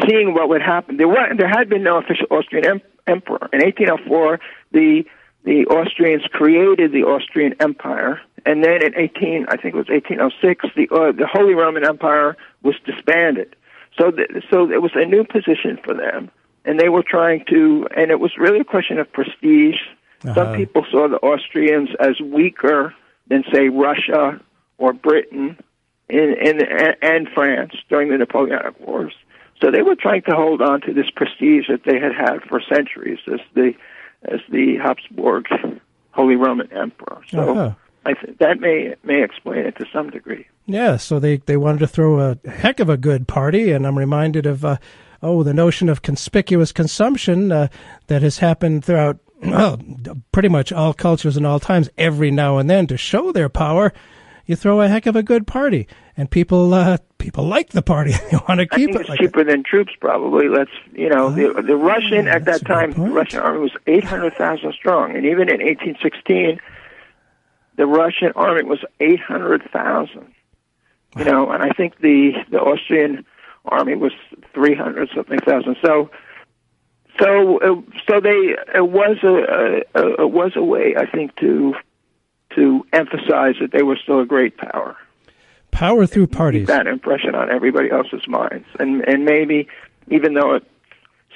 seeing 0.07 0.35
what 0.35 0.51
would 0.51 0.61
happen, 0.61 0.99
there 0.99 1.09
were 1.09 1.35
there 1.35 1.49
had 1.49 1.71
been 1.71 1.83
no 1.83 1.97
official 1.97 2.27
Austrian 2.31 2.67
em- 2.67 2.83
emperor. 3.07 3.49
In 3.55 3.61
1804, 3.63 4.39
the 4.73 5.05
the 5.45 5.67
Austrians 5.67 6.25
created 6.33 6.93
the 6.93 7.05
Austrian 7.05 7.55
Empire, 7.61 8.21
and 8.47 8.65
then 8.65 8.83
in 8.83 8.95
18, 8.97 9.47
I 9.49 9.57
think 9.57 9.75
it 9.75 9.79
was 9.79 9.89
1806, 9.89 10.67
the 10.75 10.89
uh, 10.91 11.13
the 11.13 11.27
Holy 11.27 11.55
Roman 11.55 11.87
Empire 11.87 12.37
was 12.63 12.75
disbanded. 12.85 13.55
So, 13.99 14.11
th- 14.11 14.31
so 14.51 14.71
it 14.71 14.83
was 14.83 14.93
a 14.95 15.05
new 15.05 15.25
position 15.25 15.79
for 15.85 15.95
them, 15.95 16.31
and 16.65 16.81
they 16.81 16.89
were 16.89 17.05
trying 17.07 17.45
to, 17.51 17.87
and 17.97 18.11
it 18.11 18.21
was 18.21 18.33
really 18.39 18.61
a 18.61 18.65
question 18.65 18.99
of 18.99 19.13
prestige. 19.13 19.77
Uh-huh. 20.25 20.35
Some 20.35 20.57
people 20.57 20.85
saw 20.91 21.09
the 21.09 21.19
Austrians 21.19 21.91
as 22.01 22.19
weaker 22.21 22.95
than, 23.29 23.45
say, 23.53 23.69
Russia 23.69 24.41
or 24.79 24.93
Britain, 24.93 25.59
in, 26.09 26.35
in, 26.41 26.61
and 27.03 27.29
France 27.35 27.73
during 27.89 28.11
the 28.11 28.19
Napoleonic 28.19 28.79
Wars. 28.81 29.15
So 29.61 29.71
they 29.71 29.83
were 29.83 29.95
trying 29.95 30.23
to 30.23 30.35
hold 30.35 30.61
on 30.61 30.81
to 30.83 30.93
this 30.93 31.11
prestige 31.15 31.69
that 31.69 31.85
they 31.85 31.99
had 31.99 32.13
had 32.13 32.43
for 32.49 32.61
centuries 32.61 33.21
as 33.33 33.41
the 33.55 33.75
as 34.27 34.41
the 34.51 34.77
Habsburg 34.83 35.47
Holy 36.13 36.37
Roman 36.37 36.71
Emperor. 36.73 37.21
So 37.31 37.51
Uh-huh. 37.51 37.75
I 38.07 38.13
think 38.15 38.39
that 38.39 38.61
may 38.61 38.95
may 39.03 39.23
explain 39.25 39.61
it 39.67 39.77
to 39.79 39.87
some 39.93 40.11
degree. 40.11 40.47
Yeah, 40.67 40.97
so 40.99 41.19
they, 41.19 41.39
they 41.39 41.57
wanted 41.57 41.79
to 41.81 41.87
throw 41.87 42.21
a 42.21 42.39
heck 42.49 42.79
of 42.81 42.89
a 42.91 42.97
good 42.99 43.27
party, 43.29 43.71
and 43.73 43.87
I'm 43.87 43.97
reminded 43.99 44.45
of, 44.47 44.65
uh, 44.65 44.77
oh, 45.23 45.43
the 45.43 45.55
notion 45.55 45.89
of 45.89 46.03
conspicuous 46.03 46.71
consumption 46.73 47.51
uh, 47.53 47.69
that 48.07 48.23
has 48.23 48.39
happened 48.39 48.85
throughout, 48.85 49.19
well, 49.43 49.79
pretty 50.33 50.49
much 50.49 50.71
all 50.73 50.93
cultures 50.95 51.37
and 51.37 51.47
all 51.47 51.61
times. 51.61 51.89
Every 51.99 52.31
now 52.31 52.59
and 52.59 52.69
then, 52.69 52.87
to 52.89 52.97
show 52.99 53.33
their 53.33 53.49
power, 53.49 53.93
you 54.47 54.57
throw 54.57 54.81
a 54.81 54.89
heck 54.89 55.07
of 55.07 55.17
a 55.17 55.23
good 55.23 55.47
party, 55.47 55.89
and 56.17 56.31
people 56.31 56.75
uh, 56.75 56.99
people 57.19 57.45
like 57.47 57.71
the 57.71 57.83
party. 57.83 58.13
they 58.31 58.37
want 58.49 58.61
to 58.61 58.67
keep 58.67 58.73
I 58.73 58.77
think 58.77 58.95
it 58.97 59.01
it's 59.01 59.09
like 59.09 59.19
cheaper 59.21 59.45
than 59.45 59.63
troops, 59.63 59.93
probably. 60.01 60.49
Let's 60.49 60.71
you 60.93 61.09
know 61.09 61.31
the 61.31 61.63
the 61.63 61.77
Russian 61.77 62.29
at 62.29 62.43
Oh, 62.43 62.45
that 62.53 62.67
time, 62.67 62.93
the. 62.93 63.01
Russian 63.03 63.41
army 63.41 63.61
was 63.61 63.73
eight 63.87 64.05
hundred 64.05 64.35
thousand 64.35 64.73
strong, 64.75 65.17
and 65.17 65.25
even 65.27 65.49
in 65.49 65.63
eighteen 65.63 65.97
sixteen, 66.03 66.61
the 67.77 67.87
Russian 67.87 68.33
army 68.37 68.65
was 68.65 68.85
eight 69.01 69.21
hundred 69.21 69.63
thousand. 69.73 70.33
You 71.17 71.25
know, 71.25 71.51
and 71.51 71.63
I 71.63 71.71
think 71.71 71.99
the 72.01 72.33
the 72.51 72.59
Austrian 72.59 73.25
army 73.65 73.95
was 73.95 74.13
three 74.53 74.75
hundred 74.75 75.11
something 75.15 75.39
thousand. 75.41 75.77
So. 75.85 76.11
So, 77.21 77.59
uh, 77.61 77.81
so 78.09 78.21
they 78.21 78.57
it 78.75 78.89
was 78.91 79.19
a, 79.23 79.85
a, 79.95 80.03
a 80.03 80.23
it 80.25 80.31
was 80.33 80.51
a 80.57 80.65
way 80.65 80.97
I 80.97 81.07
think 81.09 81.37
to 81.37 81.75
to 82.55 82.87
emphasize 82.93 83.55
that 83.61 83.71
they 83.73 83.83
were 83.83 83.99
still 84.03 84.21
a 84.21 84.27
great 84.27 84.57
power 84.57 84.97
power 85.75 86.07
through 86.07 86.29
parties. 86.29 86.69
that 86.69 86.87
impression 86.87 87.35
on 87.35 87.51
everybody 87.51 87.91
else's 87.91 88.27
minds. 88.29 88.67
And 88.79 89.07
and 89.07 89.25
maybe 89.25 89.69
even 90.09 90.35
though 90.35 90.55
it 90.55 90.65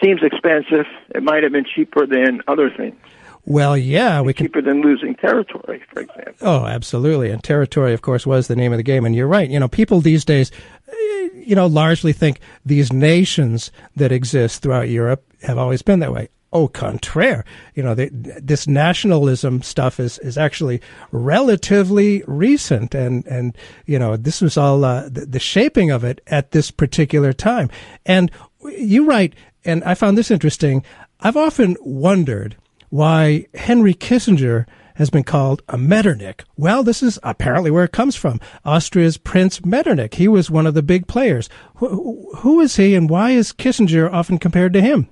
seems 0.03 0.23
expensive, 0.23 0.87
it 1.15 1.23
might 1.23 1.43
have 1.43 1.53
been 1.53 1.65
cheaper 1.65 2.07
than 2.07 2.41
other 2.47 2.71
things. 2.71 2.97
Well, 3.45 3.77
yeah, 3.77 4.21
we 4.21 4.35
can. 4.35 4.47
Cheaper 4.47 4.63
than 4.63 4.83
losing 4.83 5.15
territory, 5.15 5.83
for 5.93 6.01
example. 6.01 6.35
Oh, 6.43 6.67
absolutely. 6.67 7.31
And 7.31 7.43
territory, 7.43 7.95
of 7.95 8.03
course, 8.03 8.27
was 8.27 8.47
the 8.47 8.57
name 8.57 8.73
of 8.73 8.77
the 8.77 8.83
game. 8.83 9.07
And 9.07 9.17
you're 9.17 9.27
right. 9.27 9.49
You 9.49 9.59
know, 9.59 9.69
people 9.69 10.01
these 10.01 10.25
days, 10.25 10.53
eh, 10.89 11.29
you 11.35 11.55
know, 11.55 11.67
largely 11.67 12.13
think 12.13 12.41
these 12.67 12.93
nations 12.93 13.73
that 13.97 14.13
exist 14.13 14.63
throughout 14.63 14.91
Europe 14.91 15.25
have 15.43 15.57
always 15.57 15.81
been 15.81 16.01
that 16.01 16.13
way. 16.13 16.29
Au 16.51 16.67
contraire, 16.67 17.45
you 17.75 17.83
know, 17.83 17.95
they, 17.95 18.09
this 18.09 18.67
nationalism 18.67 19.61
stuff 19.63 20.01
is, 20.01 20.19
is 20.21 20.39
actually 20.39 20.81
relatively 21.13 22.23
recent, 22.27 22.95
and 22.95 23.27
and 23.27 23.57
you 23.85 23.99
know, 23.99 24.17
this 24.17 24.41
was 24.41 24.57
all 24.57 24.83
uh, 24.83 25.09
the, 25.11 25.27
the 25.27 25.41
shaping 25.41 25.91
of 25.91 26.05
it 26.05 26.23
at 26.27 26.53
this 26.53 26.71
particular 26.71 27.35
time. 27.35 27.69
And 28.07 28.31
you 28.63 29.05
write, 29.07 29.35
and 29.65 29.85
I 29.85 29.95
found 29.95 30.17
this 30.17 30.31
interesting. 30.31 30.83
I've 31.21 31.37
often 31.37 31.77
wondered 31.81 32.57
why 32.89 33.47
Henry 33.55 33.93
Kissinger 33.93 34.67
has 34.95 35.11
been 35.11 35.25
called 35.25 35.63
a 35.69 35.79
Metternich. 35.79 36.45
Well, 36.57 36.83
this 36.83 37.03
is 37.03 37.21
apparently 37.23 37.71
where 37.71 37.85
it 37.85 37.93
comes 37.93 38.17
from. 38.17 38.41
Austria's 38.65 39.17
Prince 39.17 39.65
Metternich. 39.65 40.15
He 40.15 40.27
was 40.27 40.51
one 40.51 40.67
of 40.67 40.75
the 40.75 40.83
big 40.83 41.07
players. 41.07 41.49
Who, 41.77 42.33
who 42.39 42.61
is 42.61 42.77
he, 42.77 42.95
and 42.95 43.09
why 43.09 43.31
is 43.31 43.53
Kissinger 43.53 44.13
often 44.13 44.39
compared 44.39 44.73
to 44.73 44.81
him? 44.81 45.09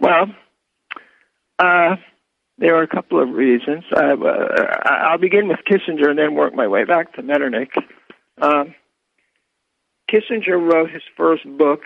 Well, 0.00 0.26
uh, 1.58 1.96
there 2.58 2.76
are 2.76 2.82
a 2.82 2.88
couple 2.88 3.20
of 3.22 3.30
reasons. 3.30 3.84
I, 3.94 4.12
uh, 4.12 4.82
I'll 4.84 5.18
begin 5.18 5.48
with 5.48 5.58
Kissinger 5.68 6.08
and 6.10 6.18
then 6.18 6.34
work 6.34 6.54
my 6.54 6.66
way 6.66 6.84
back 6.84 7.14
to 7.14 7.22
Metternich. 7.22 7.72
Um, 8.40 8.74
Kissinger 10.10 10.58
wrote 10.60 10.90
his 10.90 11.02
first 11.16 11.44
book 11.56 11.82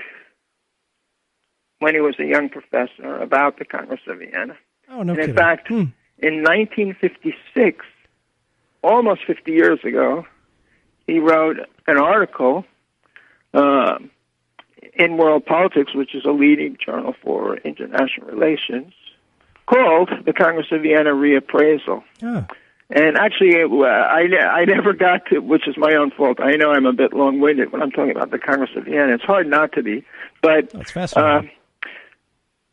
when 1.78 1.94
he 1.94 2.00
was 2.00 2.16
a 2.18 2.24
young 2.24 2.48
professor 2.48 3.16
about 3.18 3.58
the 3.58 3.64
Congress 3.64 4.00
of 4.06 4.18
Vienna. 4.18 4.56
Oh, 4.90 5.02
no 5.02 5.12
and 5.12 5.22
in 5.22 5.34
fact, 5.34 5.68
Hmm. 5.68 5.84
in 6.18 6.42
1956, 6.42 7.84
almost 8.82 9.24
50 9.26 9.52
years 9.52 9.78
ago, 9.84 10.26
he 11.06 11.18
wrote 11.20 11.58
an 11.86 11.98
article 11.98 12.64
uh, 13.54 13.98
in 14.94 15.16
World 15.16 15.44
Politics, 15.46 15.94
which 15.94 16.14
is 16.14 16.24
a 16.24 16.30
leading 16.30 16.76
journal 16.84 17.14
for 17.22 17.56
international 17.58 18.26
relations, 18.28 18.92
called 19.66 20.10
the 20.24 20.32
Congress 20.32 20.66
of 20.72 20.82
Vienna 20.82 21.10
Reappraisal. 21.10 22.02
Ah, 22.22 22.46
And 22.90 23.16
actually, 23.18 23.50
it, 23.50 23.70
uh, 23.70 23.84
I, 23.84 24.60
I 24.60 24.64
never 24.64 24.92
got 24.92 25.26
to, 25.26 25.40
which 25.40 25.68
is 25.68 25.76
my 25.76 25.94
own 25.94 26.10
fault. 26.10 26.40
I 26.40 26.52
know 26.52 26.70
I'm 26.70 26.86
a 26.86 26.92
bit 26.92 27.12
long 27.12 27.38
winded 27.40 27.70
when 27.72 27.82
I'm 27.82 27.90
talking 27.90 28.12
about 28.12 28.30
the 28.30 28.38
Congress 28.38 28.70
of 28.76 28.84
Vienna. 28.84 29.14
It's 29.14 29.24
hard 29.24 29.46
not 29.46 29.72
to 29.72 29.82
be. 29.82 30.04
But 30.42 30.70
that's 30.70 30.90
uh, 30.90 30.94
fascinating. 30.94 31.50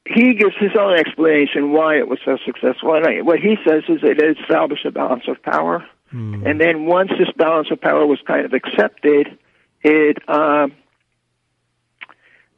he 0.06 0.36
gives 0.36 0.56
his 0.60 0.72
own 0.80 0.98
explanation 0.98 1.72
why 1.74 1.98
it 1.98 2.08
was 2.08 2.20
so 2.24 2.38
successful. 2.46 2.94
And 2.96 3.06
I, 3.06 3.22
what 3.22 3.40
he 3.40 3.58
says 3.68 3.84
is 3.90 4.00
it 4.04 4.22
established 4.40 4.86
a 4.86 4.92
balance 4.92 5.24
of 5.28 5.42
power. 5.44 5.86
Hmm. 6.12 6.46
And 6.46 6.62
then 6.62 6.86
once 6.86 7.10
this 7.18 7.30
balance 7.36 7.68
of 7.72 7.82
power 7.82 8.06
was 8.06 8.20
kind 8.26 8.46
of 8.46 8.54
accepted, 8.54 9.38
it 9.82 10.18
um, 10.30 10.70
th- 10.72 10.80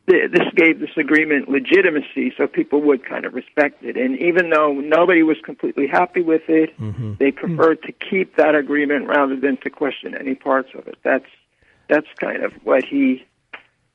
this 0.08 0.48
gave 0.56 0.80
this 0.80 0.96
agreement 0.96 1.50
legitimacy, 1.50 2.34
so 2.38 2.48
people 2.48 2.82
would 2.82 3.06
kind 3.06 3.26
of 3.26 3.34
respect 3.34 3.84
it. 3.84 3.98
And 3.98 4.18
even 4.20 4.50
though 4.50 4.74
nobody 4.74 5.22
was 5.22 5.38
completely 5.44 5.88
happy 5.88 6.22
with 6.22 6.44
it, 6.48 6.70
Mm-hmm. 6.80 7.14
they 7.20 7.32
preferred 7.32 7.82
to 7.84 7.92
keep 7.92 8.36
that 8.38 8.56
agreement 8.56 9.08
rather 9.08 9.36
than 9.36 9.58
to 9.58 9.70
question 9.70 10.16
any 10.16 10.36
parts 10.36 10.70
of 10.74 10.88
it. 10.88 10.98
That's 11.04 11.26
that's 11.90 12.08
kind 12.20 12.44
of 12.44 12.54
what 12.64 12.84
he 12.86 13.26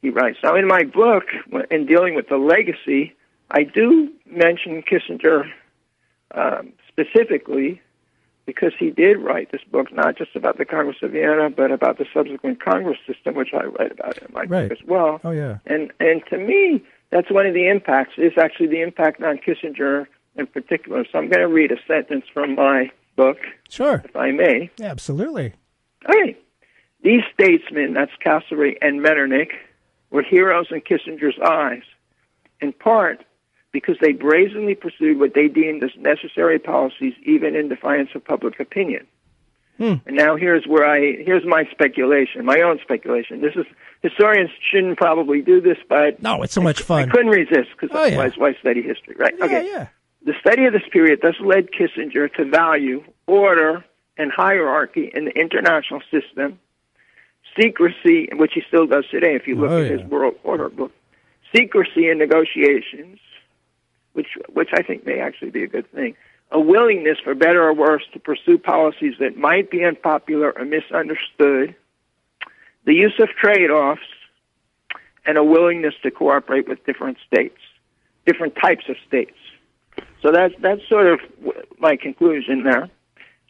he 0.02 0.10
writes. 0.10 0.38
Now, 0.42 0.54
in 0.56 0.66
my 0.66 0.82
book, 0.84 1.24
in 1.70 1.86
dealing 1.86 2.14
with 2.14 2.28
the 2.28 2.36
legacy, 2.36 3.14
I 3.50 3.62
do 3.62 4.10
mention 4.26 4.82
Kissinger 4.82 5.44
um, 6.34 6.72
specifically 6.88 7.80
because 8.46 8.72
he 8.78 8.90
did 8.90 9.18
write 9.18 9.52
this 9.52 9.62
book 9.70 9.92
not 9.92 10.16
just 10.16 10.34
about 10.34 10.58
the 10.58 10.64
Congress 10.64 10.96
of 11.02 11.12
Vienna, 11.12 11.48
but 11.50 11.70
about 11.70 11.98
the 11.98 12.06
subsequent 12.12 12.60
Congress 12.62 12.98
system, 13.06 13.34
which 13.34 13.50
I 13.54 13.64
write 13.64 13.92
about 13.92 14.18
in 14.18 14.28
my 14.32 14.42
Right. 14.42 14.68
book 14.68 14.78
as 14.80 14.84
well. 14.86 15.20
Oh, 15.24 15.30
yeah. 15.30 15.58
And 15.66 15.92
and 16.00 16.22
to 16.30 16.38
me, 16.38 16.82
that's 17.10 17.30
one 17.30 17.46
of 17.46 17.54
the 17.54 17.68
impacts. 17.68 18.14
Is 18.18 18.32
actually 18.38 18.68
the 18.68 18.80
impact 18.82 19.22
on 19.22 19.38
Kissinger 19.38 20.06
in 20.36 20.46
particular. 20.46 21.04
So 21.10 21.18
I'm 21.18 21.28
going 21.28 21.40
to 21.46 21.48
read 21.48 21.70
a 21.72 21.76
sentence 21.86 22.24
from 22.32 22.54
my 22.54 22.90
book, 23.16 23.38
Sure. 23.68 24.00
if 24.04 24.16
I 24.16 24.30
may. 24.30 24.70
Absolutely. 24.82 25.52
Okay. 26.08 26.36
These 27.02 27.22
statesmen, 27.34 27.92
that's 27.94 28.12
Castlereagh 28.24 28.78
and 28.80 29.02
Metternich, 29.02 29.52
were 30.10 30.22
heroes 30.22 30.68
in 30.70 30.80
Kissinger's 30.80 31.38
eyes, 31.44 31.82
in 32.60 32.72
part 32.72 33.24
because 33.72 33.96
they 34.00 34.12
brazenly 34.12 34.74
pursued 34.74 35.18
what 35.18 35.34
they 35.34 35.48
deemed 35.48 35.82
as 35.82 35.90
necessary 35.98 36.58
policies, 36.58 37.14
even 37.24 37.54
in 37.56 37.68
defiance 37.68 38.10
of 38.14 38.24
public 38.24 38.60
opinion. 38.60 39.06
Hmm. 39.78 39.94
And 40.06 40.16
now 40.16 40.36
here's 40.36 40.66
where 40.66 40.86
I 40.86 41.00
here's 41.24 41.44
my 41.46 41.64
speculation, 41.70 42.44
my 42.44 42.60
own 42.60 42.78
speculation. 42.82 43.40
This 43.40 43.54
is 43.56 43.64
historians 44.02 44.50
shouldn't 44.70 44.98
probably 44.98 45.40
do 45.40 45.60
this, 45.62 45.78
but 45.88 46.22
No, 46.22 46.42
it's 46.42 46.52
so 46.52 46.60
much 46.60 46.82
I 46.82 46.84
fun. 46.84 47.10
couldn't 47.10 47.30
resist 47.30 47.70
because 47.72 47.88
Oh, 47.92 48.00
yeah. 48.04 48.08
otherwise 48.08 48.32
why 48.36 48.54
study 48.60 48.82
history, 48.82 49.16
right? 49.18 49.32
Yeah, 49.38 49.44
okay. 49.46 49.66
yeah. 49.66 49.86
The 50.24 50.34
study 50.40 50.66
of 50.66 50.72
this 50.74 50.82
period 50.92 51.20
thus 51.22 51.34
led 51.40 51.70
Kissinger 51.72 52.32
to 52.34 52.44
value 52.44 53.02
order 53.26 53.82
and 54.18 54.30
hierarchy 54.30 55.10
in 55.14 55.24
the 55.24 55.32
international 55.32 56.00
system, 56.10 56.60
secrecy, 57.58 58.28
which 58.34 58.52
he 58.54 58.62
still 58.68 58.86
does 58.86 59.06
today 59.10 59.34
if 59.34 59.46
you 59.46 59.56
look 59.56 59.70
Oh, 59.70 59.82
at 59.82 59.90
his. 59.90 60.02
World 60.02 60.34
Order 60.44 60.68
book, 60.68 60.92
secrecy 61.54 62.08
in 62.08 62.18
negotiations, 62.18 63.18
which 64.12 64.28
which 64.52 64.70
I 64.72 64.82
think 64.82 65.06
may 65.06 65.20
actually 65.20 65.50
be 65.50 65.62
a 65.62 65.68
good 65.68 65.90
thing, 65.92 66.14
a 66.50 66.60
willingness 66.60 67.18
for 67.22 67.34
better 67.34 67.62
or 67.62 67.74
worse 67.74 68.02
to 68.12 68.18
pursue 68.18 68.58
policies 68.58 69.14
that 69.20 69.36
might 69.36 69.70
be 69.70 69.84
unpopular 69.84 70.52
or 70.56 70.64
misunderstood, 70.64 71.74
the 72.84 72.94
use 72.94 73.14
of 73.20 73.28
trade-offs, 73.30 74.02
and 75.24 75.38
a 75.38 75.44
willingness 75.44 75.94
to 76.02 76.10
cooperate 76.10 76.68
with 76.68 76.84
different 76.84 77.18
states, 77.26 77.58
different 78.26 78.54
types 78.56 78.84
of 78.88 78.96
states. 79.06 79.36
So 80.20 80.30
that's 80.30 80.54
that's 80.60 80.86
sort 80.88 81.06
of 81.06 81.20
my 81.78 81.96
conclusion 81.96 82.64
there. 82.64 82.88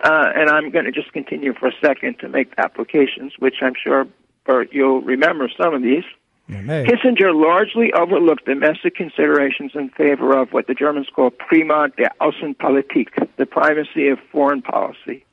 Uh, 0.01 0.33
and 0.35 0.51
I'm 0.51 0.71
going 0.71 0.85
to 0.85 0.91
just 0.91 1.13
continue 1.13 1.55
for 1.55 1.69
a 1.69 1.73
second 1.81 2.19
to 2.21 2.29
make 2.29 2.53
applications, 2.59 3.35
which 3.39 3.57
I'm 3.63 3.75
sure 3.81 4.09
Burt, 4.45 4.71
you'll 4.73 5.01
remember 5.01 5.49
some 5.57 5.75
of 5.75 5.83
these. 5.83 6.03
Kissinger 6.53 7.35
largely 7.35 7.93
overlooked 7.93 8.45
domestic 8.45 8.95
considerations 8.95 9.73
in 9.75 9.89
favor 9.91 10.37
of 10.37 10.53
what 10.53 10.67
the 10.67 10.75
Germans 10.75 11.09
call 11.15 11.31
Primat 11.31 11.97
der 11.97 12.11
Außenpolitik, 12.21 13.09
the 13.37 13.47
primacy 13.47 14.09
of 14.09 14.19
foreign 14.31 14.63
policy. 14.63 15.25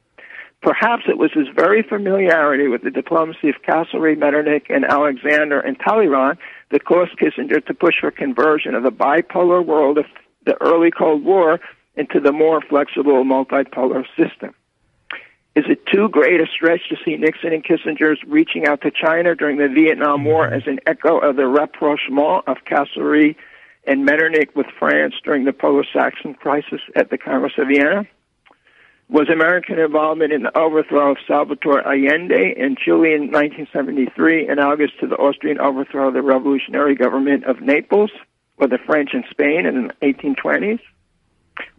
Perhaps 0.62 1.04
it 1.08 1.18
was 1.18 1.32
his 1.32 1.48
very 1.56 1.84
familiarity 1.84 2.68
with 2.68 2.84
the 2.84 2.92
diplomacy 2.92 3.50
of 3.50 3.56
Castlereagh, 3.66 4.18
Metternich, 4.18 4.66
and 4.70 4.84
Alexander 4.84 5.60
and 5.60 5.80
Talleyrand 5.80 6.38
that 6.72 6.84
caused 6.84 7.18
Kissinger 7.18 7.66
to 7.66 7.74
push 7.74 7.96
for 8.02 8.12
conversion 8.12 8.76
of 8.76 8.84
the 8.84 8.92
bipolar 8.92 9.66
world 9.66 9.98
of 9.98 10.06
the 10.46 10.62
early 10.62 10.92
Cold 10.92 11.24
War 11.24 11.60
into 11.96 12.20
the 12.20 12.34
more 12.34 12.62
flexible 12.62 13.24
multipolar 13.24 14.06
system. 14.18 14.54
Is 15.56 15.66
it 15.68 15.86
too 15.88 16.10
great 16.10 16.40
a 16.40 16.48
stretch 16.48 16.88
to 16.90 16.96
see 17.04 17.18
Nixon 17.18 17.54
and 17.54 17.64
Kissinger's 17.64 18.24
reaching 18.28 18.68
out 18.68 18.82
to 18.82 18.92
China 18.92 19.36
during 19.36 19.58
the 19.58 19.68
Vietnam 19.68 20.24
War 20.24 20.46
mm-hmm. 20.46 20.56
as 20.56 20.68
an 20.68 20.80
echo 20.86 21.18
of 21.18 21.36
the 21.36 21.48
rapprochement 21.48 22.44
of 22.48 22.58
Castlereagh 22.66 23.36
and 23.86 24.06
Metternich 24.06 24.56
with 24.56 24.68
France 24.78 25.16
during 25.24 25.46
the 25.46 25.54
Polo-Saxon 25.54 26.36
crisis 26.36 26.82
at 26.96 27.10
the 27.10 27.18
Congress 27.18 27.54
of 27.58 27.68
Vienna? 27.68 28.06
Was 29.10 29.28
American 29.28 29.80
involvement 29.80 30.32
in 30.32 30.44
the 30.44 30.56
overthrow 30.56 31.12
of 31.12 31.18
Salvador 31.28 31.82
Allende 31.82 32.54
in 32.56 32.76
Chile 32.76 33.14
in 33.14 33.32
1973 33.32 34.48
analogous 34.48 34.92
to 35.00 35.08
the 35.08 35.16
Austrian 35.16 35.60
overthrow 35.60 36.10
of 36.10 36.14
the 36.14 36.22
revolutionary 36.22 36.94
government 36.94 37.46
of 37.46 37.60
Naples 37.60 38.12
or 38.58 38.68
the 38.68 38.78
French 38.78 39.16
in 39.16 39.24
Spain 39.32 39.66
in 39.66 39.88
the 39.88 39.94
1820s? 40.04 40.80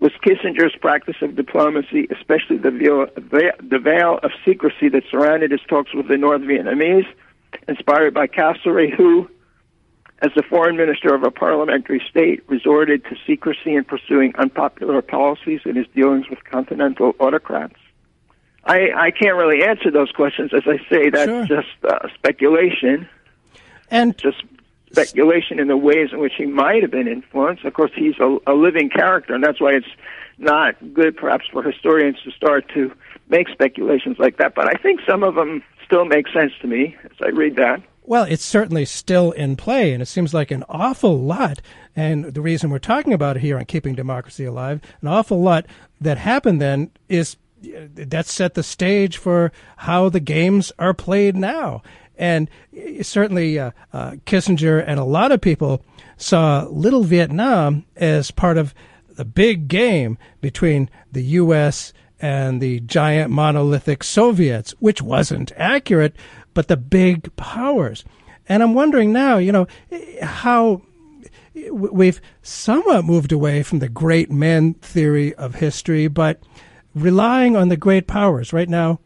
Was 0.01 0.13
Kissinger's 0.25 0.75
practice 0.81 1.17
of 1.23 1.37
diplomacy, 1.37 2.09
especially 2.11 2.57
the 2.59 2.71
veil, 2.71 3.07
the 3.17 3.79
veil 3.79 4.19
of 4.23 4.31
secrecy 4.45 4.89
that 4.89 5.05
surrounded 5.11 5.51
his 5.51 5.61
talks 5.69 5.95
with 5.95 6.09
the 6.09 6.17
North 6.17 6.43
Vietnamese, 6.43 7.07
inspired 7.69 8.15
by 8.15 8.27
Castlereagh, 8.27 8.95
who, 8.95 9.29
as 10.23 10.31
the 10.37 10.43
foreign 10.43 10.77
minister 10.77 11.15
of 11.15 11.23
a 11.23 11.31
parliamentary 11.31 12.03
state, 12.09 12.43
resorted 12.49 13.05
to 13.05 13.17
secrecy 13.27 13.75
in 13.75 13.85
pursuing 13.85 14.35
unpopular 14.37 15.03
policies 15.03 15.61
in 15.65 15.77
his 15.77 15.87
dealings 15.95 16.29
with 16.29 16.43
continental 16.45 17.15
autocrats? 17.19 17.77
I, 18.65 18.91
I 18.95 19.11
can't 19.11 19.37
really 19.37 19.63
answer 19.65 19.91
those 19.91 20.11
questions. 20.13 20.53
As 20.55 20.63
I 20.67 20.77
say, 20.91 21.09
that's 21.11 21.25
Sure. 21.25 21.47
just 21.47 21.69
uh, 21.85 22.09
speculation. 22.15 23.09
And 23.91 24.17
just 24.19 24.43
speculation 24.93 25.59
in 25.59 25.69
the 25.69 25.77
ways 25.77 26.11
in 26.13 26.19
which 26.19 26.35
he 26.37 26.47
might 26.47 26.83
have 26.83 26.91
been 26.91 27.09
influenced. 27.09 27.65
Of 27.65 27.75
course, 27.75 27.93
he's 27.95 28.19
a, 28.19 28.39
a 28.47 28.55
living 28.55 28.91
character, 28.91 29.35
and 29.35 29.45
that's 29.45 29.61
why 29.61 29.73
it's 29.73 29.87
not 30.39 30.75
good, 30.95 31.17
perhaps, 31.17 31.47
for 31.51 31.63
historians 31.63 32.17
to 32.25 32.31
start 32.33 32.69
to 32.75 32.93
make 33.29 33.49
speculations 33.49 34.19
like 34.19 34.39
that. 34.39 34.55
But 34.55 34.69
I 34.69 34.81
think 34.81 35.01
some 35.09 35.23
of 35.23 35.35
them 35.35 35.63
still 35.85 36.05
make 36.05 36.29
sense 36.29 36.53
to 36.63 36.67
me 36.67 36.97
as 37.05 37.17
I 37.23 37.29
read 37.29 37.57
that. 37.57 37.83
Well, 38.03 38.25
it's 38.25 38.45
certainly 38.45 38.87
still 38.87 39.31
in 39.33 39.57
play, 39.57 39.93
and 39.93 40.03
it 40.03 40.07
seems 40.07 40.35
like 40.35 40.51
an 40.51 40.65
awful 40.69 41.19
lot. 41.19 41.61
And 41.95 42.25
the 42.25 42.41
reason 42.41 42.71
we're 42.71 42.79
talking 42.79 43.13
about 43.13 43.37
it 43.37 43.41
here 43.41 43.59
on 43.59 43.67
Keeping 43.67 43.95
Democracy 43.95 44.45
Alive, 44.45 44.81
an 45.01 45.09
awful 45.09 45.41
lot 45.41 45.67
that 46.01 46.19
happened 46.19 46.61
then 46.61 46.91
is 47.09 47.37
uh, 47.65 47.87
that 47.95 48.27
set 48.27 48.55
the 48.55 48.63
stage 48.63 49.19
for 49.19 49.53
how 49.77 50.09
the 50.09 50.21
games 50.21 50.73
are 50.79 50.95
played 50.95 51.37
now. 51.37 51.83
And 52.21 52.51
uh, 52.77 53.03
certainly, 53.03 53.59
uh, 53.59 53.71
uh, 53.95 54.13
Kissinger 54.27 54.85
and 54.87 55.01
a 55.01 55.05
lot 55.05 55.33
of 55.33 55.41
people 55.41 55.83
saw 56.19 56.67
Little 56.71 57.03
Vietnam 57.03 57.87
as 57.97 58.31
part 58.31 58.59
of 58.59 58.75
the 59.09 59.25
big 59.25 59.69
game 59.69 60.19
between 60.43 60.91
the 61.11 61.23
U.S. 61.23 61.95
and 62.21 62.61
the 62.61 62.81
giant 62.81 63.31
monolithic 63.31 64.05
Soviets, 64.05 64.73
which 64.81 65.01
wasn't 65.01 65.51
accurate, 65.57 66.15
but 66.53 66.69
the 66.69 66.77
big 66.77 67.35
powers. 67.37 68.05
And 68.47 68.63
I'm 68.63 68.75
wondering 68.75 69.15
now, 69.15 69.39
you 69.39 69.51
know, 69.51 69.67
how 70.21 70.83
we've 71.71 72.21
somewhat 72.43 73.07
moved 73.07 73.33
away 73.33 73.63
from 73.63 73.79
the 73.79 73.89
great 73.89 74.31
men 74.31 74.75
theory 74.75 75.35
of 75.37 75.55
history, 75.55 76.07
but 76.07 76.43
relying 76.95 77.57
on 77.57 77.71
the 77.71 77.79
great 77.79 78.07
powers 78.07 78.53
right 78.53 78.69
now. 78.69 79.01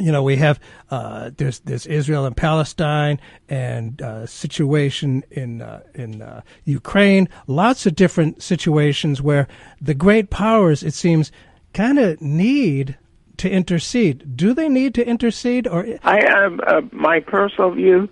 You 0.00 0.12
know, 0.12 0.22
we 0.22 0.36
have 0.36 0.58
uh, 0.90 1.30
there's 1.36 1.60
there's 1.60 1.86
Israel 1.86 2.24
and 2.24 2.36
Palestine 2.36 3.20
and 3.48 4.00
uh, 4.00 4.26
situation 4.26 5.22
in 5.30 5.62
uh, 5.62 5.82
in 5.94 6.22
uh, 6.22 6.42
Ukraine. 6.64 7.28
Lots 7.46 7.86
of 7.86 7.94
different 7.94 8.42
situations 8.42 9.20
where 9.22 9.46
the 9.80 9.94
great 9.94 10.30
powers, 10.30 10.82
it 10.82 10.94
seems, 10.94 11.30
kind 11.74 11.98
of 11.98 12.20
need 12.20 12.96
to 13.38 13.50
intercede. 13.50 14.36
Do 14.36 14.52
they 14.52 14.68
need 14.68 14.94
to 14.94 15.06
intercede, 15.06 15.66
or 15.66 15.86
I 16.02 16.20
uh, 16.20 16.82
my 16.92 17.20
personal 17.20 17.70
view, 17.70 18.08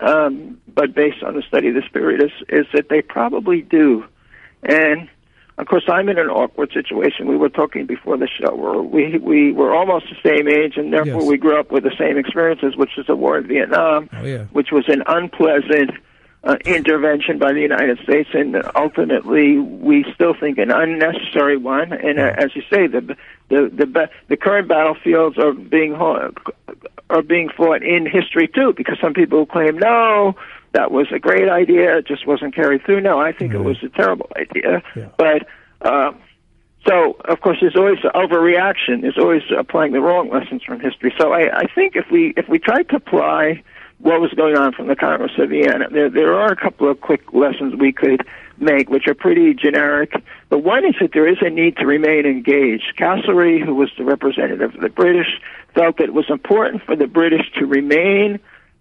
um, 0.00 0.60
but 0.74 0.94
based 0.94 1.22
on 1.22 1.34
the 1.34 1.42
study 1.42 1.68
of 1.68 1.74
this 1.74 1.88
period, 1.92 2.22
is, 2.22 2.30
is 2.48 2.66
that 2.72 2.88
they 2.88 3.02
probably 3.02 3.62
do. 3.62 4.04
And 4.62 5.08
of 5.58 5.66
course, 5.66 5.84
I'm 5.88 6.08
in 6.08 6.18
an 6.18 6.28
awkward 6.28 6.70
situation. 6.72 7.26
We 7.26 7.36
were 7.36 7.48
talking 7.48 7.84
before 7.86 8.16
the 8.16 8.28
show 8.28 8.54
where 8.54 8.80
we 8.80 9.18
we 9.18 9.52
were 9.52 9.74
almost 9.74 10.06
the 10.08 10.16
same 10.28 10.48
age, 10.48 10.76
and 10.76 10.92
therefore 10.92 11.20
Yes. 11.22 11.28
we 11.30 11.36
grew 11.36 11.58
up 11.58 11.70
with 11.72 11.82
the 11.84 11.94
same 11.98 12.16
experiences, 12.16 12.76
which 12.76 12.96
is 12.96 13.06
the 13.06 13.16
war 13.16 13.38
in 13.38 13.46
Vietnam, 13.46 14.08
Oh, 14.12 14.24
yeah. 14.24 14.44
which 14.52 14.70
was 14.70 14.84
an 14.88 15.02
unpleasant 15.06 15.90
uh, 16.44 16.56
intervention 16.64 17.38
by 17.38 17.52
the 17.52 17.60
United 17.60 17.98
States, 18.04 18.30
and 18.32 18.56
ultimately 18.76 19.58
we 19.58 20.04
still 20.14 20.34
think 20.38 20.56
an 20.58 20.70
unnecessary 20.70 21.56
one. 21.56 21.92
And 21.92 22.20
uh, 22.20 22.34
as 22.38 22.54
you 22.54 22.62
say, 22.70 22.86
the 22.86 23.16
the 23.48 23.60
the 23.80 24.10
the 24.28 24.36
current 24.36 24.68
battlefields 24.68 25.36
are 25.38 25.52
being 25.52 25.94
are 25.96 27.22
being 27.26 27.48
fought 27.48 27.82
in 27.82 28.06
history 28.06 28.46
too, 28.48 28.72
because 28.76 28.98
some 29.00 29.14
people 29.14 29.44
claim 29.46 29.76
no, 29.78 30.36
that 30.72 30.90
was 30.90 31.06
a 31.12 31.18
great 31.18 31.48
idea, 31.48 31.98
it 31.98 32.06
just 32.06 32.26
wasn't 32.26 32.54
carried 32.54 32.84
through. 32.84 33.00
No, 33.00 33.20
I 33.20 33.32
think 33.32 33.54
it 33.54 33.60
was 33.60 33.76
a 33.82 33.88
terrible 33.88 34.30
idea, 34.36 34.82
but. 35.16 35.46
Uh, 35.80 36.12
so, 36.86 37.16
of 37.24 37.40
course, 37.40 37.58
there's 37.60 37.76
always 37.76 37.98
overreaction. 37.98 39.02
There's 39.02 39.18
always 39.18 39.42
applying 39.56 39.92
the 39.92 40.00
wrong 40.00 40.30
lessons 40.30 40.62
from 40.62 40.80
history. 40.80 41.12
So, 41.18 41.32
I, 41.32 41.58
I 41.58 41.66
think 41.74 41.96
if 41.96 42.06
we 42.10 42.32
if 42.36 42.48
we 42.48 42.58
tried 42.58 42.88
to 42.90 42.96
apply 42.96 43.62
what 43.98 44.20
was 44.20 44.30
going 44.32 44.56
on 44.56 44.72
from 44.72 44.86
the 44.86 44.96
Congress 44.96 45.32
of 45.38 45.50
Vienna, 45.50 45.88
there 45.90 46.08
there 46.08 46.34
are 46.34 46.50
a 46.50 46.56
couple 46.56 46.88
of 46.88 47.00
quick 47.00 47.32
lessons 47.32 47.74
we 47.74 47.92
could 47.92 48.26
make, 48.58 48.88
which 48.88 49.06
are 49.08 49.14
pretty 49.14 49.54
generic. 49.54 50.12
But 50.48 50.60
one 50.60 50.84
is 50.84 50.94
that 51.00 51.10
there 51.12 51.26
is 51.26 51.38
a 51.40 51.50
need 51.50 51.76
to 51.78 51.86
remain 51.86 52.24
engaged. 52.24 52.94
Castlereagh, 52.96 53.64
who 53.64 53.74
was 53.74 53.90
the 53.98 54.04
representative 54.04 54.74
of 54.74 54.80
the 54.80 54.88
British, 54.88 55.40
felt 55.74 55.98
that 55.98 56.04
it 56.04 56.14
was 56.14 56.30
important 56.30 56.82
for 56.84 56.96
the 56.96 57.06
British 57.06 57.50
to 57.58 57.66
remain 57.66 58.38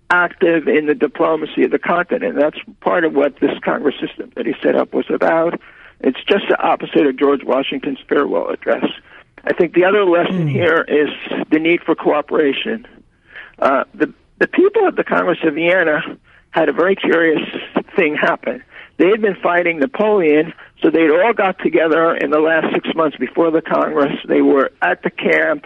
active 0.10 0.68
in 0.68 0.86
the 0.86 0.96
diplomacy 0.96 1.64
of 1.64 1.72
the 1.72 1.80
continent. 1.80 2.38
That's 2.40 2.58
part 2.82 3.04
of 3.04 3.14
what 3.14 3.40
this 3.40 3.58
Congress 3.64 3.96
system 4.00 4.32
that 4.36 4.46
he 4.46 4.54
set 4.62 4.76
up 4.76 4.94
was 4.94 5.06
about. 5.10 5.60
It's 6.00 6.24
just 6.24 6.46
the 6.50 6.62
opposite 6.62 7.06
of 7.06 7.18
George 7.18 7.44
Washington's 7.44 8.00
farewell 8.08 8.50
address. 8.50 8.86
I 9.44 9.54
think 9.54 9.74
the 9.74 9.86
other 9.86 10.06
lesson 10.06 10.48
here 10.48 10.86
is 10.88 11.10
the 11.50 11.60
need 11.60 11.82
for 11.82 11.96
cooperation. 11.96 12.86
Uh, 13.60 13.84
the 13.94 14.14
the 14.40 14.48
people 14.48 14.86
at 14.88 14.96
the 14.96 15.04
Congress 15.04 15.40
of 15.44 15.56
Vienna 15.56 16.02
had 16.52 16.70
a 16.70 16.74
very 16.74 16.96
curious 16.96 17.42
thing 17.96 18.16
happen. 18.16 18.64
They 18.98 19.10
had 19.10 19.22
been 19.22 19.36
fighting 19.42 19.80
Napoleon, 19.80 20.54
so 20.82 20.90
they'd 20.90 21.10
all 21.10 21.34
got 21.34 21.60
together 21.60 22.16
in 22.16 22.30
the 22.32 22.40
last 22.40 22.74
six 22.74 22.90
months 22.96 23.18
before 23.18 23.52
the 23.52 23.62
Congress. 23.62 24.14
They 24.28 24.42
were 24.42 24.72
at 24.82 25.04
the 25.04 25.10
camp, 25.10 25.66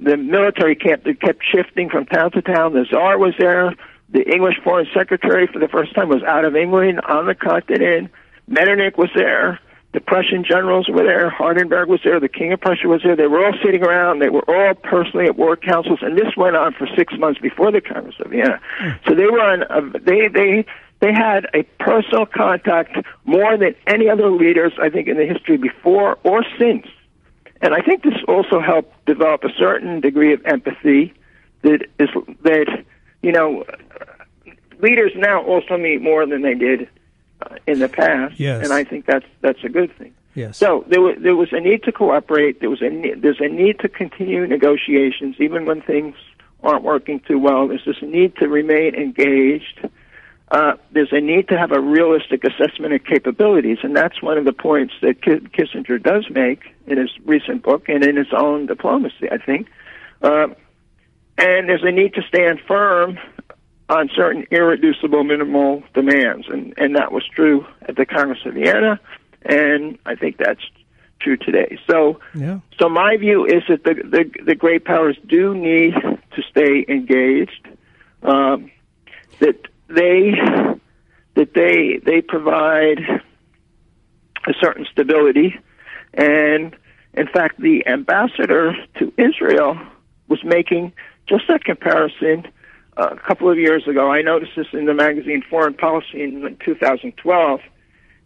the 0.00 0.16
military 0.16 0.76
camp 0.76 1.04
that 1.04 1.20
kept 1.20 1.42
shifting 1.44 1.88
from 1.88 2.06
town 2.06 2.30
to 2.32 2.42
town. 2.42 2.74
The 2.74 2.84
Tsar 2.84 3.18
was 3.18 3.34
there. 3.38 3.74
The 4.10 4.22
English 4.30 4.56
Foreign 4.62 4.86
Secretary, 4.94 5.46
for 5.46 5.58
the 5.58 5.68
first 5.68 5.94
time, 5.94 6.08
was 6.08 6.22
out 6.22 6.44
of 6.44 6.54
England 6.54 7.00
on 7.08 7.26
the 7.26 7.34
continent. 7.34 8.10
Metternich 8.46 8.96
was 8.96 9.10
there. 9.14 9.60
The 9.92 10.00
Prussian 10.00 10.44
generals 10.44 10.88
were 10.88 11.04
there. 11.04 11.30
Hardenberg 11.30 11.88
was 11.88 12.00
there. 12.04 12.20
The 12.20 12.28
King 12.28 12.52
of 12.52 12.60
Prussia 12.60 12.86
was 12.86 13.02
there. 13.02 13.16
They 13.16 13.26
were 13.26 13.44
all 13.44 13.54
sitting 13.64 13.82
around. 13.82 14.20
They 14.20 14.28
were 14.28 14.44
all 14.46 14.74
personally 14.74 15.26
at 15.26 15.36
war 15.36 15.56
councils, 15.56 16.00
and 16.02 16.16
this 16.16 16.36
went 16.36 16.54
on 16.54 16.74
for 16.74 16.86
six 16.94 17.14
months 17.18 17.40
before 17.40 17.72
the 17.72 17.80
Congress 17.80 18.16
of 18.20 18.30
Vienna. 18.30 18.60
Hmm. 18.78 18.90
So 19.08 19.14
they 19.14 19.24
were 19.24 19.40
on. 19.40 19.62
A, 19.62 19.98
they 19.98 20.28
they 20.28 20.66
they 21.00 21.12
had 21.12 21.46
a 21.54 21.62
personal 21.80 22.26
contact 22.26 22.96
more 23.24 23.56
than 23.56 23.74
any 23.86 24.08
other 24.08 24.30
leaders, 24.30 24.72
I 24.80 24.90
think, 24.90 25.08
in 25.08 25.16
the 25.16 25.26
history 25.26 25.56
before 25.56 26.18
or 26.24 26.44
since. 26.58 26.86
And 27.66 27.74
I 27.74 27.80
think 27.80 28.04
this 28.04 28.14
also 28.28 28.60
helped 28.60 29.04
develop 29.06 29.42
a 29.42 29.52
certain 29.58 30.00
degree 30.00 30.32
of 30.32 30.40
empathy 30.46 31.12
that 31.62 31.84
is 31.98 32.08
that 32.44 32.84
you 33.22 33.32
know 33.32 33.64
leaders 34.78 35.10
now 35.16 35.42
also 35.42 35.76
meet 35.76 36.00
more 36.00 36.24
than 36.26 36.42
they 36.42 36.54
did 36.54 36.88
uh, 37.42 37.56
in 37.66 37.80
the 37.80 37.88
past. 37.88 38.38
Yes. 38.38 38.62
And 38.62 38.72
I 38.72 38.84
think 38.84 39.04
that's 39.04 39.26
that's 39.40 39.64
a 39.64 39.68
good 39.68 39.92
thing. 39.98 40.14
Yes. 40.36 40.56
So 40.56 40.84
there 40.86 41.00
was 41.00 41.16
there 41.18 41.34
was 41.34 41.48
a 41.50 41.58
need 41.58 41.82
to 41.82 41.90
cooperate. 41.90 42.60
There 42.60 42.70
was 42.70 42.82
a 42.82 42.88
ne- 42.88 43.14
there's 43.14 43.40
a 43.40 43.48
need 43.48 43.80
to 43.80 43.88
continue 43.88 44.46
negotiations 44.46 45.34
even 45.40 45.66
when 45.66 45.82
things 45.82 46.14
aren't 46.62 46.84
working 46.84 47.18
too 47.18 47.40
well. 47.40 47.66
There's 47.66 47.84
this 47.84 48.00
need 48.00 48.36
to 48.36 48.46
remain 48.46 48.94
engaged. 48.94 49.88
Uh, 50.52 50.74
there's 50.92 51.10
a 51.10 51.20
need 51.20 51.48
to 51.48 51.58
have 51.58 51.72
a 51.72 51.80
realistic 51.80 52.44
assessment 52.44 52.94
of 52.94 53.02
capabilities, 53.02 53.78
and 53.82 53.96
that's 53.96 54.22
one 54.22 54.38
of 54.38 54.44
the 54.44 54.52
points 54.52 54.94
that 55.02 55.20
Ki- 55.20 55.48
Kissinger 55.52 56.00
does 56.00 56.30
make 56.30 56.75
in 56.86 56.98
his 56.98 57.10
recent 57.24 57.62
book 57.62 57.88
and 57.88 58.04
in 58.04 58.16
his 58.16 58.32
own 58.36 58.66
diplomacy. 58.66 59.28
I 59.30 59.38
think, 59.38 59.68
uh, 60.22 60.48
and 61.38 61.68
there's 61.68 61.82
a 61.82 61.92
need 61.92 62.14
to 62.14 62.22
stand 62.22 62.60
firm 62.66 63.18
on 63.88 64.08
certain 64.14 64.46
irreducible 64.50 65.24
minimal 65.24 65.82
demands, 65.94 66.46
and 66.48 66.74
and 66.76 66.96
that 66.96 67.12
was 67.12 67.24
true 67.26 67.66
at 67.82 67.96
the 67.96 68.06
Congress 68.06 68.40
of 68.44 68.54
Vienna, 68.54 68.98
and 69.42 69.98
I 70.06 70.14
think 70.14 70.38
that's 70.38 70.62
true 71.20 71.36
today. 71.36 71.78
So, 71.88 72.20
Yeah. 72.34 72.60
so 72.78 72.88
my 72.88 73.16
view 73.16 73.46
is 73.46 73.62
that 73.68 73.84
the 73.84 73.94
the, 73.94 74.30
the 74.44 74.54
great 74.54 74.84
powers 74.84 75.16
do 75.26 75.54
need 75.54 75.94
to 75.94 76.42
stay 76.50 76.84
engaged. 76.88 77.68
Um, 78.22 78.70
that 79.38 79.68
they 79.88 80.32
that 81.34 81.54
they 81.54 82.00
they 82.04 82.22
provide 82.22 83.00
a 84.46 84.52
certain 84.60 84.86
stability, 84.90 85.58
and 86.14 86.76
in 87.14 87.26
fact, 87.26 87.60
the 87.60 87.86
ambassador 87.86 88.74
to 88.98 89.12
Israel 89.16 89.78
was 90.28 90.42
making 90.44 90.92
just 91.26 91.44
that 91.48 91.64
comparison 91.64 92.46
uh, 92.96 93.08
a 93.12 93.16
couple 93.16 93.50
of 93.50 93.58
years 93.58 93.86
ago. 93.88 94.10
I 94.10 94.22
noticed 94.22 94.52
this 94.56 94.66
in 94.72 94.84
the 94.84 94.94
magazine 94.94 95.42
Foreign 95.48 95.74
Policy 95.74 96.22
in 96.22 96.56
2012. 96.64 97.60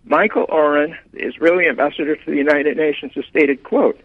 Michael 0.05 0.47
Oren, 0.49 0.97
the 1.13 1.21
Israeli 1.21 1.69
ambassador 1.69 2.17
to 2.17 2.31
the 2.31 2.37
United 2.37 2.77
Nations, 2.77 3.13
has 3.15 3.25
stated, 3.27 3.63
quote, 3.63 4.01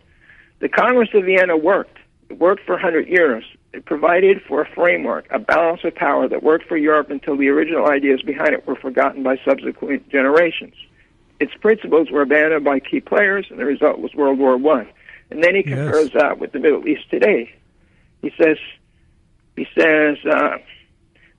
the 0.59 0.69
Congress 0.69 1.09
of 1.13 1.25
Vienna 1.25 1.57
worked. 1.57 1.97
It 2.29 2.39
worked 2.39 2.65
for 2.65 2.73
100 2.73 3.07
years. 3.07 3.43
It 3.73 3.85
provided 3.85 4.41
for 4.47 4.61
a 4.61 4.69
framework, 4.73 5.27
a 5.31 5.39
balance 5.39 5.81
of 5.83 5.95
power 5.95 6.27
that 6.27 6.43
worked 6.43 6.67
for 6.67 6.77
Europe 6.77 7.09
until 7.09 7.37
the 7.37 7.49
original 7.49 7.89
ideas 7.89 8.21
behind 8.21 8.53
it 8.53 8.65
were 8.65 8.75
forgotten 8.75 9.23
by 9.23 9.37
subsequent 9.43 10.09
generations. 10.09 10.75
Its 11.39 11.53
principles 11.55 12.09
were 12.11 12.21
abandoned 12.21 12.63
by 12.63 12.79
key 12.79 13.01
players, 13.01 13.47
and 13.49 13.59
the 13.59 13.65
result 13.65 13.99
was 13.99 14.13
World 14.13 14.39
War 14.39 14.57
One. 14.57 14.87
And 15.31 15.43
then 15.43 15.55
he 15.55 15.63
Yes. 15.65 15.75
compares 15.77 16.11
that 16.11 16.39
with 16.39 16.51
the 16.51 16.59
Middle 16.59 16.87
East 16.87 17.09
today. 17.09 17.51
He 18.21 18.31
says, 18.41 18.57
he 19.55 19.67
says, 19.77 20.17
uh, 20.25 20.57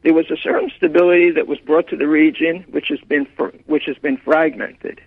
there 0.02 0.12
was 0.14 0.30
a 0.30 0.36
certain 0.36 0.70
stability 0.76 1.30
that 1.32 1.46
was 1.46 1.58
brought 1.60 1.88
to 1.88 1.96
the 1.96 2.06
region, 2.06 2.64
which 2.70 2.88
has 2.88 3.00
been 3.08 3.26
fr- 3.36 3.56
which 3.66 3.84
has 3.86 3.96
been 3.98 4.16
fragmented. 4.18 5.00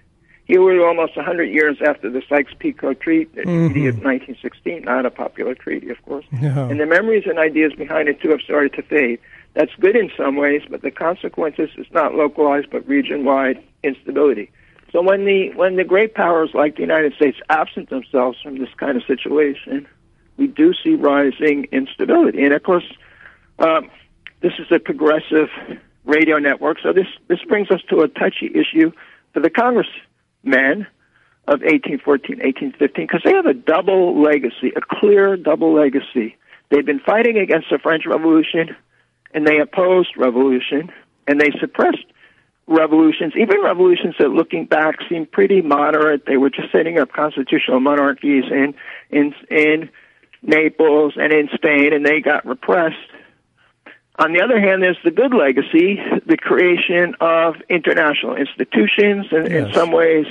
Here 0.45 0.62
we're 0.63 0.86
almost 0.86 1.15
100 1.15 1.43
years 1.45 1.78
after 1.86 2.10
the 2.10 2.23
Sykes-Picot 2.28 2.99
Treaty, 2.99 3.30
Treaty 3.43 3.86
of 3.88 4.02
1916, 4.04 4.82
not 4.84 5.06
a 5.06 5.12
popular 5.12 5.54
treaty, 5.54 5.89
of 5.91 6.02
course. 6.06 6.25
No. 6.32 6.67
And 6.69 6.80
the 6.80 6.88
memories 6.88 7.25
and 7.28 7.38
ideas 7.38 7.73
behind 7.73 8.10
it 8.10 8.19
too 8.19 8.30
have 8.30 8.41
started 8.41 8.73
to 8.73 8.82
fade. 8.82 9.19
That's 9.54 9.71
good 9.80 9.95
in 9.95 10.10
some 10.17 10.36
ways, 10.38 10.63
but 10.67 10.82
the 10.82 10.89
consequences 10.89 11.69
is 11.78 11.86
not 11.91 12.15
localized 12.15 12.67
but 12.71 12.88
region-wide 12.88 13.62
instability. 13.84 14.49
So 14.91 15.02
when 15.02 15.25
the 15.25 15.52
when 15.56 15.75
the 15.75 15.84
great 15.84 16.15
powers 16.15 16.52
like 16.54 16.75
the 16.75 16.82
United 16.82 17.13
States 17.13 17.38
absent 17.49 17.89
themselves 17.89 18.39
from 18.41 18.58
this 18.58 18.69
kind 18.78 18.97
of 18.97 19.04
situation, 19.06 19.88
we 20.38 20.47
do 20.47 20.73
see 20.84 20.95
rising 20.95 21.67
instability. 21.71 22.43
And 22.43 22.54
of 22.54 22.63
course, 22.63 22.86
um, 23.60 23.91
this 24.41 24.54
is 24.58 24.67
a 24.71 24.80
progressive 24.80 25.49
radio 26.06 26.39
network, 26.39 26.78
so 26.82 26.91
this 26.91 27.08
this 27.28 27.39
brings 27.47 27.69
us 27.69 27.82
to 27.89 27.99
a 27.99 28.08
touchy 28.08 28.47
issue 28.47 28.91
for 29.34 29.41
the 29.41 29.49
congressmen 29.49 30.88
of 31.47 31.62
1814, 31.62 32.38
1815, 32.38 33.06
because 33.06 33.21
they 33.23 33.34
have 33.34 33.45
a 33.45 33.54
double 33.54 34.21
legacy, 34.21 34.71
a 34.75 34.82
clear 34.82 35.36
double 35.36 35.73
legacy. 35.73 36.36
They've 36.69 36.86
been 36.86 36.99
fighting 36.99 37.38
against 37.38 37.67
the 37.71 37.80
French 37.80 38.06
Revolution, 38.06 38.75
and 39.34 39.45
they 39.45 39.60
opposed 39.60 40.15
revolution, 40.17 40.91
and 41.28 41.41
they 41.41 41.52
suppressed 41.60 42.06
revolutions, 42.69 43.34
even 43.36 43.62
revolutions 43.62 44.15
that, 44.19 44.29
looking 44.29 44.65
back, 44.65 44.99
seem 45.10 45.25
pretty 45.25 45.62
moderate. 45.62 46.25
They 46.25 46.38
were 46.38 46.49
just 46.49 46.71
setting 46.71 46.99
up 46.99 47.12
constitutional 47.12 47.79
monarchies 47.79 48.45
in 48.49 48.75
in 49.10 49.34
in 49.49 49.89
Naples 50.41 51.13
and 51.17 51.34
in 51.34 51.49
Spain, 51.53 51.93
and 51.93 52.05
they 52.05 52.21
got 52.21 52.45
repressed. 52.45 52.95
On 54.19 54.34
the 54.34 54.41
other 54.41 54.60
hand, 54.60 54.84
there's 54.84 54.99
the 55.03 55.12
good 55.12 55.34
legacy, 55.34 55.97
the 56.25 56.38
creation 56.38 57.15
of 57.21 57.55
international 57.69 58.36
institutions, 58.36 59.27
and 59.32 59.47
in 59.47 59.73
some 59.73 59.91
ways 59.91 60.25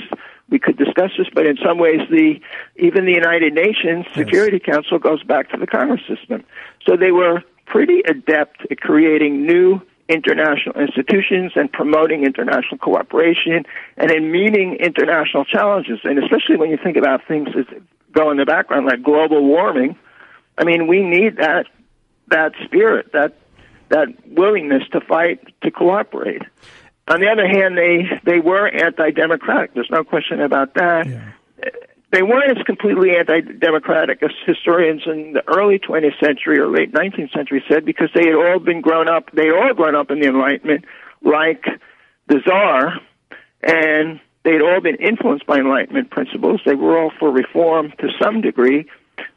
we 0.49 0.59
could 0.59 0.77
discuss 0.77 1.11
this, 1.17 1.27
but 1.33 1.45
in 1.45 1.57
some 1.63 1.77
ways 1.77 2.01
the 2.09 2.39
even 2.77 3.05
the 3.05 3.13
United 3.13 3.53
Nations 3.53 4.05
Security 4.15 4.59
Council 4.59 4.99
goes 4.99 5.23
back 5.23 5.49
to 5.51 5.57
the 5.57 5.67
Congress 5.67 6.01
system. 6.07 6.43
So 6.87 6.97
they 6.97 7.11
were 7.11 7.43
pretty 7.65 8.01
adept 8.07 8.65
at 8.71 8.79
creating 8.79 9.45
new 9.45 9.81
international 10.09 10.75
institutions 10.81 11.53
and 11.55 11.71
promoting 11.71 12.25
international 12.25 12.77
cooperation 12.79 13.63
and 13.95 14.11
in 14.11 14.31
meeting 14.31 14.75
international 14.75 15.45
challenges. 15.45 15.99
And 16.03 16.21
especially 16.21 16.57
when 16.57 16.71
you 16.71 16.77
think 16.83 16.97
about 16.97 17.25
things 17.27 17.49
that 17.53 17.67
go 18.11 18.31
in 18.31 18.37
the 18.37 18.45
background 18.45 18.87
like 18.87 19.03
global 19.03 19.45
warming, 19.45 19.95
I 20.57 20.63
mean 20.65 20.87
we 20.87 21.03
need 21.03 21.37
that 21.37 21.67
that 22.29 22.53
spirit, 22.65 23.11
that 23.13 23.37
that 23.89 24.07
willingness 24.27 24.83
to 24.91 25.01
fight, 25.01 25.39
to 25.61 25.71
cooperate. 25.71 26.43
On 27.07 27.19
the 27.19 27.27
other 27.27 27.47
hand, 27.47 27.77
they 27.77 28.19
they 28.23 28.39
were 28.39 28.67
anti-democratic. 28.67 29.73
There's 29.73 29.89
no 29.89 30.03
question 30.03 30.41
about 30.41 30.75
that. 30.75 31.07
They 32.11 32.23
weren't 32.23 32.57
as 32.57 32.63
completely 32.65 33.15
anti-democratic 33.15 34.23
as 34.23 34.31
historians 34.45 35.03
in 35.05 35.33
the 35.33 35.43
early 35.47 35.77
20th 35.77 36.19
century 36.19 36.57
or 36.57 36.67
late 36.67 36.91
19th 36.91 37.31
century 37.31 37.63
said, 37.69 37.85
because 37.85 38.09
they 38.15 38.25
had 38.25 38.35
all 38.35 38.59
been 38.59 38.81
grown 38.81 39.07
up. 39.07 39.29
They 39.31 39.51
all 39.51 39.73
grown 39.75 39.95
up 39.95 40.09
in 40.09 40.19
the 40.19 40.27
Enlightenment, 40.27 40.85
like 41.21 41.65
the 42.27 42.39
Tsar, 42.45 42.99
and 43.61 44.19
they 44.43 44.53
had 44.53 44.61
all 44.61 44.81
been 44.81 44.95
influenced 44.95 45.45
by 45.45 45.57
Enlightenment 45.57 46.09
principles. 46.09 46.61
They 46.65 46.75
were 46.75 46.97
all 46.97 47.11
for 47.19 47.29
reform 47.29 47.93
to 47.99 48.07
some 48.19 48.41
degree, 48.41 48.87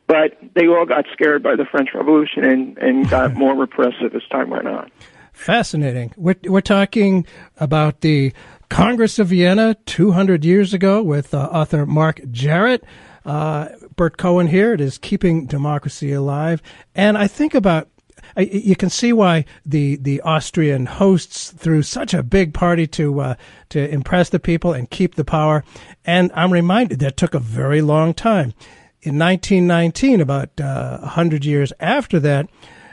but 0.07 0.39
they 0.55 0.67
all 0.67 0.87
got 0.87 1.05
scared 1.13 1.43
by 1.43 1.57
the 1.57 1.67
French 1.67 1.91
Revolution 1.95 2.45
and, 2.45 2.79
and 2.79 3.11
got 3.11 3.35
more 3.35 3.55
repressive 3.55 4.15
as 4.15 4.23
time 4.31 4.49
went 4.49 4.69
on. 4.69 4.91
Fascinating. 5.33 6.13
We're, 6.17 6.37
we're 6.45 6.61
talking 6.61 7.27
about 7.57 8.01
the 8.01 8.33
Congress 8.73 9.19
of 9.19 9.29
Vienna 9.29 9.77
200 9.85 10.47
years 10.47 10.73
ago 10.73 11.03
with 11.03 11.35
uh, 11.35 11.39
author 11.53 11.85
Mark 11.85 12.23
Jarrett. 12.31 12.83
Uh, 13.23 13.69
Burt 13.97 14.17
Cohen 14.17 14.47
here. 14.47 14.73
It 14.73 14.81
is 14.81 14.97
Keeping 14.97 15.45
Democracy 15.45 16.11
Alive. 16.11 16.63
And 16.95 17.19
I 17.19 17.27
think 17.27 17.53
about 17.55 17.91
I- 18.35 18.49
you 18.51 18.75
can 18.75 18.89
see 18.89 19.13
why 19.13 19.45
the, 19.67 19.97
the 19.97 20.23
Austrian 20.23 20.87
hosts 20.87 21.51
threw 21.51 21.83
such 21.83 22.15
a 22.15 22.23
big 22.23 22.55
party 22.55 22.87
to 22.87 23.21
uh, 23.21 23.35
to 23.69 23.91
impress 23.91 24.31
the 24.31 24.41
people 24.41 24.73
and 24.73 24.89
keep 24.89 25.17
the 25.17 25.25
power. 25.25 25.65
And 26.07 26.33
I'm 26.35 26.51
reminded 26.51 27.01
that 27.01 27.19
took 27.19 27.35
a 27.35 27.41
very 27.41 27.83
long 27.83 28.15
time. 28.15 28.55
In 29.03 29.19
1919, 29.19 30.23
about 30.23 30.59
uh, 30.59 31.01
100 31.01 31.45
years 31.45 31.75
after 31.79 32.19
that, 32.21 32.49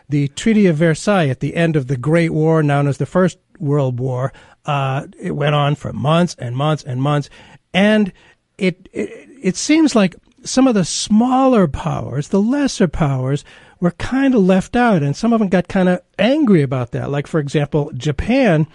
the 0.10 0.28
Treaty 0.30 0.66
of 0.66 0.76
Versailles 0.76 1.30
at 1.30 1.40
the 1.40 1.56
end 1.56 1.78
of 1.78 1.88
the 1.88 1.96
Great 1.96 2.34
War, 2.34 2.64
known 2.64 2.88
as 2.88 2.98
the 2.98 3.06
First 3.06 3.38
World 3.60 4.00
War, 4.00 4.34
uh, 4.70 5.08
it 5.20 5.32
went 5.32 5.56
on 5.56 5.74
for 5.74 5.92
months 5.92 6.36
and 6.38 6.56
months 6.56 6.84
and 6.84 7.02
months, 7.02 7.28
and 7.74 8.14
it, 8.60 8.88
it 8.94 9.28
it 9.42 9.56
seems 9.56 9.96
like 9.96 10.16
some 10.44 10.68
of 10.68 10.76
the 10.76 10.86
smaller 10.86 11.68
powers, 11.68 12.28
the 12.28 12.40
lesser 12.40 12.88
powers, 12.88 13.44
were 13.80 13.90
kind 13.90 14.36
of 14.36 14.44
left 14.44 14.76
out, 14.76 15.02
and 15.02 15.16
some 15.16 15.34
of 15.34 15.40
them 15.40 15.50
got 15.50 15.68
kind 15.68 15.90
of 15.90 16.02
angry 16.20 16.62
about 16.62 16.92
that. 16.92 17.10
Like 17.10 17.26
for 17.26 17.40
example, 17.40 17.90
Japan 17.96 18.68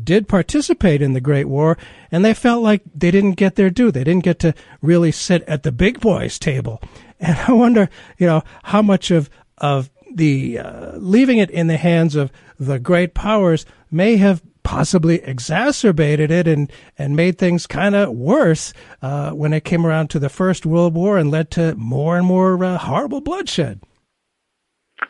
did 0.00 0.28
participate 0.28 1.02
in 1.02 1.12
the 1.12 1.20
Great 1.20 1.46
War, 1.46 1.76
and 2.12 2.24
they 2.24 2.34
felt 2.34 2.62
like 2.62 2.82
they 2.94 3.10
didn't 3.10 3.32
get 3.32 3.56
their 3.56 3.68
due. 3.68 3.90
They 3.90 4.04
didn't 4.04 4.22
get 4.22 4.38
to 4.40 4.54
really 4.80 5.10
sit 5.10 5.42
at 5.48 5.64
the 5.64 5.72
big 5.72 5.98
boys' 5.98 6.38
table. 6.38 6.80
And 7.24 7.38
I 7.46 7.52
wonder, 7.52 7.88
you 8.18 8.26
know, 8.26 8.42
how 8.64 8.82
much 8.82 9.12
of 9.12 9.30
of 9.58 9.90
the 10.12 10.58
uh, 10.58 10.96
leaving 10.96 11.38
it 11.38 11.50
in 11.50 11.68
the 11.68 11.76
hands 11.76 12.16
of 12.16 12.32
the 12.58 12.80
great 12.80 13.14
powers 13.14 13.64
may 13.92 14.16
have 14.16 14.42
possibly 14.62 15.22
exacerbated 15.22 16.30
it 16.30 16.46
and 16.46 16.70
and 16.98 17.16
made 17.16 17.38
things 17.38 17.66
kind 17.66 17.94
of 17.94 18.10
worse 18.10 18.72
uh, 19.00 19.30
when 19.30 19.52
it 19.52 19.64
came 19.64 19.86
around 19.86 20.08
to 20.10 20.18
the 20.18 20.28
First 20.28 20.66
World 20.66 20.94
War 20.94 21.18
and 21.18 21.30
led 21.30 21.50
to 21.52 21.74
more 21.76 22.16
and 22.16 22.26
more 22.26 22.62
uh, 22.64 22.78
horrible 22.78 23.20
bloodshed. 23.20 23.80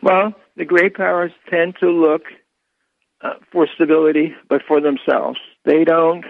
Well, 0.02 0.34
the 0.56 0.64
great 0.64 0.94
powers 0.94 1.32
tend 1.50 1.76
to 1.80 1.90
look 1.90 2.22
uh, 3.22 3.34
for 3.50 3.68
stability, 3.72 4.34
but 4.48 4.62
for 4.66 4.80
themselves. 4.80 5.38
They 5.64 5.84
don't 5.84 6.24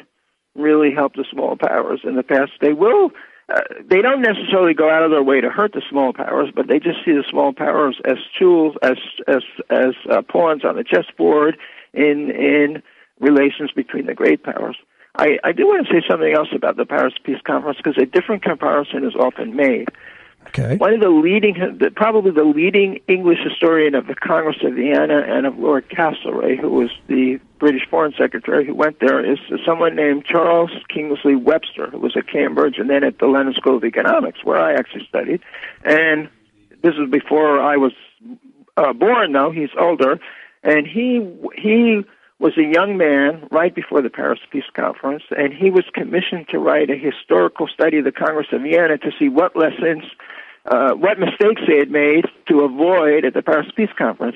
really 0.55 0.93
help 0.95 1.15
the 1.15 1.25
small 1.31 1.57
powers 1.57 2.01
in 2.05 2.17
the 2.17 2.23
past. 2.23 2.53
They 2.61 2.73
will. 2.73 3.11
Uh, 3.49 3.61
they 3.89 4.01
don't 4.01 4.23
necessarily 4.23 4.75
go 4.75 4.89
out 4.91 5.03
of 5.03 5.11
their 5.11 5.23
way 5.23 5.41
to 5.41 5.51
hurt 5.51 5.73
the 5.73 5.83
small 5.91 6.13
powers, 6.13 6.51
but 6.55 6.69
they 6.69 6.79
just 6.79 6.99
see 7.05 7.13
the 7.13 7.25
small 7.29 7.53
powers 7.53 7.99
as 8.05 8.19
tools, 8.39 8.77
as 8.83 8.97
as 9.27 9.43
as 9.71 9.95
uh, 10.11 10.23
pawns 10.23 10.65
on 10.65 10.77
the 10.77 10.85
chessboard 10.85 11.57
in 11.93 12.31
in 12.31 12.83
relations 13.23 13.71
between 13.73 14.05
the 14.07 14.15
great 14.15 14.43
powers. 14.43 14.77
I, 15.17 15.39
I 15.45 15.53
do 15.53 15.67
want 15.67 15.87
to 15.87 15.93
say 15.93 16.03
something 16.09 16.33
else 16.33 16.49
about 16.55 16.77
the 16.77 16.85
Paris 16.87 17.15
Peace 17.23 17.41
Conference 17.47 17.79
because 17.83 17.97
a 18.03 18.07
different 18.07 18.43
comparison 18.43 19.05
is 19.05 19.15
often 19.15 19.57
made. 19.57 19.89
Okay. 20.49 20.77
One 20.77 20.93
of 20.93 21.01
the 21.01 21.09
leading, 21.09 21.55
probably 21.95 22.33
the 22.33 22.45
leading 22.45 22.99
English 23.07 23.39
historian 23.45 23.95
of 23.95 24.09
the 24.09 24.17
Congress 24.17 24.57
of 24.65 24.75
Vienna 24.75 25.23
and 25.27 25.47
of 25.47 25.57
Lord 25.57 25.89
Castlereagh, 25.89 26.59
who 26.59 26.71
was 26.71 26.91
the 27.07 27.39
British 27.61 27.83
Foreign 27.89 28.13
Secretary 28.19 28.67
who 28.67 28.75
went 28.75 28.99
there, 29.01 29.25
is 29.25 29.39
someone 29.65 29.95
named 29.95 30.25
Charles 30.25 30.71
Kingsley 30.89 31.37
Webster, 31.37 31.91
who 31.91 31.99
was 31.99 32.17
at 32.17 32.27
Cambridge 32.27 32.79
and 32.79 32.91
then 32.91 33.05
at 33.05 33.21
the 33.21 33.27
London 33.27 33.55
School 33.55 33.77
of 33.77 33.85
Economics, 33.85 34.41
where 34.43 34.59
I 34.59 34.75
actually 34.75 35.07
studied. 35.09 35.41
And 35.85 36.29
this 36.83 36.95
was 36.99 37.09
before 37.09 37.61
I 37.63 37.77
was 37.77 37.93
uh, 38.77 38.93
born, 38.93 39.33
though. 39.33 39.53
He's 39.53 39.71
older. 39.79 40.19
and 40.63 40.87
he 40.87 41.27
he 41.57 42.03
was 42.43 42.59
a 42.59 42.75
young 42.75 42.97
man 42.97 43.47
right 43.53 43.73
before 43.73 44.03
the 44.03 44.11
Paris 44.11 44.41
Peace 44.51 44.71
Conference, 44.75 45.23
and 45.31 45.55
he 45.55 45.71
was 45.71 45.85
commissioned 45.95 46.49
to 46.49 46.59
write 46.59 46.91
a 46.91 46.97
historical 46.97 47.69
study 47.69 47.99
of 47.99 48.05
the 48.05 48.11
Congress 48.11 48.49
of 48.51 48.63
Vienna 48.63 48.99
to 48.99 49.13
see 49.17 49.29
what 49.29 49.55
lessons, 49.55 50.03
uh, 50.67 50.93
what 50.95 51.21
mistakes 51.21 51.63
they 51.69 51.79
had 51.79 51.93
made 51.93 52.25
to 52.49 52.63
avoid 52.63 53.25
at 53.25 53.35
the 53.35 53.43
Paris 53.43 53.69
Peace 53.77 53.95
Conference. 53.97 54.35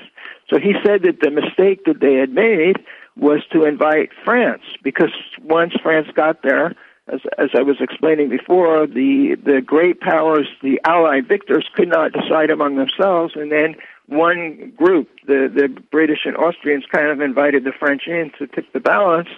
So 0.49 0.57
he 0.57 0.73
said 0.85 1.03
that 1.03 1.19
the 1.19 1.31
mistake 1.31 1.83
that 1.83 1.99
they 1.99 2.13
had 2.13 2.29
made 2.29 2.77
was 3.17 3.41
to 3.51 3.65
invite 3.65 4.11
France, 4.23 4.63
because 4.83 5.11
once 5.43 5.73
France 5.83 6.07
got 6.15 6.43
there, 6.43 6.75
as, 7.09 7.19
as 7.37 7.49
I 7.57 7.61
was 7.61 7.75
explaining 7.81 8.29
before, 8.29 8.87
the, 8.87 9.35
the 9.43 9.59
great 9.59 9.99
powers, 9.99 10.47
the 10.63 10.79
Allied 10.85 11.27
victors, 11.27 11.65
could 11.75 11.89
not 11.89 12.13
decide 12.13 12.51
among 12.51 12.77
themselves, 12.77 13.33
and 13.35 13.51
then 13.51 13.75
one 14.07 14.73
group, 14.75 15.09
the, 15.25 15.51
the 15.53 15.67
British 15.91 16.19
and 16.25 16.35
Austrians, 16.37 16.85
kind 16.91 17.07
of 17.07 17.21
invited 17.21 17.63
the 17.63 17.73
French 17.77 18.03
in 18.07 18.31
to 18.39 18.47
tip 18.47 18.71
the 18.73 18.79
balance, 18.79 19.29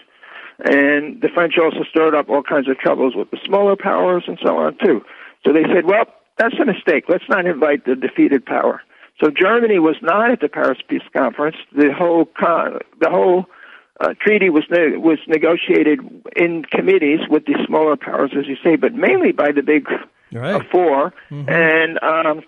and 0.59 1.21
the 1.21 1.29
French 1.33 1.55
also 1.57 1.83
stirred 1.89 2.15
up 2.15 2.29
all 2.29 2.43
kinds 2.43 2.69
of 2.69 2.77
troubles 2.77 3.15
with 3.15 3.31
the 3.31 3.39
smaller 3.45 3.75
powers 3.75 4.23
and 4.27 4.37
so 4.43 4.57
on 4.57 4.77
too. 4.83 5.03
So 5.45 5.53
they 5.53 5.63
said, 5.73 5.85
well, 5.85 6.05
that's 6.37 6.55
a 6.59 6.65
mistake. 6.65 7.05
Let's 7.07 7.23
not 7.29 7.45
invite 7.45 7.85
the 7.85 7.95
defeated 7.95 8.45
power. 8.45 8.81
So 9.21 9.29
Germany 9.29 9.79
was 9.79 9.97
not 10.01 10.31
at 10.31 10.39
the 10.41 10.47
Paris 10.47 10.79
Peace 10.87 11.03
Conference. 11.15 11.57
The 11.75 11.93
whole 11.93 12.25
con- 12.25 12.79
the 13.01 13.09
whole 13.09 13.45
uh, 13.99 14.13
treaty 14.21 14.49
was 14.49 14.63
ne- 14.69 14.97
was 14.97 15.19
negotiated 15.27 15.99
in 16.35 16.63
committees 16.63 17.19
with 17.29 17.45
the 17.45 17.55
smaller 17.67 17.97
powers, 17.97 18.31
as 18.37 18.47
you 18.47 18.55
say, 18.63 18.77
but 18.77 18.93
mainly 18.93 19.33
by 19.33 19.51
the 19.51 19.61
big 19.61 19.87
right. 20.31 20.55
uh, 20.55 20.63
4 20.71 21.13
mm-hmm. 21.31 21.49
and 21.49 21.99
um, 22.01 22.41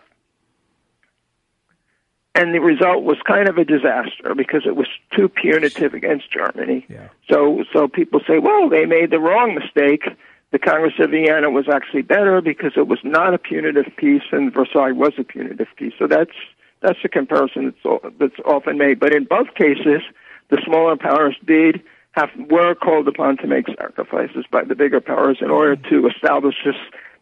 and 2.36 2.54
the 2.54 2.60
result 2.60 3.04
was 3.04 3.18
kind 3.26 3.50
of 3.50 3.58
a 3.58 3.66
disaster 3.66 4.34
because 4.36 4.64
it 4.66 4.76
was 4.76 4.88
too 5.16 5.28
punitive 5.28 5.94
against 5.94 6.32
Germany. 6.32 6.86
Yeah. 6.88 7.10
So 7.30 7.64
so 7.74 7.88
people 7.88 8.22
say, 8.28 8.40
well, 8.40 8.70
they 8.70 8.86
made 8.86 9.12
the 9.12 9.20
wrong 9.20 9.56
mistake. 9.56 10.04
The 10.52 10.60
Congress 10.60 10.94
of 11.00 11.12
Vienna 11.12 11.50
was 11.50 11.68
actually 11.70 12.02
better 12.02 12.42
because 12.42 12.74
it 12.76 12.88
was 12.88 13.00
not 13.04 13.34
a 13.34 13.38
punitive 13.38 13.92
peace, 13.98 14.24
and 14.32 14.54
Versailles 14.54 14.92
was 14.92 15.14
a 15.18 15.24
punitive 15.24 15.68
peace. 15.76 15.94
So 15.98 16.08
that's 16.08 16.36
that's 16.82 17.00
a 17.04 17.10
comparison 17.10 17.74
that's 17.84 18.14
that's 18.18 18.40
often 18.46 18.78
made. 18.78 19.00
But 19.00 19.14
in 19.14 19.26
both 19.26 19.54
cases, 19.56 20.02
the 20.50 20.62
smaller 20.66 20.96
powers 20.96 21.36
did 21.46 21.82
have 22.12 22.30
were 22.50 22.76
called 22.76 23.08
upon 23.08 23.38
to 23.38 23.48
make 23.48 23.68
sacrifices 23.68 24.46
by 24.52 24.64
the 24.64 24.76
bigger 24.76 25.00
powers 25.00 25.38
in 25.42 25.50
order 25.50 25.76
to 25.76 26.08
establish 26.08 26.56
this 26.66 26.76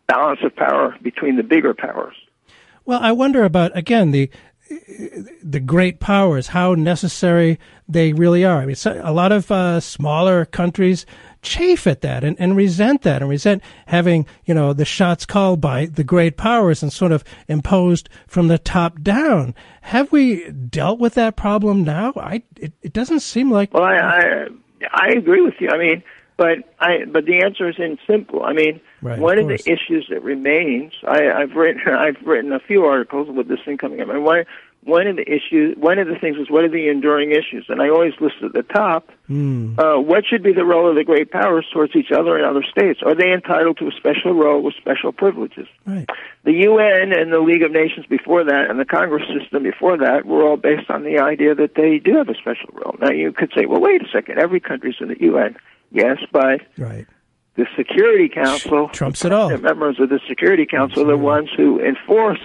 balance 0.07 0.39
of 0.43 0.55
power 0.55 0.95
between 1.01 1.35
the 1.35 1.43
bigger 1.43 1.73
powers. 1.73 2.15
Well, 2.85 2.99
I 3.01 3.11
wonder 3.11 3.43
about 3.43 3.77
again 3.77 4.11
the 4.11 4.31
the 5.43 5.59
great 5.59 5.99
powers, 5.99 6.47
how 6.47 6.73
necessary 6.73 7.59
they 7.87 8.13
really 8.13 8.45
are. 8.45 8.61
I 8.61 8.65
mean, 8.65 8.75
a 8.85 9.11
lot 9.11 9.31
of 9.31 9.49
uh, 9.51 9.79
smaller 9.79 10.45
countries 10.45 11.05
chafe 11.41 11.87
at 11.87 12.01
that 12.01 12.23
and, 12.23 12.39
and 12.39 12.55
resent 12.55 13.01
that 13.03 13.21
and 13.21 13.29
resent 13.29 13.63
having, 13.87 14.25
you 14.45 14.53
know, 14.53 14.73
the 14.73 14.85
shots 14.85 15.25
called 15.25 15.61
by 15.61 15.85
the 15.85 16.03
great 16.03 16.37
powers 16.37 16.83
and 16.83 16.91
sort 16.91 17.11
of 17.11 17.23
imposed 17.47 18.09
from 18.27 18.47
the 18.47 18.57
top 18.59 19.01
down. 19.01 19.55
Have 19.81 20.11
we 20.11 20.49
dealt 20.51 20.99
with 20.99 21.15
that 21.15 21.35
problem 21.35 21.83
now? 21.83 22.13
I, 22.15 22.43
it, 22.57 22.73
it 22.81 22.93
doesn't 22.93 23.21
seem 23.21 23.49
like. 23.49 23.73
Well, 23.73 23.83
I, 23.83 23.97
I, 23.97 24.47
I 24.93 25.07
agree 25.17 25.41
with 25.41 25.55
you. 25.59 25.69
I 25.69 25.77
mean, 25.77 26.03
but 26.39 26.59
I, 26.79 27.03
but 27.03 27.25
the 27.25 27.43
answer 27.43 27.67
is 27.67 27.75
in 27.77 27.97
simple. 28.07 28.45
I 28.45 28.53
mean, 28.53 28.79
right, 29.01 29.19
one 29.19 29.37
of, 29.37 29.49
of, 29.49 29.57
the 29.57 29.69
issues 29.69 30.07
that 30.09 30.23
remains, 30.23 30.93
I, 31.05 31.29
I've 31.29 31.51
written, 31.51 31.81
I've 31.93 32.25
written 32.25 32.53
a 32.53 32.61
few 32.61 32.85
articles 32.85 33.27
with 33.29 33.49
this 33.49 33.59
thing 33.65 33.77
coming 33.77 33.99
up. 33.99 34.07
And 34.07 34.23
one, 34.23 34.45
one 34.85 35.07
of 35.07 35.17
the 35.17 35.29
issues, 35.29 35.75
one 35.77 35.99
of 35.99 36.07
the 36.07 36.15
things 36.15 36.37
is 36.37 36.49
what 36.49 36.63
are 36.63 36.69
the 36.69 36.87
enduring 36.87 37.31
issues? 37.31 37.65
And 37.67 37.81
I 37.81 37.89
always 37.89 38.13
list 38.21 38.35
at 38.41 38.53
the 38.53 38.63
top, 38.63 39.09
mm. 39.29 39.77
uh, 39.77 39.99
what 39.99 40.23
should 40.25 40.41
be 40.41 40.53
the 40.53 40.63
role 40.63 40.89
of 40.89 40.95
the 40.95 41.03
great 41.03 41.29
powers 41.29 41.67
towards 41.73 41.93
each 41.93 42.11
other 42.17 42.37
and 42.37 42.45
other 42.45 42.63
states? 42.63 43.01
Are 43.05 43.13
they 43.13 43.33
entitled 43.33 43.77
to 43.79 43.87
a 43.89 43.91
special 43.91 44.33
role 44.33 44.63
with 44.63 44.75
special 44.75 45.11
privileges? 45.11 45.67
Right. 45.85 46.09
The 46.45 46.53
UN 46.53 47.11
and 47.11 47.33
the 47.33 47.39
League 47.39 47.63
of 47.63 47.73
Nations 47.73 48.05
before 48.05 48.45
that 48.45 48.69
and 48.69 48.79
the 48.79 48.85
Congress 48.85 49.23
system 49.27 49.63
before 49.63 49.97
that 49.97 50.25
were 50.25 50.47
all 50.47 50.55
based 50.55 50.89
on 50.89 51.03
the 51.03 51.19
idea 51.19 51.53
that 51.55 51.75
they 51.75 51.99
do 51.99 52.15
have 52.15 52.29
a 52.29 52.35
special 52.35 52.69
role. 52.71 52.95
Now 53.01 53.11
you 53.11 53.33
could 53.33 53.51
say, 53.53 53.65
well, 53.65 53.81
wait 53.81 54.01
a 54.01 54.07
second, 54.07 54.39
every 54.39 54.61
country's 54.61 54.95
in 55.01 55.09
the 55.09 55.19
UN. 55.19 55.57
Yes, 55.91 56.17
by 56.31 56.59
right. 56.77 57.07
the 57.55 57.65
Security 57.75 58.29
Council 58.29 58.89
trumps 58.89 59.25
it 59.25 59.31
all. 59.31 59.49
The 59.49 59.57
members 59.57 59.99
of 59.99 60.09
the 60.09 60.19
Security 60.27 60.65
Council 60.65 61.03
are 61.03 61.11
the 61.11 61.17
ones 61.17 61.49
who 61.55 61.79
enforce 61.79 62.41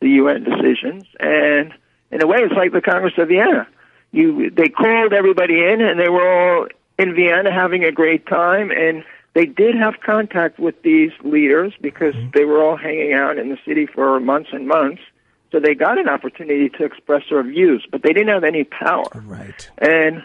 the 0.00 0.10
UN 0.10 0.44
decisions, 0.44 1.04
and 1.18 1.72
in 2.10 2.22
a 2.22 2.26
way, 2.26 2.38
it's 2.38 2.54
like 2.54 2.72
the 2.72 2.80
Congress 2.80 3.14
of 3.18 3.28
Vienna. 3.28 3.66
You, 4.12 4.50
they 4.50 4.68
called 4.68 5.12
everybody 5.12 5.64
in, 5.64 5.80
and 5.80 5.98
they 5.98 6.08
were 6.08 6.28
all 6.28 6.68
in 6.98 7.14
Vienna 7.14 7.52
having 7.52 7.84
a 7.84 7.90
great 7.90 8.26
time, 8.26 8.70
and 8.70 9.04
they 9.34 9.46
did 9.46 9.74
have 9.74 9.94
contact 10.00 10.60
with 10.60 10.80
these 10.82 11.10
leaders 11.24 11.72
because 11.80 12.14
mm-hmm. 12.14 12.30
they 12.32 12.44
were 12.44 12.62
all 12.62 12.76
hanging 12.76 13.12
out 13.12 13.36
in 13.36 13.48
the 13.48 13.58
city 13.66 13.86
for 13.86 14.20
months 14.20 14.50
and 14.52 14.68
months. 14.68 15.02
So 15.50 15.60
they 15.60 15.74
got 15.74 15.98
an 15.98 16.08
opportunity 16.08 16.68
to 16.68 16.84
express 16.84 17.22
their 17.30 17.42
views, 17.42 17.86
but 17.90 18.02
they 18.02 18.12
didn't 18.12 18.28
have 18.28 18.44
any 18.44 18.64
power. 18.64 19.10
Right. 19.14 19.70
And 19.78 20.24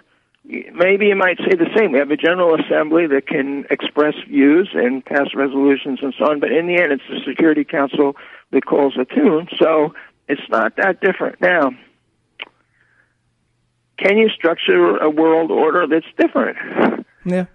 maybe 0.73 1.05
you 1.07 1.15
might 1.15 1.37
say 1.37 1.55
the 1.55 1.69
same. 1.77 1.91
We 1.91 1.99
have 1.99 2.11
a 2.11 2.17
General 2.17 2.59
Assembly 2.59 3.07
that 3.07 3.27
can 3.27 3.65
express 3.69 4.15
views 4.27 4.69
and 4.73 5.05
pass 5.05 5.27
resolutions 5.35 5.99
and 6.01 6.13
so 6.17 6.25
on, 6.25 6.39
but 6.39 6.51
in 6.51 6.67
the 6.67 6.81
end, 6.81 6.91
it's 6.91 7.03
the 7.09 7.19
Security 7.27 7.63
Council 7.63 8.15
that 8.51 8.65
calls 8.65 8.95
the 8.97 9.05
tune. 9.05 9.47
So 9.57 9.93
it's 10.27 10.41
not 10.49 10.75
that 10.77 11.01
different. 11.01 11.39
Now, 11.39 11.71
can 13.97 14.17
you 14.17 14.29
structure 14.29 14.97
a 14.97 15.09
world 15.09 15.51
order 15.51 15.85
that's 15.87 16.05
different? 16.17 17.05
Yeah. 17.25 17.45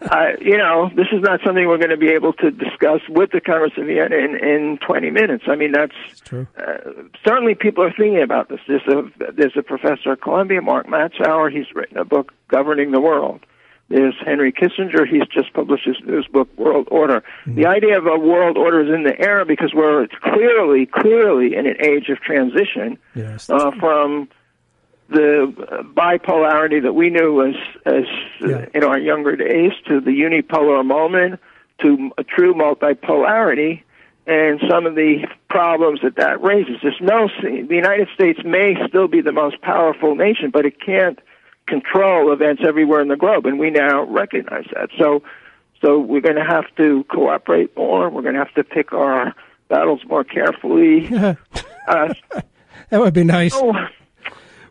Uh, 0.00 0.32
you 0.40 0.58
know, 0.58 0.90
this 0.94 1.06
is 1.10 1.22
not 1.22 1.40
something 1.44 1.66
we're 1.66 1.78
going 1.78 1.90
to 1.90 1.96
be 1.96 2.10
able 2.10 2.34
to 2.34 2.50
discuss 2.50 3.00
with 3.08 3.30
the 3.30 3.40
Congress 3.40 3.72
of 3.78 3.86
Vienna 3.86 4.16
in, 4.16 4.36
in 4.36 4.78
20 4.86 5.10
minutes. 5.10 5.44
I 5.48 5.56
mean, 5.56 5.72
that's, 5.72 6.20
true. 6.20 6.46
Uh, 6.58 6.92
certainly 7.26 7.54
people 7.54 7.82
are 7.82 7.92
thinking 7.92 8.22
about 8.22 8.50
this. 8.50 8.60
There's 8.68 8.86
a, 8.88 9.32
there's 9.32 9.56
a 9.56 9.62
professor 9.62 10.12
at 10.12 10.20
Columbia, 10.20 10.60
Mark 10.60 10.86
Mazower. 10.86 11.50
He's 11.50 11.74
written 11.74 11.96
a 11.96 12.04
book, 12.04 12.34
Governing 12.48 12.90
the 12.90 13.00
World. 13.00 13.40
There's 13.88 14.14
Henry 14.24 14.52
Kissinger. 14.52 15.06
He's 15.08 15.28
just 15.32 15.52
published 15.54 15.86
his 15.86 15.96
news 16.04 16.26
book, 16.30 16.48
World 16.58 16.88
Order. 16.90 17.22
Mm-hmm. 17.46 17.54
The 17.54 17.66
idea 17.66 17.96
of 17.96 18.06
a 18.06 18.18
world 18.18 18.58
order 18.58 18.80
is 18.80 18.92
in 18.92 19.04
the 19.04 19.18
air 19.18 19.44
because 19.44 19.72
we're 19.72 20.08
clearly, 20.22 20.86
clearly 20.86 21.54
in 21.54 21.66
an 21.66 21.76
age 21.82 22.08
of 22.08 22.18
transition 22.18 22.98
yes. 23.14 23.48
uh, 23.48 23.70
from 23.78 24.28
the 25.08 25.52
bipolarity 25.96 26.82
that 26.82 26.94
we 26.94 27.10
knew 27.10 27.46
as, 27.46 27.54
as 27.84 28.04
yeah. 28.40 28.66
in 28.74 28.84
our 28.84 28.98
younger 28.98 29.36
days 29.36 29.72
to 29.86 30.00
the 30.00 30.10
unipolar 30.10 30.84
moment 30.84 31.40
to 31.80 32.10
a 32.18 32.24
true 32.24 32.54
multipolarity 32.54 33.82
and 34.26 34.60
some 34.68 34.86
of 34.86 34.96
the 34.96 35.26
problems 35.48 36.00
that 36.02 36.16
that 36.16 36.42
raises. 36.42 36.76
There's 36.82 37.00
no, 37.00 37.28
the 37.40 37.74
United 37.74 38.08
States 38.14 38.40
may 38.44 38.74
still 38.88 39.06
be 39.06 39.20
the 39.20 39.32
most 39.32 39.60
powerful 39.60 40.16
nation, 40.16 40.50
but 40.50 40.66
it 40.66 40.80
can't 40.80 41.18
control 41.66 42.32
events 42.32 42.62
everywhere 42.66 43.00
in 43.00 43.08
the 43.08 43.16
globe, 43.16 43.46
and 43.46 43.58
we 43.58 43.70
now 43.70 44.04
recognize 44.04 44.66
that. 44.74 44.90
So, 44.98 45.22
so 45.80 45.98
we're 45.98 46.20
going 46.20 46.36
to 46.36 46.44
have 46.44 46.64
to 46.76 47.04
cooperate 47.04 47.76
more. 47.76 48.10
We're 48.10 48.22
going 48.22 48.34
to 48.34 48.40
have 48.40 48.54
to 48.54 48.64
pick 48.64 48.92
our 48.92 49.34
battles 49.68 50.00
more 50.06 50.24
carefully. 50.24 51.08
uh, 51.88 52.14
that 52.90 53.00
would 53.00 53.14
be 53.14 53.24
nice. 53.24 53.52
Oh, 53.54 53.74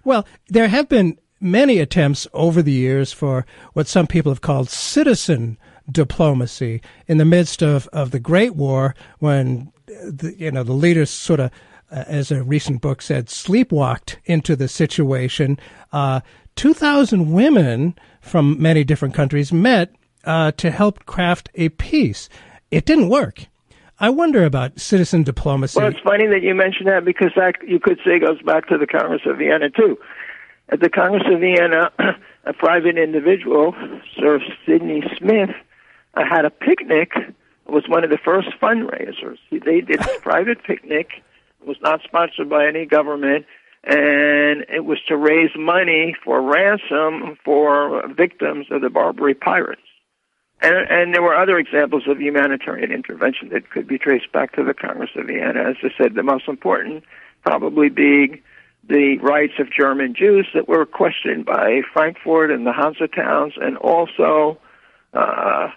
well, 0.06 0.26
there 0.48 0.70
have 0.70 0.88
been 0.88 1.18
many 1.42 1.80
attempts 1.80 2.28
over 2.34 2.62
the 2.62 2.72
years 2.72 3.12
for 3.12 3.46
what 3.74 3.88
some 3.88 4.08
people 4.08 4.32
have 4.32 4.42
called 4.42 4.70
citizen 4.70 5.58
diplomacy 5.92 6.82
in 7.08 7.18
the 7.18 7.26
midst 7.26 7.62
of, 7.62 7.88
of 7.88 8.12
the 8.12 8.20
Great 8.20 8.56
War 8.56 8.96
when 9.20 9.72
the, 9.88 10.34
you 10.38 10.52
know 10.52 10.64
the 10.64 10.74
leaders 10.74 11.10
sort 11.10 11.40
of 11.40 11.52
uh, 11.92 12.04
as 12.08 12.32
a 12.32 12.44
recent 12.44 12.82
book 12.82 13.02
said 13.02 13.28
sleepwalked 13.28 14.16
into 14.26 14.56
the 14.56 14.68
situation 14.68 15.60
uh, 15.94 16.22
2,000 16.56 17.32
women 17.32 17.96
from 18.22 18.60
many 18.62 18.84
different 18.84 19.14
countries 19.14 19.52
met 19.52 19.94
uh, 20.24 20.52
to 20.54 20.72
help 20.72 21.06
craft 21.06 21.50
a 21.56 21.70
peace. 21.70 22.30
It 22.72 22.86
didn't 22.86 23.10
work. 23.10 23.48
I 24.00 24.10
wonder 24.10 24.44
about 24.44 24.80
citizen 24.80 25.24
diplomacy. 25.24 25.80
Well, 25.80 25.90
it's 25.90 26.00
funny 26.00 26.28
that 26.28 26.42
you 26.44 26.54
mention 26.54 26.86
that 26.88 27.06
because 27.06 27.32
that 27.36 27.56
you 27.66 27.80
could 27.80 28.00
say 28.06 28.20
goes 28.20 28.42
back 28.42 28.68
to 28.68 28.78
the 28.78 28.88
Congress 28.88 29.22
of 29.26 29.38
Vienna 29.38 29.70
too. 29.70 29.98
At 30.70 30.82
the 30.82 30.90
Congress 30.90 31.24
of 31.32 31.40
Vienna, 31.40 31.92
a 32.46 32.54
private 32.54 32.98
individual, 32.98 33.74
Sir 34.20 34.40
Sidney 34.66 35.04
Smith, 35.18 35.52
uh, 36.16 36.24
had 36.30 36.46
a 36.46 36.50
picnic. 36.50 37.12
It 37.16 37.72
was 37.72 37.84
one 37.88 38.04
of 38.04 38.10
the 38.10 38.18
first 38.18 38.50
fundraisers. 38.62 39.38
They 39.52 39.82
did 39.82 40.02
a 40.02 40.20
private 40.22 40.64
picnic. 40.64 41.24
It 41.62 41.68
was 41.68 41.78
not 41.82 42.02
sponsored 42.04 42.50
by 42.50 42.68
any 42.68 42.86
government 42.86 43.46
and 43.86 44.66
it 44.68 44.84
was 44.84 45.00
to 45.08 45.16
raise 45.16 45.52
money 45.56 46.16
for 46.24 46.42
ransom 46.42 47.38
for 47.46 48.08
victims 48.08 48.66
of 48.72 48.82
the 48.82 48.90
Barbary 48.90 49.36
pirates. 49.36 49.82
And, 50.66 50.90
and 50.90 51.14
there 51.14 51.22
were 51.22 51.36
other 51.36 51.60
examples 51.60 52.08
of 52.08 52.20
humanitarian 52.20 52.92
intervention 52.92 53.50
that 53.50 53.70
could 53.70 53.88
be 53.88 54.00
traced 54.00 54.32
back 54.32 54.56
to 54.56 54.64
the 54.64 54.74
Congress 54.74 55.12
of 55.16 55.28
Vienna. 55.28 55.62
As 55.70 55.76
I 55.84 55.90
said, 55.96 56.16
the 56.16 56.24
most 56.24 56.48
important 56.48 57.04
probably 57.44 57.90
being 57.90 58.42
the 58.90 59.20
rights 59.20 59.54
of 59.60 59.72
German 59.72 60.16
Jews 60.16 60.48
that 60.56 60.68
were 60.68 60.84
questioned 60.88 61.46
by 61.46 61.82
Frankfurt 61.94 62.50
and 62.50 62.66
the 62.66 62.74
Hansa 62.74 63.08
towns, 63.08 63.54
and 63.62 63.78
also 63.78 64.58
uh, 65.14 65.70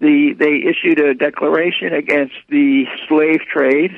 the 0.00 0.34
they 0.38 0.56
issued 0.56 0.98
a 1.00 1.14
declaration 1.14 1.94
against 1.94 2.34
the 2.50 2.84
slave 3.08 3.40
trade, 3.50 3.92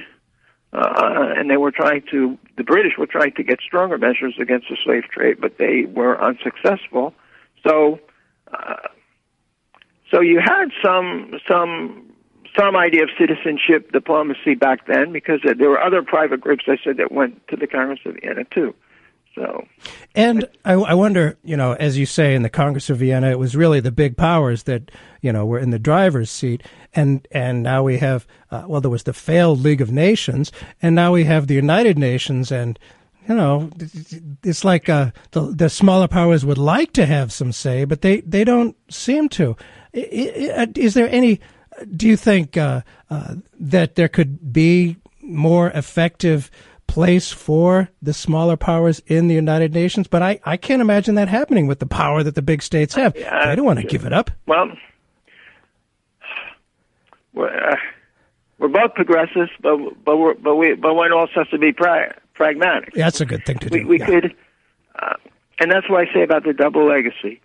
uh, 0.72 1.34
and 1.36 1.51
they 1.51 1.57
were 1.57 1.72
trying 1.72 2.03
to 2.12 2.38
the 2.57 2.62
British 2.62 2.92
were 2.97 3.07
trying 3.07 3.32
to 3.32 3.42
get 3.42 3.59
stronger 3.61 3.99
measures 3.99 4.34
against 4.40 4.68
the 4.68 4.76
slave 4.84 5.05
trade, 5.11 5.40
but 5.40 5.59
they 5.59 5.86
were 5.86 6.20
unsuccessful. 6.22 7.14
So, 7.66 7.99
uh, 8.53 8.76
so 10.11 10.20
you 10.20 10.40
had 10.40 10.66
some 10.84 11.38
some 11.48 12.02
some 12.57 12.76
idea 12.76 13.02
of 13.02 13.11
citizenship 13.18 13.92
diplomacy 13.92 14.54
back 14.54 14.86
then 14.86 15.12
because 15.12 15.40
there 15.42 15.68
were 15.68 15.80
other 15.80 16.02
private 16.02 16.40
groups 16.40 16.64
I 16.66 16.76
said 16.82 16.96
that 16.96 17.12
went 17.12 17.46
to 17.48 17.57
the 17.57 17.66
Congress 17.66 18.00
of 18.07 18.16
Vienna 18.22 18.44
too. 18.50 18.74
So, 19.34 19.66
and 20.14 20.48
I, 20.64 20.72
I, 20.72 20.94
wonder, 20.94 21.36
you 21.44 21.59
know, 21.59 21.74
as 21.74 21.98
you 21.98 22.07
say 22.07 22.34
in 22.34 22.42
the 22.42 22.48
Congress 22.48 22.88
of 22.88 22.96
Vienna, 22.96 23.30
it 23.30 23.38
was 23.38 23.54
really 23.54 23.80
the 23.80 23.92
big 23.92 24.16
powers 24.16 24.62
that 24.62 24.90
you 25.20 25.30
know 25.30 25.44
were 25.44 25.59
in 25.59 25.68
the 25.68 25.78
driver's 25.78 26.30
seat, 26.30 26.62
and 26.94 27.28
and 27.30 27.62
now 27.62 27.82
we 27.82 27.98
have, 27.98 28.26
uh, 28.50 28.64
well, 28.66 28.80
there 28.80 28.90
was 28.90 29.02
the 29.02 29.12
failed 29.12 29.61
League 29.61 29.82
of 29.82 29.92
Nations, 29.92 30.52
and 30.80 30.94
now 30.94 31.12
we 31.12 31.24
have 31.24 31.48
the 31.48 31.54
United 31.54 31.98
Nations, 31.98 32.50
and 32.50 32.78
you 33.28 33.34
know, 33.34 33.70
it's 34.42 34.64
like 34.64 34.88
uh, 34.88 35.11
the 35.32 35.52
the 35.54 35.68
smaller 35.68 36.09
powers 36.09 36.46
would 36.46 36.57
like 36.57 36.94
to 36.94 37.04
have 37.04 37.30
some 37.30 37.52
say, 37.52 37.84
but 37.84 38.00
they 38.00 38.22
they 38.22 38.42
don't 38.42 38.74
seem 38.90 39.28
to. 39.30 39.54
Is 39.97 40.94
there 40.94 41.09
any? 41.09 41.40
Do 41.94 42.07
you 42.07 42.16
think 42.16 42.57
uh, 42.57 42.82
uh, 43.11 43.36
that 43.59 43.94
there 43.94 44.09
could 44.09 44.53
be 44.53 44.97
more 45.20 45.70
effective? 45.70 46.51
place 46.88 47.32
for 47.32 47.88
the 48.01 48.14
smaller 48.14 48.57
powers 48.57 49.03
in 49.07 49.26
the 49.26 49.34
United 49.34 49.74
Nations, 49.74 50.07
but 50.07 50.22
I, 50.22 50.38
I 50.44 50.57
can't 50.57 50.80
imagine 50.80 51.16
that 51.16 51.28
happening 51.28 51.66
with 51.66 51.80
the 51.80 51.86
power 51.86 52.22
that 52.22 52.36
the 52.36 52.42
big 52.42 52.62
states 52.62 52.94
have. 52.94 53.12
they 53.12 53.57
don't 53.57 53.64
want 53.64 53.80
to 53.80 53.86
give 53.86 54.05
it 54.07 54.12
up. 54.12 54.30
Well, 54.47 54.70
we're, 57.34 57.49
uh, 57.49 57.76
we're 58.59 58.68
both 58.68 58.94
progressives, 58.94 59.51
but 59.61 59.78
but 60.05 60.16
we're, 60.16 60.34
but 60.34 60.57
we 60.57 60.74
but 60.74 60.94
one 60.94 61.12
also 61.12 61.32
has 61.34 61.49
to 61.49 61.59
be 61.59 61.72
pra- 61.72 62.14
pragmatic. 62.34 62.94
That's 62.94 63.20
a 63.20 63.26
good 63.26 63.44
thing 63.44 63.59
to 63.59 63.68
we, 63.68 63.80
do. 63.80 63.88
We 63.88 63.99
yeah. 63.99 64.07
could, 64.07 64.36
uh, 64.99 65.14
and 65.61 65.70
that's 65.70 65.88
what 65.90 66.09
I 66.09 66.12
say 66.14 66.22
about 66.22 66.44
the 66.44 66.55
double 66.55 66.86
legacy. 66.86 67.40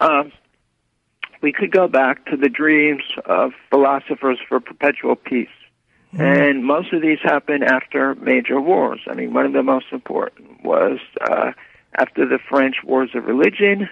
Um, 0.00 0.32
we 1.42 1.52
could 1.52 1.70
go 1.70 1.88
back 1.88 2.24
to 2.26 2.36
the 2.36 2.48
dreams 2.48 3.02
of 3.26 3.52
philosophers 3.70 4.38
for 4.48 4.60
perpetual 4.60 5.16
peace. 5.16 5.48
Mm-hmm. 6.14 6.22
And 6.22 6.64
most 6.64 6.92
of 6.92 7.02
these 7.02 7.18
happened 7.22 7.64
after 7.64 8.14
major 8.14 8.60
wars. 8.60 9.00
I 9.08 9.14
mean, 9.14 9.34
one 9.34 9.46
of 9.46 9.52
the 9.52 9.62
most 9.62 9.86
important 9.92 10.64
was 10.64 10.98
uh, 11.20 11.52
after 11.94 12.26
the 12.26 12.38
French 12.48 12.76
Wars 12.84 13.10
of 13.14 13.24
Religion, 13.24 13.88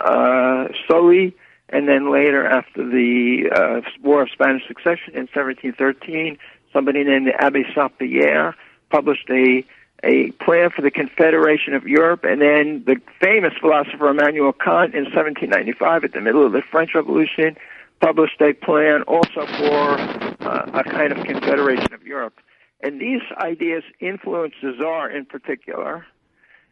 uh, 0.00 0.68
Sully, 0.88 1.34
and 1.68 1.88
then 1.88 2.12
later 2.12 2.44
after 2.46 2.84
the 2.84 3.50
uh, 3.54 3.80
War 4.02 4.22
of 4.22 4.30
Spanish 4.30 4.66
Succession 4.66 5.14
in 5.14 5.28
1713, 5.32 6.36
somebody 6.72 7.04
named 7.04 7.26
the 7.26 7.42
Abbe 7.42 7.64
Saint 7.74 7.98
Pierre 7.98 8.54
published 8.90 9.28
a 9.30 9.64
a 10.04 10.30
plan 10.32 10.70
for 10.70 10.82
the 10.82 10.90
Confederation 10.90 11.74
of 11.74 11.86
Europe, 11.86 12.24
and 12.24 12.40
then 12.40 12.82
the 12.86 13.00
famous 13.20 13.52
philosopher 13.60 14.08
Immanuel 14.08 14.52
Kant 14.52 14.94
in 14.94 15.04
1795, 15.04 16.04
at 16.04 16.12
the 16.12 16.20
middle 16.20 16.44
of 16.44 16.52
the 16.52 16.62
French 16.70 16.90
Revolution, 16.94 17.56
published 18.00 18.40
a 18.40 18.52
plan 18.52 19.02
also 19.02 19.46
for 19.46 19.98
uh, 20.46 20.70
a 20.74 20.84
kind 20.84 21.12
of 21.12 21.24
confederation 21.24 21.94
of 21.94 22.02
Europe. 22.02 22.34
And 22.82 23.00
these 23.00 23.22
ideas 23.38 23.84
influenced 24.00 24.56
the 24.60 24.72
Tsar 24.76 25.08
in 25.08 25.24
particular 25.24 26.04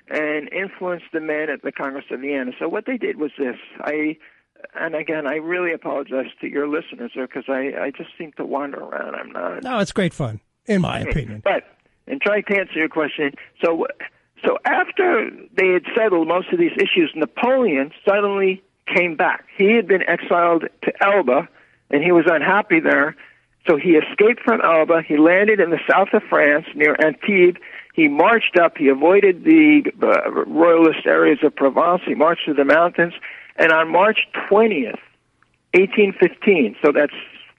and 0.08 0.52
influenced 0.52 1.06
the 1.12 1.20
men 1.20 1.48
at 1.50 1.62
the 1.62 1.70
Congress 1.70 2.06
of 2.10 2.20
Vienna. 2.20 2.50
So 2.58 2.68
what 2.68 2.84
they 2.86 2.96
did 2.96 3.16
was 3.16 3.30
this. 3.38 3.56
I 3.80 4.16
and 4.74 4.94
again, 4.94 5.26
I 5.26 5.36
really 5.36 5.72
apologize 5.72 6.26
to 6.40 6.48
your 6.48 6.68
listeners 6.68 7.12
because 7.14 7.44
I, 7.48 7.72
I 7.80 7.92
just 7.96 8.10
seem 8.18 8.32
to 8.32 8.44
wander 8.44 8.78
around. 8.78 9.14
I'm 9.14 9.32
not. 9.32 9.62
No, 9.62 9.78
it's 9.78 9.92
great 9.92 10.12
fun, 10.12 10.40
in 10.66 10.82
my 10.82 11.00
opinion. 11.00 11.40
But 11.42 11.64
and 12.10 12.20
trying 12.20 12.44
to 12.44 12.58
answer 12.58 12.78
your 12.78 12.88
question, 12.88 13.32
so 13.64 13.86
so 14.44 14.58
after 14.64 15.30
they 15.56 15.68
had 15.68 15.84
settled 15.96 16.28
most 16.28 16.52
of 16.52 16.58
these 16.58 16.72
issues, 16.76 17.12
Napoleon 17.14 17.92
suddenly 18.08 18.62
came 18.86 19.14
back. 19.14 19.44
He 19.56 19.72
had 19.72 19.86
been 19.86 20.02
exiled 20.08 20.64
to 20.82 20.92
Elba, 21.04 21.48
and 21.90 22.02
he 22.02 22.12
was 22.12 22.24
unhappy 22.26 22.80
there. 22.80 23.16
So 23.68 23.76
he 23.76 23.90
escaped 23.90 24.40
from 24.42 24.60
Elba. 24.62 25.02
He 25.06 25.18
landed 25.18 25.60
in 25.60 25.70
the 25.70 25.80
south 25.88 26.08
of 26.14 26.22
France 26.28 26.66
near 26.74 26.96
Antibes. 26.98 27.60
He 27.94 28.08
marched 28.08 28.58
up. 28.58 28.78
He 28.78 28.88
avoided 28.88 29.44
the 29.44 29.92
uh, 30.02 30.30
royalist 30.46 31.06
areas 31.06 31.40
of 31.42 31.54
Provence. 31.54 32.02
He 32.06 32.14
marched 32.14 32.46
to 32.46 32.54
the 32.54 32.64
mountains. 32.64 33.12
And 33.56 33.72
on 33.72 33.90
March 33.90 34.20
20th, 34.50 34.98
1815, 35.74 36.76
so 36.82 36.92
that's 36.92 37.12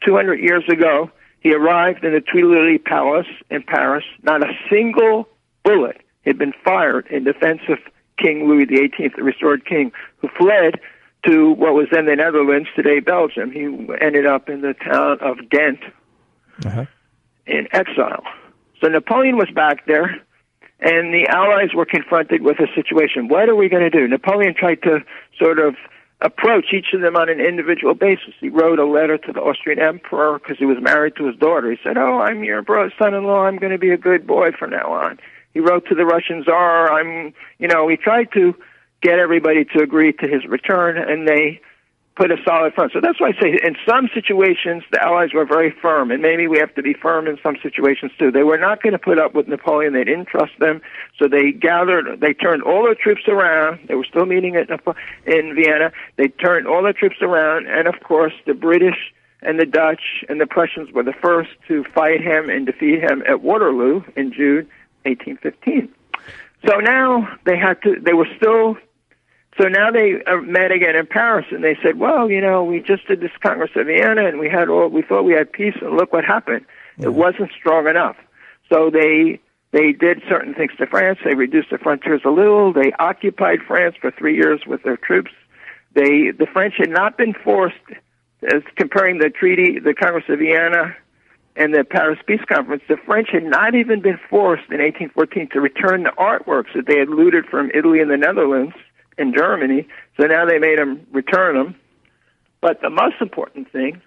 200 0.04 0.40
years 0.40 0.64
ago, 0.68 1.12
he 1.42 1.54
arrived 1.54 2.06
in 2.06 2.14
the 2.14 2.22
Tuileries 2.22 2.82
Palace 2.86 3.28
in 3.50 3.64
Paris. 3.64 4.06
Not 4.24 4.44
a 4.44 4.54
single 4.70 5.28
bullet 5.64 6.02
had 6.24 6.38
been 6.38 6.54
fired 6.64 7.08
in 7.08 7.24
defense 7.24 7.62
of 7.68 7.80
King 8.18 8.48
Louis 8.48 8.66
XVIII, 8.66 9.12
the 9.16 9.24
restored 9.24 9.66
king, 9.66 9.92
who 10.18 10.30
fled 10.38 10.80
to 11.26 11.52
what 11.52 11.74
was 11.74 11.88
then 11.92 12.06
the 12.06 12.16
Netherlands, 12.16 12.70
today 12.76 13.00
Belgium. 13.00 13.52
He 13.52 13.66
ended 14.00 14.26
up 14.26 14.50
in 14.50 14.62
the 14.62 14.74
town 14.74 15.18
of 15.20 15.50
Ghent 15.50 15.80
uh-huh. 16.64 16.86
in 17.48 17.68
exile. 17.72 18.24
So 18.82 18.88
Napoleon 18.88 19.38
was 19.38 19.50
back 19.54 19.86
there, 19.88 20.22
and 20.80 21.14
the 21.14 21.28
Allies 21.28 21.74
were 21.74 21.86
confronted 21.86 22.44
with 22.44 22.60
a 22.60 22.68
situation. 22.76 23.28
What 23.28 23.50
are 23.50 23.56
we 23.56 23.68
going 23.68 23.84
to 23.84 23.90
do? 23.90 24.08
Napoleon 24.08 24.54
tried 24.56 24.82
to 24.84 25.00
sort 25.40 25.60
of 25.60 25.76
approach 26.22 26.68
each 26.74 26.94
of 26.94 27.02
them 27.02 27.16
on 27.16 27.30
an 27.30 27.40
individual 27.40 27.94
basis. 27.94 28.34
He 28.40 28.50
wrote 28.50 28.80
a 28.80 28.86
letter 28.86 29.18
to 29.18 29.34
the 29.34 29.42
Austrian 29.42 29.80
emperor 29.80 30.40
because 30.40 30.58
he 30.58 30.66
was 30.66 30.78
married 30.80 31.16
to 31.18 31.28
his 31.28 31.36
daughter. 31.38 31.72
He 31.72 31.78
said, 31.84 31.98
"Oh, 31.98 32.20
I'm 32.20 32.44
your 32.44 32.64
son-in-law. 32.98 33.46
I'm 33.46 33.58
going 33.58 33.72
to 33.72 33.80
be 33.80 33.92
a 33.92 33.98
good 33.98 34.26
boy 34.28 34.52
from 34.52 34.70
now 34.70 34.92
on." 34.92 35.20
He 35.54 35.60
wrote 35.60 35.88
to 35.88 35.96
the 35.96 36.06
Russian 36.06 36.44
Tsar. 36.44 36.92
I'm, 36.92 37.34
you 37.60 37.68
know, 37.68 37.88
he 37.88 37.98
tried 37.98 38.32
to 38.34 38.56
get 39.02 39.20
everybody 39.20 39.66
to 39.66 39.82
agree 39.82 40.14
to 40.14 40.28
his 40.28 40.46
return, 40.46 40.98
and 40.98 41.28
they 41.28 41.60
put 42.16 42.32
a 42.32 42.38
solid 42.46 42.74
front. 42.74 42.92
So 42.94 43.00
that's 43.02 43.20
why 43.20 43.30
I 43.30 43.42
say 43.42 43.58
in 43.64 43.76
some 43.88 44.10
situations 44.14 44.84
the 44.92 45.02
Allies 45.02 45.34
were 45.34 45.46
very 45.46 45.72
firm, 45.82 46.12
and 46.12 46.22
maybe 46.22 46.48
we 46.48 46.60
have 46.60 46.74
to 46.76 46.82
be 46.82 46.94
firm 46.94 47.28
in 47.28 47.38
some 47.42 47.56
situations 47.64 48.12
too. 48.20 48.32
They 48.32 48.44
were 48.44 48.58
not 48.58 48.84
going 48.84 48.94
to 48.94 49.00
put 49.00 49.18
up 49.18 49.34
with 49.34 49.48
Napoleon. 49.48 49.94
They 49.94 50.04
didn't 50.04 50.28
trust 50.28 50.54
them, 50.60 50.82
so 51.18 51.28
they 51.28 51.52
gathered. 51.52 52.20
They 52.20 52.34
turned 52.34 52.64
all 52.64 52.84
their 52.84 52.96
troops 52.96 53.24
around. 53.28 53.80
They 53.88 53.96
were 53.96 54.06
still 54.06 54.26
meeting 54.26 54.56
at 54.56 54.70
in 55.26 55.56
Vienna. 55.56 55.92
They 56.18 56.28
turned 56.28 56.68
all 56.68 56.84
their 56.84 56.94
troops 56.94 57.22
around, 57.22 57.68
and 57.68 57.88
of 57.88 57.96
course 58.04 58.34
the 58.46 58.54
British 58.54 59.14
and 59.42 59.60
the 59.60 59.66
Dutch 59.66 60.24
and 60.30 60.40
the 60.40 60.46
Prussians 60.46 60.92
were 60.92 61.04
the 61.04 61.14
first 61.14 61.50
to 61.68 61.84
fight 61.96 62.22
him 62.22 62.50
and 62.50 62.66
defeat 62.66 63.02
him 63.02 63.24
at 63.28 63.42
Waterloo 63.42 64.04
in 64.16 64.32
June 64.34 64.70
1815. 65.04 65.90
So 66.68 66.78
now 66.78 67.28
they 67.46 67.58
had 67.58 67.82
to. 67.84 68.00
They 68.00 68.14
were 68.14 68.28
still 68.38 68.78
so 69.62 69.68
now 69.68 69.92
they 69.92 70.24
uh, 70.26 70.38
met 70.38 70.72
again 70.72 70.96
in 70.96 71.06
Paris, 71.06 71.46
and 71.52 71.64
they 71.64 71.78
said, 71.84 72.00
"Well, 72.00 72.32
you 72.32 72.42
know, 72.42 72.64
we 72.64 72.80
just 72.80 73.08
did 73.08 73.22
this 73.22 73.32
Congress 73.44 73.70
of 73.76 73.86
Vienna, 73.86 74.26
and 74.26 74.40
we 74.40 74.50
had 74.50 74.70
all 74.70 74.88
we 74.88 75.04
thought 75.04 75.24
we 75.24 75.34
had 75.34 75.52
peace, 75.52 75.76
and 75.82 75.96
look 75.96 76.12
what 76.12 76.26
happened. 76.26 76.66
Yeah. 76.98 77.08
It 77.08 77.14
wasn't 77.14 77.52
strong 77.58 77.88
enough." 77.88 78.16
So 78.70 78.90
they 78.90 79.40
they 79.72 79.92
did 79.92 80.24
certain 80.28 80.56
things 80.56 80.72
to 80.80 80.88
France. 80.88 81.20
They 81.24 81.36
reduced 81.36 81.70
the 81.70 81.78
frontiers 81.78 82.22
a 82.26 82.30
little. 82.30 82.74
They 82.74 82.92
occupied 82.94 83.60
France 83.68 83.96
for 84.02 84.10
three 84.10 84.36
years 84.36 84.62
with 84.66 84.82
their 84.82 84.98
troops. 84.98 85.32
They 85.94 86.32
the 86.32 86.48
French 86.52 86.76
had 86.78 86.90
not 86.90 87.18
been 87.18 87.34
forced, 87.34 87.76
as 88.44 88.64
comparing 88.78 89.20
the 89.20 89.30
treaty, 89.30 89.78
the 89.78 89.94
Congress 89.94 90.26
of 90.28 90.40
Vienna, 90.40 90.96
and 91.56 91.72
the 91.72 91.84
Paris 91.84 92.18
Peace 92.26 92.42
Conference. 92.52 92.82
The 92.88 92.98
French 93.06 93.30
had 93.32 93.44
not 93.44 93.76
even 93.76 94.02
been 94.02 94.20
forced 94.28 94.72
in 94.72 94.80
1814 94.80 95.50
to 95.50 95.62
return 95.62 96.02
the 96.02 96.14
artworks 96.18 96.74
that 96.74 96.88
they 96.88 96.98
had 96.98 97.10
looted 97.10 97.46
from 97.46 97.70
Italy 97.76 98.00
and 98.00 98.10
the 98.10 98.18
Netherlands 98.18 98.74
in 99.22 99.34
Germany. 99.34 99.88
So 100.20 100.26
now 100.28 100.46
they 100.46 100.60
made 100.60 100.80
them 100.80 101.06
return 101.12 101.56
them. 101.56 101.76
But 102.60 102.82
the 102.82 102.90
most 102.90 103.16
important 103.22 103.72
thing 103.72 104.02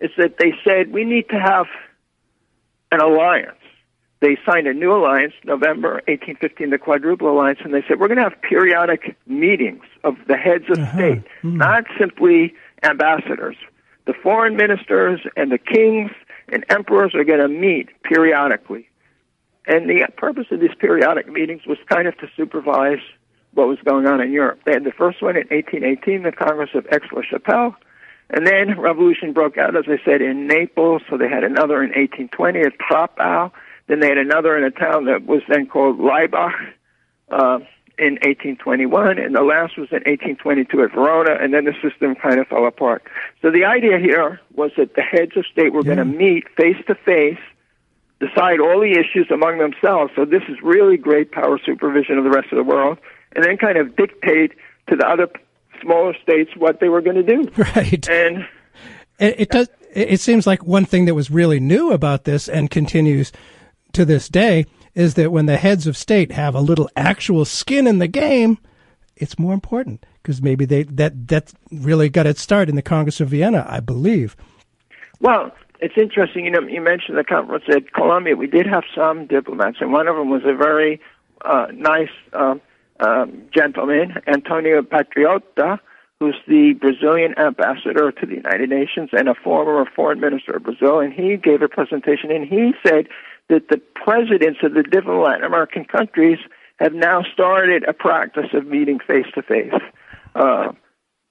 is 0.00 0.10
that 0.16 0.36
they 0.38 0.52
said 0.64 0.92
we 0.92 1.04
need 1.04 1.28
to 1.30 1.38
have 1.38 1.66
an 2.92 3.00
alliance. 3.00 3.56
They 4.20 4.36
signed 4.44 4.66
a 4.66 4.74
new 4.74 4.92
alliance, 4.92 5.32
November 5.44 5.94
1815, 6.06 6.70
the 6.70 6.78
Quadruple 6.78 7.30
Alliance, 7.30 7.60
and 7.64 7.72
they 7.72 7.82
said 7.88 7.98
we're 7.98 8.08
going 8.08 8.18
to 8.18 8.24
have 8.24 8.40
periodic 8.42 9.16
meetings 9.26 9.84
of 10.04 10.16
the 10.28 10.36
heads 10.36 10.64
of 10.68 10.78
uh-huh. 10.78 10.94
state, 10.94 11.24
mm-hmm. 11.42 11.56
not 11.56 11.84
simply 11.98 12.54
ambassadors. 12.82 13.56
The 14.06 14.12
foreign 14.12 14.56
ministers 14.56 15.20
and 15.36 15.50
the 15.50 15.58
kings 15.58 16.10
and 16.48 16.64
emperors 16.68 17.14
are 17.14 17.24
going 17.24 17.40
to 17.40 17.48
meet 17.48 17.88
periodically. 18.02 18.88
And 19.66 19.88
the 19.88 20.06
purpose 20.16 20.46
of 20.50 20.60
these 20.60 20.74
periodic 20.78 21.28
meetings 21.28 21.62
was 21.66 21.78
kind 21.88 22.06
of 22.06 22.16
to 22.18 22.28
supervise 22.36 23.00
what 23.54 23.68
was 23.68 23.78
going 23.84 24.06
on 24.06 24.20
in 24.20 24.32
Europe. 24.32 24.60
They 24.64 24.72
had 24.72 24.84
the 24.84 24.92
first 24.92 25.22
one 25.22 25.36
in 25.36 25.46
1818, 25.48 26.22
the 26.22 26.32
Congress 26.32 26.70
of 26.74 26.86
Aix-la-Chapelle, 26.92 27.74
and 28.30 28.46
then 28.46 28.78
revolution 28.78 29.32
broke 29.32 29.58
out, 29.58 29.76
as 29.76 29.84
I 29.88 29.98
said, 30.04 30.22
in 30.22 30.46
Naples. 30.46 31.02
So 31.10 31.16
they 31.16 31.28
had 31.28 31.42
another 31.42 31.82
in 31.82 31.90
1820 31.90 32.60
at 32.60 32.78
Troppau. 32.78 33.50
Then 33.88 34.00
they 34.00 34.08
had 34.08 34.18
another 34.18 34.56
in 34.56 34.62
a 34.62 34.70
town 34.70 35.06
that 35.06 35.26
was 35.26 35.42
then 35.48 35.66
called 35.66 35.98
Laibach, 35.98 36.54
uh, 37.30 37.58
in 38.00 38.14
1821, 38.24 39.18
and 39.18 39.34
the 39.34 39.42
last 39.42 39.76
was 39.76 39.88
in 39.90 40.00
1822 40.08 40.82
at 40.82 40.92
Verona, 40.92 41.36
and 41.38 41.52
then 41.52 41.66
the 41.66 41.74
system 41.82 42.14
kind 42.14 42.40
of 42.40 42.48
fell 42.48 42.66
apart. 42.66 43.02
So 43.42 43.50
the 43.50 43.66
idea 43.66 43.98
here 43.98 44.40
was 44.54 44.70
that 44.78 44.94
the 44.94 45.02
heads 45.02 45.36
of 45.36 45.44
state 45.46 45.74
were 45.74 45.82
going 45.82 45.98
to 45.98 46.06
meet 46.06 46.48
face 46.56 46.82
to 46.86 46.94
face, 46.94 47.38
decide 48.18 48.58
all 48.58 48.80
the 48.80 48.92
issues 48.92 49.30
among 49.30 49.58
themselves. 49.58 50.12
So 50.16 50.24
this 50.24 50.42
is 50.48 50.56
really 50.62 50.96
great 50.96 51.30
power 51.30 51.58
supervision 51.58 52.16
of 52.16 52.24
the 52.24 52.30
rest 52.30 52.50
of 52.52 52.56
the 52.56 52.64
world, 52.64 52.98
and 53.34 53.44
then 53.44 53.56
kind 53.56 53.78
of 53.78 53.96
dictate 53.96 54.52
to 54.88 54.96
the 54.96 55.06
other 55.06 55.28
smaller 55.82 56.14
states 56.22 56.50
what 56.56 56.80
they 56.80 56.88
were 56.88 57.00
going 57.00 57.16
to 57.16 57.22
do. 57.22 57.50
Right. 57.56 58.08
And 58.08 58.46
it, 59.18 59.40
it 59.40 59.48
does. 59.50 59.68
It 59.92 60.20
seems 60.20 60.46
like 60.46 60.64
one 60.64 60.84
thing 60.84 61.06
that 61.06 61.14
was 61.14 61.30
really 61.30 61.58
new 61.58 61.90
about 61.90 62.24
this 62.24 62.48
and 62.48 62.70
continues 62.70 63.32
to 63.92 64.04
this 64.04 64.28
day 64.28 64.66
is 64.94 65.14
that 65.14 65.32
when 65.32 65.46
the 65.46 65.56
heads 65.56 65.86
of 65.86 65.96
state 65.96 66.30
have 66.32 66.54
a 66.54 66.60
little 66.60 66.88
actual 66.96 67.44
skin 67.44 67.86
in 67.88 67.98
the 67.98 68.06
game, 68.06 68.58
it's 69.16 69.38
more 69.38 69.52
important 69.52 70.06
because 70.22 70.40
maybe 70.40 70.64
they 70.64 70.84
that 70.84 71.28
that 71.28 71.52
really 71.72 72.08
got 72.08 72.26
its 72.26 72.40
start 72.40 72.68
in 72.68 72.76
the 72.76 72.82
Congress 72.82 73.20
of 73.20 73.28
Vienna, 73.28 73.66
I 73.68 73.80
believe. 73.80 74.36
Well, 75.20 75.52
it's 75.80 75.94
interesting. 75.96 76.44
You 76.44 76.50
know, 76.50 76.60
you 76.60 76.80
mentioned 76.80 77.18
the 77.18 77.24
conference 77.24 77.64
at 77.68 77.92
Columbia. 77.92 78.36
We 78.36 78.46
did 78.46 78.66
have 78.66 78.84
some 78.94 79.26
diplomats, 79.26 79.78
and 79.80 79.92
one 79.92 80.08
of 80.08 80.16
them 80.16 80.30
was 80.30 80.42
a 80.44 80.54
very 80.54 81.00
uh, 81.44 81.66
nice 81.72 82.10
uh, 82.32 82.56
um, 83.00 83.42
gentleman, 83.54 84.14
Antonio 84.26 84.82
Patriota, 84.82 85.78
who's 86.18 86.36
the 86.46 86.74
Brazilian 86.74 87.32
ambassador 87.38 88.12
to 88.12 88.26
the 88.26 88.34
United 88.34 88.68
Nations 88.68 89.08
and 89.12 89.28
a 89.28 89.34
former 89.34 89.84
foreign 89.96 90.20
minister 90.20 90.52
of 90.56 90.62
Brazil. 90.64 91.00
And 91.00 91.12
he 91.12 91.36
gave 91.36 91.62
a 91.62 91.68
presentation, 91.68 92.30
and 92.30 92.44
he 92.46 92.72
said 92.86 93.08
that 93.48 93.68
the 93.68 93.80
presidents 93.94 94.60
of 94.62 94.74
the 94.74 94.82
different 94.82 95.20
Latin 95.22 95.44
American 95.44 95.84
countries 95.84 96.38
have 96.78 96.92
now 96.92 97.22
started 97.32 97.84
a 97.88 97.92
practice 97.92 98.50
of 98.52 98.66
meeting 98.66 98.98
face 98.98 99.26
to 99.34 99.42
face 99.42 99.72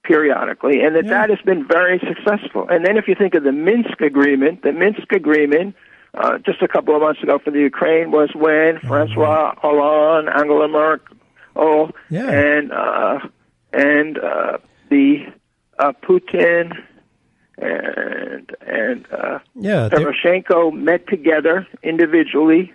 periodically, 0.04 0.80
and 0.82 0.96
that 0.96 1.04
Yeah. 1.04 1.10
that 1.10 1.30
has 1.30 1.40
been 1.44 1.64
very 1.64 1.98
successful. 2.00 2.66
And 2.68 2.84
then 2.84 2.96
if 2.96 3.06
you 3.06 3.14
think 3.14 3.34
of 3.34 3.44
the 3.44 3.52
Minsk 3.52 4.00
agreement, 4.00 4.62
the 4.62 4.72
Minsk 4.72 5.12
agreement 5.12 5.76
uh, 6.14 6.38
just 6.38 6.60
a 6.60 6.66
couple 6.66 6.96
of 6.96 7.02
months 7.02 7.22
ago 7.22 7.38
for 7.38 7.52
the 7.52 7.60
Ukraine 7.60 8.10
was 8.10 8.30
when 8.34 8.80
Francois 8.80 9.54
Hollande, 9.58 10.28
Angela 10.28 10.66
Merkel, 10.66 11.16
Yeah. 12.08 12.28
and 12.30 12.72
uh, 12.72 13.18
and 13.72 14.18
uh, 14.18 14.58
the 14.88 15.26
uh, 15.78 15.92
Putin 16.02 16.72
and 17.58 18.50
and 18.60 19.06
uh, 19.12 19.38
Yeah, 19.54 19.88
Poroshenko 19.88 20.72
met 20.72 21.06
together 21.06 21.66
individually. 21.82 22.72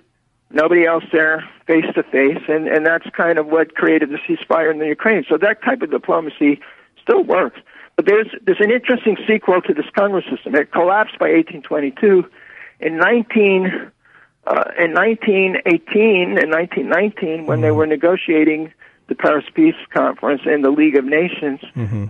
Nobody 0.51 0.85
else 0.85 1.03
there, 1.11 1.43
face 1.65 1.85
to 1.95 2.03
face, 2.03 2.43
and 2.47 2.67
and 2.67 2.85
that's 2.85 3.09
kind 3.11 3.39
of 3.39 3.47
what 3.47 3.75
created 3.75 4.09
the 4.09 4.19
ceasefire 4.27 4.71
in 4.71 4.79
the 4.79 4.87
Ukraine. 4.87 5.25
So 5.27 5.37
that 5.37 5.63
type 5.63 5.81
of 5.81 5.91
diplomacy 5.91 6.61
still 7.01 7.23
works. 7.23 7.59
But 7.95 8.05
there's 8.05 8.27
there's 8.45 8.59
an 8.59 8.71
interesting 8.71 9.17
sequel 9.27 9.61
to 9.61 9.73
this 9.73 9.85
Congress 9.95 10.25
system. 10.29 10.55
It 10.55 10.71
collapsed 10.71 11.17
by 11.17 11.29
1822. 11.31 12.29
In 12.81 12.97
19 12.97 13.91
uh, 14.47 14.71
in 14.77 14.93
1918 14.93 16.37
and 16.37 16.51
1919, 16.51 17.45
when 17.45 17.61
they 17.61 17.71
were 17.71 17.87
negotiating 17.87 18.71
the 19.07 19.15
Paris 19.15 19.45
Peace 19.53 19.75
Conference 19.91 20.41
and 20.45 20.63
the 20.63 20.69
League 20.69 20.95
of 20.95 21.05
Nations, 21.05 21.59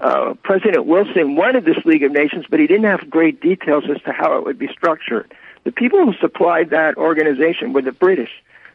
uh, 0.02 0.34
President 0.44 0.86
Wilson 0.86 1.36
wanted 1.36 1.66
this 1.66 1.78
League 1.86 2.04
of 2.04 2.12
Nations, 2.12 2.46
but 2.50 2.60
he 2.60 2.68
didn't 2.68 2.86
have 2.86 3.10
great 3.10 3.42
details 3.42 3.84
as 3.90 4.02
to 4.04 4.12
how 4.12 4.38
it 4.38 4.46
would 4.46 4.60
be 4.60 4.68
structured. 4.68 5.34
The 5.64 5.72
people 5.72 6.06
who 6.06 6.14
supplied 6.20 6.70
that 6.70 6.98
organization 6.98 7.74
were 7.74 7.82
the 7.82 7.92
British. 7.92 8.32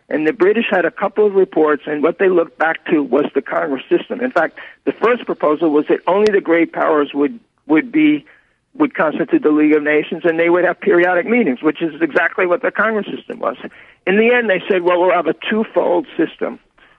And 0.09 0.27
the 0.27 0.33
British 0.33 0.67
had 0.71 0.85
a 0.85 0.91
couple 0.91 1.25
of 1.27 1.35
reports, 1.35 1.85
and 1.87 2.03
what 2.03 2.19
they 2.19 2.29
looked 2.29 2.59
back 2.59 2.85
to 2.87 3.03
was 3.03 3.27
the 3.35 3.43
Congress 3.43 3.85
system. 3.89 4.21
In 4.21 4.33
fact, 4.33 4.59
the 4.85 4.93
first 4.93 5.25
proposal 5.25 5.71
was 5.71 5.87
that 5.89 6.01
only 6.07 6.33
the 6.33 6.41
great 6.41 6.73
powers 6.73 7.13
would, 7.15 7.39
would 7.67 7.93
be 7.93 8.27
would 8.75 8.95
constitute 8.95 9.43
the 9.43 9.51
League 9.51 9.75
of 9.75 9.83
Nations, 9.83 10.23
and 10.25 10.39
they 10.39 10.49
would 10.49 10.65
have 10.65 10.81
periodic 10.81 11.27
meetings, 11.27 11.61
which 11.63 11.83
is 11.83 12.01
exactly 12.01 12.47
what 12.47 12.63
the 12.63 12.71
Congress 12.71 13.07
system 13.15 13.41
was. 13.41 13.57
In 14.07 14.17
the 14.17 14.33
end, 14.33 14.49
they 14.49 14.63
said, 14.71 14.83
well, 14.83 15.01
we'll 15.01 15.13
have 15.13 15.27
a 15.27 15.35
twofold 15.51 16.07
system. 16.17 16.59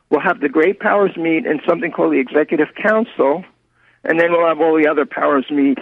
We'll 0.10 0.22
have 0.22 0.42
the 0.42 0.50
great 0.50 0.80
powers 0.80 1.16
meet 1.16 1.46
in 1.46 1.62
something 1.68 1.92
called 1.92 2.12
the 2.14 2.20
Executive 2.20 2.68
Council, 2.76 3.46
and 4.04 4.20
then 4.20 4.32
we'll 4.32 4.46
have 4.48 4.60
all 4.60 4.76
the 4.78 4.88
other 4.90 5.06
powers 5.06 5.46
meet 5.50 5.80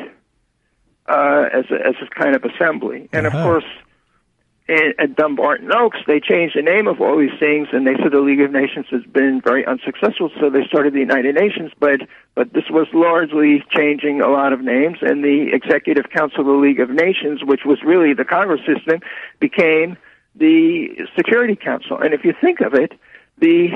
uh, 1.08 1.46
as 1.52 1.66
a, 1.72 1.88
as 1.88 1.96
a 2.02 2.08
kind 2.22 2.36
of 2.36 2.44
assembly. 2.46 3.10
And 3.12 3.26
of 3.26 3.34
Uh-huh. 3.34 3.44
course, 3.44 3.66
at 4.70 5.16
Dumbarton 5.16 5.72
Oaks, 5.74 5.98
they 6.06 6.20
changed 6.20 6.56
the 6.56 6.62
name 6.62 6.88
of 6.88 7.02
all 7.02 7.18
these 7.18 7.38
things, 7.40 7.70
and 7.72 7.88
they 7.88 7.96
said 7.96 8.12
the 8.12 8.20
League 8.20 8.42
of 8.42 8.52
Nations 8.52 8.86
has 8.92 9.04
been 9.04 9.42
very 9.42 9.66
unsuccessful, 9.66 10.30
so 10.40 10.50
they 10.50 10.66
started 10.66 10.94
the 10.94 11.00
United 11.00 11.36
Nations. 11.36 11.72
But 11.80 12.02
but 12.36 12.54
this 12.54 12.70
was 12.70 12.88
largely 12.94 13.64
changing 13.76 14.22
a 14.22 14.30
lot 14.30 14.54
of 14.54 14.62
names, 14.62 15.00
and 15.02 15.24
the 15.24 15.50
Executive 15.54 16.10
Council 16.10 16.42
of 16.42 16.46
the 16.46 16.52
League 16.52 16.80
of 16.80 16.90
Nations, 16.90 17.44
which 17.44 17.66
was 17.66 17.82
really 17.84 18.14
the 18.14 18.26
Congress 18.26 18.62
system, 18.66 19.02
became 19.40 19.98
the 20.36 20.90
Security 21.16 21.56
Council. 21.56 21.98
And 21.98 22.14
if 22.14 22.24
you 22.24 22.34
think 22.40 22.62
of 22.62 22.74
it, 22.74 22.94
the 23.40 23.70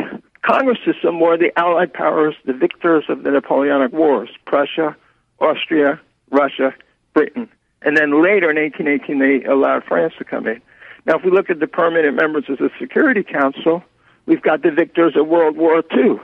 Congress 0.44 0.78
system 0.86 1.20
were 1.20 1.38
the 1.38 1.58
Allied 1.58 1.94
powers, 1.94 2.36
the 2.46 2.54
victors 2.54 3.06
of 3.10 3.24
the 3.24 3.32
Napoleonic 3.32 3.92
Wars: 3.92 4.30
Prussia, 4.46 4.96
Austria, 5.40 6.00
Russia, 6.30 6.74
Britain. 7.14 7.50
And 7.82 7.98
then 7.98 8.24
later 8.24 8.50
in 8.50 8.58
1818, 8.58 9.20
they 9.20 9.44
allowed 9.46 9.84
France 9.86 10.14
to 10.20 10.24
come 10.24 10.48
in. 10.48 10.62
Now, 11.06 11.18
if 11.18 11.26
we 11.26 11.32
look 11.32 11.50
at 11.50 11.60
the 11.60 11.68
permanent 11.68 12.16
members 12.16 12.46
of 12.50 12.58
the 12.60 12.70
Security 12.80 13.24
Council, 13.24 13.84
we've 14.26 14.42
got 14.42 14.62
the 14.64 14.72
victors 14.72 15.16
of 15.18 15.28
World 15.28 15.58
War 15.58 15.84
II 15.96 16.20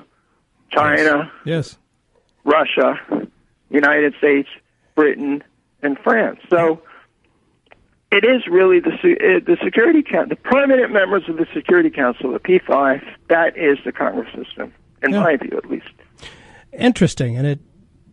China, 0.72 1.32
yes. 1.46 1.78
Russia, 2.44 2.96
United 3.70 4.14
States, 4.18 4.48
Britain, 4.96 5.44
and 5.82 5.98
France. 6.04 6.40
So 6.50 6.82
it 8.12 8.24
is 8.24 8.48
really 8.50 8.80
the 8.80 8.92
uh, 8.92 9.40
the 9.46 9.58
Security 9.64 10.04
Council, 10.04 10.30
the 10.30 10.36
permanent 10.36 10.92
members 10.92 11.24
of 11.28 11.38
the 11.38 11.48
Security 11.54 11.90
Council, 11.90 12.32
the 12.32 12.40
P5. 12.40 13.02
That 13.30 13.58
is 13.58 13.78
the 13.84 13.92
Congress 13.92 14.30
system, 14.36 14.74
in 15.04 15.12
Yeah. 15.12 15.22
my 15.24 15.38
view, 15.38 15.58
at 15.58 15.70
least. 15.70 15.88
Interesting, 16.72 17.38
and 17.38 17.48
it 17.48 17.60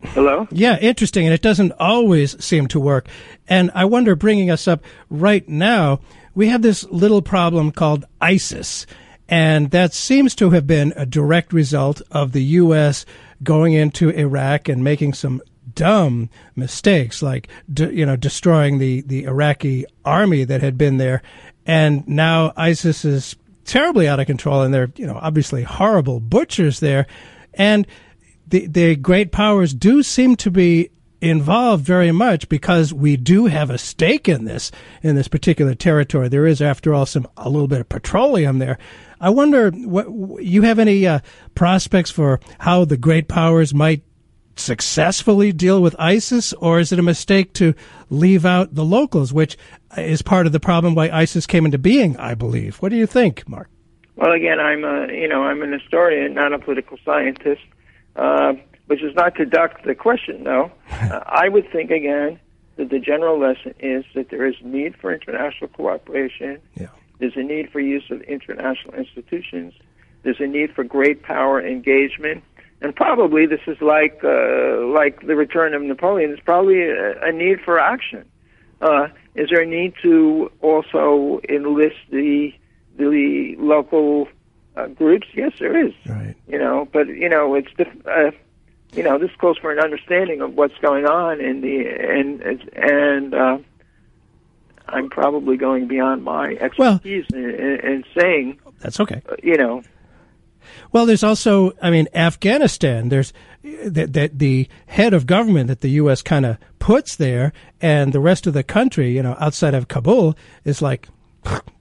Hello. 0.09 0.47
Yeah, 0.51 0.79
interesting, 0.79 1.25
and 1.27 1.35
it 1.35 1.43
doesn't 1.43 1.73
always 1.81 2.43
seem 2.45 2.69
to 2.69 2.79
work. 2.81 3.09
And 3.49 3.71
I 3.75 3.87
wonder, 3.87 4.15
bringing 4.15 4.51
us 4.51 4.69
up 4.69 4.85
right 5.11 5.47
now, 5.49 6.01
we 6.37 6.49
have 6.49 6.63
this 6.63 6.85
little 6.85 7.23
problem 7.23 7.73
called 7.73 8.05
ISIS, 8.21 8.87
and 9.29 9.71
that 9.71 9.95
seems 9.95 10.35
to 10.37 10.51
have 10.51 10.67
been 10.67 10.93
a 10.95 11.07
direct 11.07 11.53
result 11.53 12.03
of 12.13 12.31
the 12.31 12.45
U.S. 12.45 13.07
going 13.43 13.73
into 13.73 14.11
Iraq 14.11 14.69
and 14.69 14.85
making 14.85 15.15
some 15.15 15.41
dumb 15.75 16.29
mistakes, 16.55 17.23
like 17.23 17.49
de- 17.73 17.93
you 17.93 18.07
know 18.07 18.17
destroying 18.17 18.79
the 18.79 19.01
the 19.01 19.25
Iraqi 19.25 19.87
army 20.05 20.45
that 20.45 20.61
had 20.61 20.77
been 20.79 20.99
there, 20.99 21.23
and 21.65 22.07
now 22.07 22.53
ISIS 22.57 23.05
is 23.05 23.35
terribly 23.65 24.07
out 24.07 24.21
of 24.21 24.27
control, 24.27 24.63
and 24.63 24.73
they're 24.73 24.93
you 24.97 25.07
know 25.07 25.19
obviously 25.21 25.63
horrible 25.63 26.21
butchers 26.21 26.81
there, 26.81 27.07
and 27.55 27.87
the 28.47 28.67
the 28.67 28.95
great 28.95 29.33
powers 29.33 29.73
do 29.73 30.03
seem 30.03 30.37
to 30.37 30.51
be 30.51 30.91
involved 31.21 31.85
very 31.85 32.13
much 32.13 32.49
because 32.49 32.93
we 32.93 33.17
do 33.17 33.47
have 33.47 33.71
a 33.71 33.79
stake 33.79 34.29
in 34.29 34.45
this 34.45 34.71
in 35.03 35.17
this 35.17 35.29
particular 35.29 35.75
territory. 35.75 36.29
There 36.29 36.47
is, 36.47 36.61
after 36.61 36.93
all, 36.93 37.07
some 37.07 37.27
a 37.37 37.49
little 37.49 37.69
bit 37.69 37.81
of 37.81 37.89
petroleum 37.89 38.59
there. 38.59 38.79
I 39.21 39.31
wonder, 39.31 39.71
what 39.71 40.45
you 40.45 40.63
have 40.63 40.79
any 40.79 41.07
uh, 41.07 41.21
prospects 41.55 42.11
for 42.11 42.41
how 42.59 42.85
the 42.85 42.99
great 42.99 43.29
powers 43.29 43.73
might 43.73 44.03
successfully 44.57 45.53
deal 45.53 45.83
with 45.83 45.95
ISIS, 45.99 46.53
or 46.55 46.81
is 46.81 46.93
it 46.93 46.99
a 46.99 47.03
mistake 47.03 47.53
to 47.55 47.75
leave 48.11 48.45
out 48.45 48.75
the 48.75 48.85
locals, 48.85 49.33
which 49.33 49.57
is 49.97 50.23
part 50.23 50.47
of 50.47 50.53
the 50.53 50.61
problem 50.61 50.95
why 50.95 51.11
ISIS 51.11 51.47
came 51.47 51.65
into 51.65 51.79
being? 51.79 52.17
I 52.19 52.35
believe. 52.35 52.77
What 52.77 52.91
do 52.91 52.97
you 52.97 53.07
think, 53.07 53.49
Mark? 53.49 53.71
Well, 54.17 54.33
again, 54.33 54.61
I'm 54.61 54.85
a 54.85 55.13
you 55.13 55.29
know 55.29 55.45
I'm 55.45 55.63
an 55.63 55.73
historian, 55.73 56.35
not 56.35 56.53
a 56.53 56.59
political 56.59 56.99
scientist, 57.05 57.63
uh, 58.17 58.55
which 58.87 59.03
is 59.03 59.15
not 59.15 59.35
to 59.37 59.45
duck 59.45 59.83
the 59.85 59.95
question. 59.95 60.45
though. 60.45 60.71
uh, 60.91 61.21
I 61.27 61.49
would 61.49 61.71
think 61.71 61.91
again 61.91 62.39
that 62.77 62.91
the 62.91 62.99
general 62.99 63.39
lesson 63.39 63.75
is 63.81 64.05
that 64.15 64.31
there 64.31 64.47
is 64.47 64.55
need 64.63 64.97
for 64.97 65.13
international 65.13 65.69
cooperation. 65.69 66.61
Yeah. 66.75 66.89
There's 67.19 67.37
a 67.37 67.43
need 67.43 67.71
for 67.71 67.81
use 67.81 68.05
of 68.11 68.21
international 68.23 68.95
institutions. 68.95 69.75
There's 70.23 70.41
a 70.41 70.47
need 70.47 70.75
for 70.75 70.85
great 70.85 71.23
power 71.23 71.65
engagement, 71.65 72.45
and 72.83 72.95
probably 72.95 73.47
this 73.47 73.61
is 73.67 73.81
like 73.81 74.21
uh, 74.23 74.85
like 74.87 75.27
the 75.27 75.35
return 75.37 75.73
of 75.73 75.83
Napoleon. 75.83 76.31
There's 76.31 76.41
probably 76.41 76.83
a, 76.83 77.19
a 77.23 77.33
need 77.33 77.61
for 77.65 77.79
action. 77.79 78.25
Uh, 78.83 79.09
is 79.35 79.49
there 79.51 79.63
a 79.63 79.67
need 79.67 79.95
to 80.03 80.51
also 80.61 81.41
enlist 81.49 81.97
the 82.11 82.53
the 82.99 83.55
local 83.59 84.29
uh, 84.77 84.89
groups? 84.89 85.29
Yes, 85.35 85.53
there 85.59 85.87
is. 85.87 85.95
Right. 86.07 86.35
You 86.47 86.59
know, 86.59 86.89
but 86.93 87.07
you 87.07 87.29
know, 87.29 87.55
it's 87.55 87.73
dif- 87.79 88.07
uh, 88.07 88.33
you 88.97 89.03
know, 89.03 89.19
this 89.19 89.31
calls 89.39 89.59
for 89.59 89.71
an 89.71 89.79
understanding 89.79 90.41
of 90.41 90.55
what's 90.55 90.77
going 90.79 91.05
on 91.07 91.41
in 91.41 91.61
the 91.61 91.87
and 91.87 92.43
and 92.75 93.35
uh, 93.35 93.59
I'm 94.89 95.11
probably 95.11 95.57
going 95.57 95.87
beyond 95.87 96.25
my 96.25 96.53
expertise 96.61 97.27
in, 97.33 97.45
in, 97.51 97.81
in 97.81 98.05
saying, 98.19 98.59
That's 98.81 99.01
okay. 99.01 99.21
uh, 99.29 99.35
you 99.43 99.57
know, 99.57 99.83
Well, 100.93 101.07
there's 101.07 101.25
also, 101.25 101.73
I 101.83 101.91
mean, 101.91 102.09
Afghanistan. 102.15 103.09
There's 103.09 103.33
that 103.85 104.13
the, 104.13 104.31
the 104.33 104.69
head 104.87 105.13
of 105.13 105.27
government 105.27 105.67
that 105.69 105.81
the 105.81 105.91
U.S. 105.91 106.23
kind 106.23 106.47
of 106.47 106.57
puts 106.79 107.17
there, 107.17 107.53
and 107.81 108.13
the 108.13 108.21
rest 108.21 108.47
of 108.47 108.55
the 108.55 108.63
country, 108.63 109.11
you 109.11 109.23
know, 109.23 109.37
outside 109.41 109.75
of 109.75 109.89
Kabul, 109.89 110.37
is 110.65 110.81
like 110.81 111.09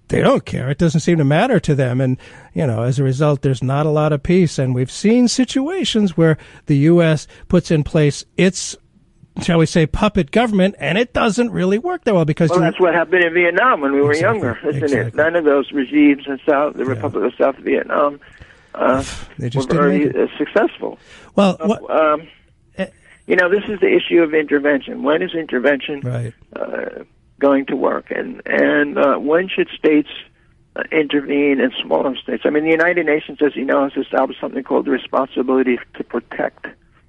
they 0.07 0.21
don't 0.21 0.45
care. 0.45 0.69
It 0.69 0.77
doesn't 0.77 1.01
seem 1.01 1.17
to 1.17 1.23
matter 1.23 1.59
to 1.61 1.75
them, 1.75 1.99
and 2.01 2.17
you 2.53 2.65
know, 2.67 2.83
as 2.83 2.99
a 2.99 3.03
result, 3.03 3.41
there's 3.41 3.63
not 3.63 3.85
a 3.85 3.89
lot 3.89 4.13
of 4.13 4.23
peace. 4.23 4.59
And 4.59 4.75
we've 4.75 4.91
seen 4.91 5.27
situations 5.27 6.15
where 6.15 6.37
the 6.67 6.77
U.S. 6.77 7.27
puts 7.47 7.71
in 7.71 7.83
place 7.83 8.23
its 8.37 8.75
shall 9.41 9.57
we 9.57 9.65
say, 9.65 9.85
puppet 9.85 10.31
government, 10.31 10.75
and 10.79 10.97
it 10.97 11.11
doesn't 11.13 11.51
really 11.51 11.77
work 11.77 12.03
that 12.05 12.13
well 12.15 12.23
because 12.25 12.49
well, 12.51 12.59
that's 12.61 12.79
what 12.79 12.93
happened 12.93 13.23
in 13.23 13.33
Vietnam 13.33 13.81
when 13.81 13.91
we 13.91 14.01
were 14.01 14.11
Exactly, 14.11 14.39
younger, 14.41 14.59
isn't 14.69 14.83
exactly. 14.83 15.07
it? 15.07 15.15
None 15.15 15.35
of 15.35 15.43
those 15.43 15.71
regimes 15.73 16.23
in 16.27 16.39
South, 16.47 16.75
the 16.75 16.85
Republic 16.85 17.25
of 17.25 17.37
South 17.37 17.57
Vietnam, 17.57 18.19
uh, 18.73 19.03
They 19.37 19.49
just 19.49 19.67
were 19.69 19.89
didn't 19.89 20.13
very 20.13 20.23
uh, 20.23 20.37
successful. 20.37 20.99
well, 21.35 21.57
what, 21.59 21.89
Um, 21.89 22.27
you 23.27 23.35
know, 23.35 23.49
this 23.49 23.63
is 23.67 23.79
the 23.79 23.93
issue 23.93 24.21
of 24.21 24.33
intervention. 24.33 25.03
When 25.03 25.21
is 25.21 25.33
intervention 25.33 26.01
right? 26.01 26.33
uh, 26.55 27.03
going 27.39 27.65
to 27.67 27.75
work, 27.75 28.11
and 28.11 28.41
and 28.45 28.97
uh, 28.97 29.15
when 29.17 29.49
should 29.49 29.67
states 29.77 30.09
uh, 30.75 30.83
intervene 30.91 31.59
in 31.59 31.71
smaller 31.83 32.15
states? 32.15 32.43
I 32.45 32.49
mean, 32.49 32.63
the 32.63 32.71
United 32.71 33.05
Nations, 33.05 33.39
as 33.45 33.55
you 33.55 33.65
know, 33.65 33.83
has 33.83 33.93
established 34.01 34.39
something 34.41 34.63
called 34.63 34.85
the 34.85 34.91
responsibility 34.91 35.77
to 35.95 36.03
protect. 36.03 36.67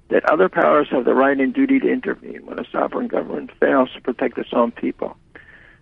That 0.09 0.23
other 0.31 0.47
powers 0.47 0.87
have 0.91 1.03
the 1.03 1.13
right 1.13 1.37
and 1.37 1.53
duty 1.53 1.79
to 1.79 1.91
intervene 1.91 2.45
when 2.45 2.59
a 2.59 2.63
sovereign 2.71 3.07
government 3.07 3.51
fails 3.59 3.89
to 3.93 4.01
protect 4.01 4.37
its 4.37 4.49
own 4.53 4.71
people, 4.71 5.17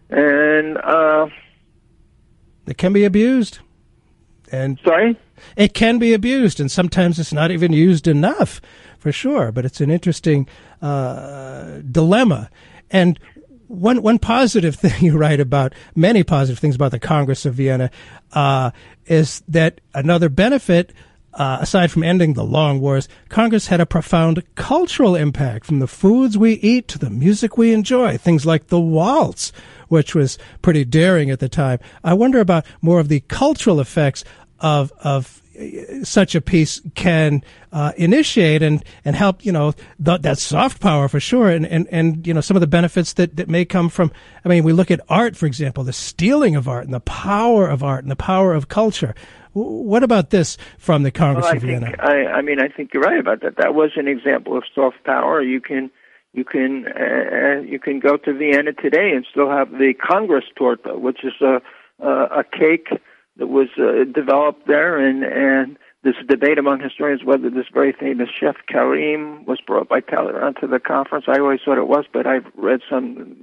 and 0.10 0.78
uh, 0.78 1.28
It 2.66 2.78
can 2.80 2.91
be 2.91 3.04
abused, 3.06 3.60
and 4.52 4.80
sorry. 4.84 5.16
it 5.56 5.76
can 5.76 6.00
be 6.00 6.12
abused, 6.14 6.60
and 6.60 6.72
sometimes 6.72 7.20
it's 7.20 7.34
not 7.34 7.52
even 7.52 7.72
used 7.72 8.08
enough, 8.08 8.62
for 8.98 9.12
sure. 9.12 9.52
But 9.52 9.64
it's 9.64 9.80
an 9.80 9.91
interesting 9.91 10.48
uh, 10.82 11.82
dilemma. 11.91 12.50
And 12.89 13.20
one 13.68 14.01
one 14.01 14.20
positive 14.20 14.76
thing 14.76 15.03
you 15.03 15.18
write 15.18 15.39
about, 15.39 15.74
many 15.95 16.24
positive 16.24 16.59
things 16.59 16.76
about 16.76 16.91
the 16.91 16.99
Congress 16.99 17.45
of 17.45 17.55
Vienna, 17.55 17.91
uh, 18.34 18.72
is 19.05 19.43
that 19.47 19.82
another 19.93 20.30
benefit. 20.30 20.91
Uh, 21.38 21.57
aside 21.59 21.91
from 21.91 22.01
ending 22.01 22.34
the 22.34 22.45
long 22.45 22.80
wars, 22.80 23.09
Congress 23.28 23.68
had 23.68 23.82
a 23.82 23.86
profound 23.86 24.41
cultural 24.55 25.18
impact 25.18 25.66
from 25.66 25.80
the 25.80 25.88
foods 25.88 26.38
we 26.38 26.53
eat 26.53 26.88
to 26.88 26.97
the 26.97 27.09
music 27.09 27.57
we 27.57 27.74
enjoy. 27.74 28.18
Things 28.18 28.45
like 28.45 28.68
the 28.68 28.80
waltz, 28.80 29.51
which 29.89 30.16
was 30.16 30.38
pretty 30.61 30.86
daring 30.86 31.30
at 31.30 31.41
the 31.41 31.49
time. 31.49 31.80
I 32.05 32.13
wonder 32.13 32.39
about 32.39 32.66
more 32.82 33.01
of 33.01 33.09
the 33.09 33.20
cultural 33.20 33.82
effects 33.82 34.24
of 34.61 34.93
of 34.99 35.41
such 36.03 36.36
a 36.36 36.41
piece 36.41 36.82
can 36.95 37.43
uh, 37.72 37.91
initiate 37.97 38.62
and 38.62 38.84
and 39.03 39.16
help 39.16 39.45
you 39.45 39.51
know 39.51 39.74
th- 40.03 40.22
that 40.22 40.38
soft 40.38 40.82
power 40.82 41.08
for 41.08 41.20
sure 41.20 41.49
and, 41.49 41.66
and 41.66 41.88
and 41.91 42.26
you 42.28 42.34
know 42.34 42.41
some 42.41 42.58
of 42.58 42.62
the 42.62 42.68
benefits 42.68 43.14
that 43.14 43.36
that 43.36 43.47
may 43.47 43.66
come 43.66 43.89
from 43.89 44.12
I 44.43 44.49
mean 44.49 44.64
we 44.64 44.74
look 44.74 44.91
at 44.91 45.01
art 45.10 45.36
for 45.36 45.45
example 45.45 45.84
the 45.84 45.93
stealing 45.93 46.56
of 46.56 46.68
art 46.68 46.86
and 46.86 46.93
the 46.93 46.99
power 46.99 47.68
of 47.68 47.84
art 47.84 48.03
and 48.03 48.12
the 48.12 48.16
power 48.16 48.53
of 48.53 48.68
culture 48.68 49.16
W- 49.53 49.82
what 49.84 50.03
about 50.03 50.30
this 50.30 50.58
from 50.78 51.03
the 51.03 51.12
Congress 51.12 51.45
Well, 51.45 51.53
I 51.53 51.58
of 51.58 51.62
Vienna 51.64 51.86
think 51.88 51.99
I, 51.99 52.26
I 52.26 52.41
mean 52.41 52.60
I 52.60 52.68
think 52.68 52.91
you're 52.93 53.03
right 53.03 53.20
about 53.20 53.41
that. 53.41 53.58
That 53.58 53.74
was 53.74 53.91
an 53.95 54.08
example 54.08 54.58
of 54.58 54.64
soft 54.74 55.03
power. 55.06 55.41
You 55.41 55.62
can 55.62 55.89
you 56.34 56.43
can 56.43 56.86
uh, 56.88 57.62
you 57.62 57.80
can 57.80 57.99
go 57.99 58.18
to 58.18 58.34
Vienna 58.34 58.74
today 58.74 59.12
and 59.16 59.26
still 59.30 59.49
have 59.49 59.72
the 59.72 59.93
Congress 59.93 60.43
torta, 60.56 60.97
which 60.97 61.24
is 61.24 61.34
a 61.41 61.62
a, 62.06 62.39
a 62.39 62.43
cake 62.43 62.89
that 63.38 63.48
was 63.48 63.68
uh, 63.78 64.06
developed 64.12 64.68
there, 64.68 64.98
and 64.98 65.24
and 65.24 65.78
this 66.04 66.16
debate 66.28 66.58
among 66.58 66.80
historians 66.80 67.24
whether 67.24 67.50
this 67.50 67.66
very 67.74 67.92
famous 67.92 68.30
chef 68.30 68.56
Carême 68.70 69.46
was 69.46 69.60
brought 69.66 69.90
by 69.90 70.00
Talleyrand 70.02 70.58
to 70.62 70.68
the 70.68 70.80
conference. 70.80 71.26
I 71.28 71.40
always 71.40 71.60
thought 71.66 71.78
it 71.78 71.88
was, 71.88 72.06
but 72.12 72.28
I've 72.28 72.46
read 72.56 72.82
some 72.90 73.36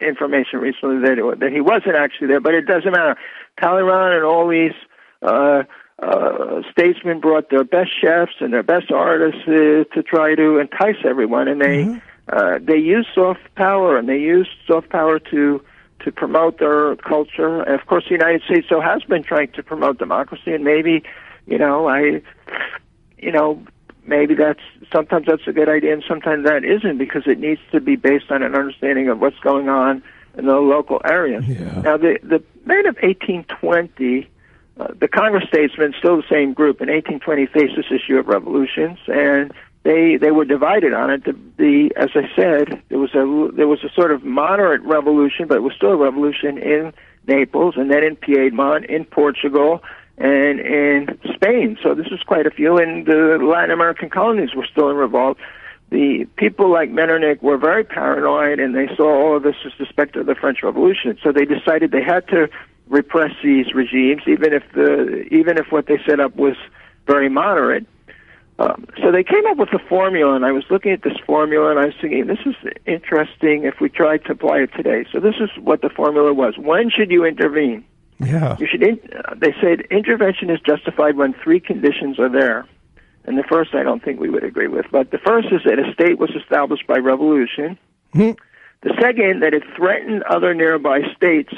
information 0.00 0.58
recently 0.58 1.00
that 1.08 1.18
it, 1.18 1.40
that 1.40 1.52
he 1.52 1.60
wasn't 1.60 1.94
actually 1.94 2.26
there. 2.26 2.40
But 2.40 2.54
it 2.54 2.66
doesn't 2.66 2.90
matter. 2.90 3.16
Talleyrand 3.60 4.16
and 4.16 4.24
all 4.24 4.48
these 4.48 4.74
uh, 5.22 5.62
uh, 6.00 6.62
statesmen 6.72 7.20
brought 7.20 7.50
their 7.50 7.64
best 7.64 7.90
chefs 8.00 8.34
and 8.40 8.52
their 8.52 8.62
best 8.62 8.90
artists 8.90 9.40
uh, 9.46 9.84
to 9.94 10.02
try 10.02 10.34
to 10.34 10.58
entice 10.58 10.96
everyone, 11.04 11.48
and 11.48 11.60
they 11.60 12.00
uh, 12.30 12.58
they 12.60 12.76
used 12.76 13.08
soft 13.14 13.40
power 13.54 13.96
and 13.96 14.08
they 14.08 14.18
used 14.18 14.50
soft 14.66 14.90
power 14.90 15.18
to 15.18 15.62
to 16.00 16.12
promote 16.12 16.58
their 16.58 16.96
culture. 16.96 17.62
And 17.62 17.74
of 17.74 17.86
course, 17.86 18.04
the 18.04 18.12
United 18.12 18.42
States 18.42 18.66
so 18.68 18.80
has 18.80 19.02
been 19.04 19.22
trying 19.22 19.52
to 19.52 19.62
promote 19.62 19.98
democracy, 19.98 20.52
and 20.52 20.64
maybe 20.64 21.02
you 21.46 21.58
know 21.58 21.88
I 21.88 22.22
you 23.18 23.32
know 23.32 23.62
maybe 24.04 24.34
that's 24.34 24.60
sometimes 24.92 25.26
that's 25.26 25.46
a 25.46 25.52
good 25.52 25.68
idea 25.68 25.92
and 25.92 26.02
sometimes 26.08 26.44
that 26.46 26.64
isn't 26.64 26.96
because 26.96 27.24
it 27.26 27.38
needs 27.38 27.60
to 27.70 27.78
be 27.78 27.94
based 27.94 28.30
on 28.30 28.42
an 28.42 28.54
understanding 28.54 29.08
of 29.08 29.20
what's 29.20 29.38
going 29.40 29.68
on 29.68 30.02
in 30.36 30.46
the 30.46 30.56
local 30.56 31.00
area. 31.04 31.40
Now 31.40 31.96
the 31.96 32.18
the 32.22 32.42
men 32.64 32.86
of 32.86 32.96
1820 32.96 34.28
uh, 34.78 34.86
the 35.00 35.08
Congress 35.08 35.44
statesmen, 35.48 35.92
still 35.98 36.18
the 36.18 36.28
same 36.30 36.52
group, 36.52 36.80
in 36.80 36.88
1820 36.88 37.46
faced 37.46 37.74
this 37.74 37.86
issue 37.90 38.16
of 38.16 38.28
revolutions, 38.28 38.98
and 39.08 39.52
they 39.84 40.16
they 40.16 40.30
were 40.30 40.44
divided 40.44 40.92
on 40.92 41.10
it. 41.10 41.24
The, 41.24 41.36
the 41.56 41.90
as 41.96 42.10
I 42.14 42.28
said, 42.34 42.82
there 42.88 42.98
was 42.98 43.14
a 43.14 43.50
there 43.54 43.68
was 43.68 43.82
a 43.84 43.92
sort 43.94 44.12
of 44.12 44.24
moderate 44.24 44.82
revolution, 44.82 45.46
but 45.48 45.56
it 45.56 45.62
was 45.62 45.72
still 45.74 45.92
a 45.92 45.96
revolution 45.96 46.58
in 46.58 46.92
Naples, 47.26 47.74
and 47.76 47.90
then 47.90 48.02
in 48.02 48.16
Piedmont, 48.16 48.86
in 48.86 49.04
Portugal, 49.04 49.82
and 50.16 50.60
in 50.60 51.18
Spain. 51.34 51.78
So 51.82 51.94
this 51.94 52.08
was 52.10 52.20
quite 52.26 52.46
a 52.46 52.50
few, 52.50 52.78
and 52.78 53.06
the 53.06 53.38
Latin 53.40 53.70
American 53.70 54.10
colonies 54.10 54.54
were 54.54 54.66
still 54.70 54.90
in 54.90 54.96
revolt. 54.96 55.38
The 55.90 56.26
people 56.36 56.70
like 56.70 56.90
Metternich 56.90 57.42
were 57.42 57.56
very 57.56 57.84
paranoid, 57.84 58.58
and 58.60 58.74
they 58.74 58.94
saw 58.94 59.08
all 59.08 59.36
of 59.36 59.42
this 59.42 59.56
as 59.64 59.72
the 59.78 59.86
specter 59.86 60.20
of 60.20 60.26
the 60.26 60.34
French 60.34 60.62
Revolution. 60.62 61.18
So 61.22 61.32
they 61.32 61.46
decided 61.46 61.92
they 61.92 62.02
had 62.02 62.28
to 62.28 62.50
repress 62.88 63.32
these 63.42 63.72
regimes, 63.74 64.22
even 64.26 64.52
if 64.52 64.64
the 64.74 65.26
even 65.30 65.56
if 65.56 65.70
what 65.70 65.86
they 65.86 65.98
set 66.06 66.20
up 66.20 66.36
was 66.36 66.56
very 67.06 67.28
moderate. 67.28 67.86
Um, 68.58 68.86
so 69.00 69.12
they 69.12 69.22
came 69.22 69.46
up 69.46 69.56
with 69.56 69.72
a 69.72 69.78
formula, 69.88 70.34
and 70.34 70.44
I 70.44 70.50
was 70.50 70.64
looking 70.68 70.90
at 70.90 71.02
this 71.02 71.16
formula, 71.24 71.70
and 71.70 71.78
I 71.78 71.86
was 71.86 71.94
thinking, 72.00 72.26
this 72.26 72.40
is 72.44 72.56
interesting 72.86 73.64
if 73.64 73.80
we 73.80 73.88
tried 73.88 74.24
to 74.24 74.32
apply 74.32 74.58
it 74.58 74.70
today. 74.76 75.04
So 75.12 75.20
this 75.20 75.36
is 75.40 75.48
what 75.62 75.80
the 75.80 75.90
formula 75.90 76.32
was: 76.32 76.54
When 76.58 76.90
should 76.90 77.10
you 77.10 77.24
intervene? 77.24 77.84
yeah 78.18 78.56
You 78.58 78.66
should. 78.66 78.82
In, 78.82 78.98
uh, 79.14 79.34
they 79.36 79.54
said 79.60 79.82
intervention 79.90 80.50
is 80.50 80.58
justified 80.60 81.16
when 81.16 81.34
three 81.34 81.60
conditions 81.60 82.18
are 82.18 82.28
there. 82.28 82.66
And 83.24 83.36
the 83.36 83.44
first, 83.44 83.74
I 83.74 83.82
don't 83.82 84.02
think 84.02 84.18
we 84.20 84.30
would 84.30 84.42
agree 84.42 84.68
with, 84.68 84.86
but 84.90 85.10
the 85.10 85.18
first 85.18 85.48
is 85.52 85.60
that 85.66 85.78
a 85.78 85.92
state 85.92 86.18
was 86.18 86.30
established 86.30 86.86
by 86.86 86.96
revolution. 86.96 87.78
Hmm. 88.14 88.30
The 88.80 88.94
second, 88.98 89.42
that 89.42 89.52
it 89.52 89.64
threatened 89.76 90.22
other 90.22 90.54
nearby 90.54 91.00
states. 91.14 91.52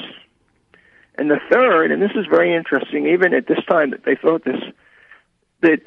And 1.15 1.31
the 1.31 1.39
third, 1.49 1.91
and 1.91 2.01
this 2.01 2.11
is 2.15 2.25
very 2.25 2.53
interesting, 2.53 3.07
even 3.07 3.33
at 3.33 3.47
this 3.47 3.63
time 3.69 3.91
that 3.91 4.03
they 4.03 4.15
thought 4.15 4.43
this, 4.43 4.59
that 5.61 5.79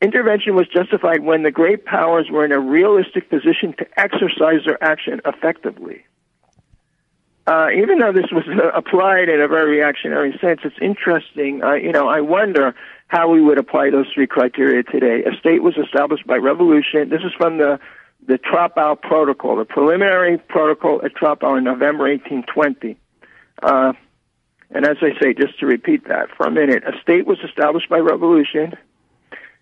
intervention 0.00 0.54
was 0.54 0.66
justified 0.68 1.22
when 1.22 1.42
the 1.42 1.50
great 1.50 1.84
powers 1.84 2.28
were 2.30 2.44
in 2.44 2.52
a 2.52 2.60
realistic 2.60 3.28
position 3.30 3.74
to 3.78 3.86
exercise 3.98 4.60
their 4.64 4.82
action 4.82 5.20
effectively. 5.24 6.04
Uh, 7.46 7.68
even 7.74 7.98
though 7.98 8.12
this 8.12 8.30
was 8.30 8.44
applied 8.74 9.28
in 9.28 9.40
a 9.40 9.48
very 9.48 9.78
reactionary 9.78 10.36
sense, 10.40 10.60
it's 10.64 10.76
interesting. 10.82 11.62
Uh, 11.64 11.72
you 11.72 11.92
know, 11.92 12.06
I 12.06 12.20
wonder 12.20 12.74
how 13.06 13.30
we 13.30 13.40
would 13.40 13.58
apply 13.58 13.90
those 13.90 14.06
three 14.14 14.26
criteria 14.26 14.82
today. 14.82 15.24
A 15.24 15.34
state 15.38 15.62
was 15.62 15.74
established 15.78 16.26
by 16.26 16.36
revolution. 16.36 17.08
This 17.08 17.22
is 17.22 17.32
from 17.36 17.58
the 17.58 17.80
the 18.26 18.36
Troppau 18.36 19.00
Protocol, 19.00 19.56
the 19.56 19.64
preliminary 19.64 20.36
protocol 20.36 21.00
at 21.02 21.14
Troppau 21.14 21.56
in 21.56 21.64
November 21.64 22.04
1820. 22.04 22.98
Uh, 23.62 23.92
and 24.70 24.84
as 24.84 24.98
I 25.00 25.18
say, 25.18 25.32
just 25.32 25.58
to 25.60 25.66
repeat 25.66 26.08
that 26.08 26.28
for 26.36 26.46
a 26.46 26.50
minute, 26.50 26.82
a 26.84 27.00
state 27.00 27.26
was 27.26 27.38
established 27.42 27.88
by 27.88 27.98
revolution. 27.98 28.74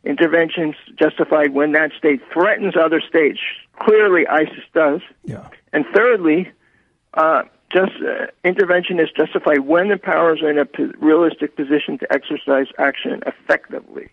Interventions 0.07 0.77
justified 0.99 1.53
when 1.53 1.73
that 1.73 1.91
state 1.99 2.21
threatens 2.33 2.75
other 2.77 3.01
states. 3.01 3.41
Clearly, 3.81 4.27
ISIS 4.27 4.65
does. 4.73 5.01
yeah 5.25 5.49
And 5.73 5.85
thirdly, 5.95 6.51
uh, 7.15 7.43
just 7.73 7.93
uh, 8.03 8.27
intervention 8.45 9.01
is 9.01 9.09
justified 9.17 9.61
when 9.61 9.89
the 9.89 9.97
powers 9.97 10.43
are 10.43 10.51
in 10.51 10.59
a 10.59 10.65
p- 10.65 10.93
realistic 10.99 11.57
position 11.57 11.99
to 11.99 12.13
exercise 12.13 12.67
action 12.79 13.23
effectively. 13.27 14.09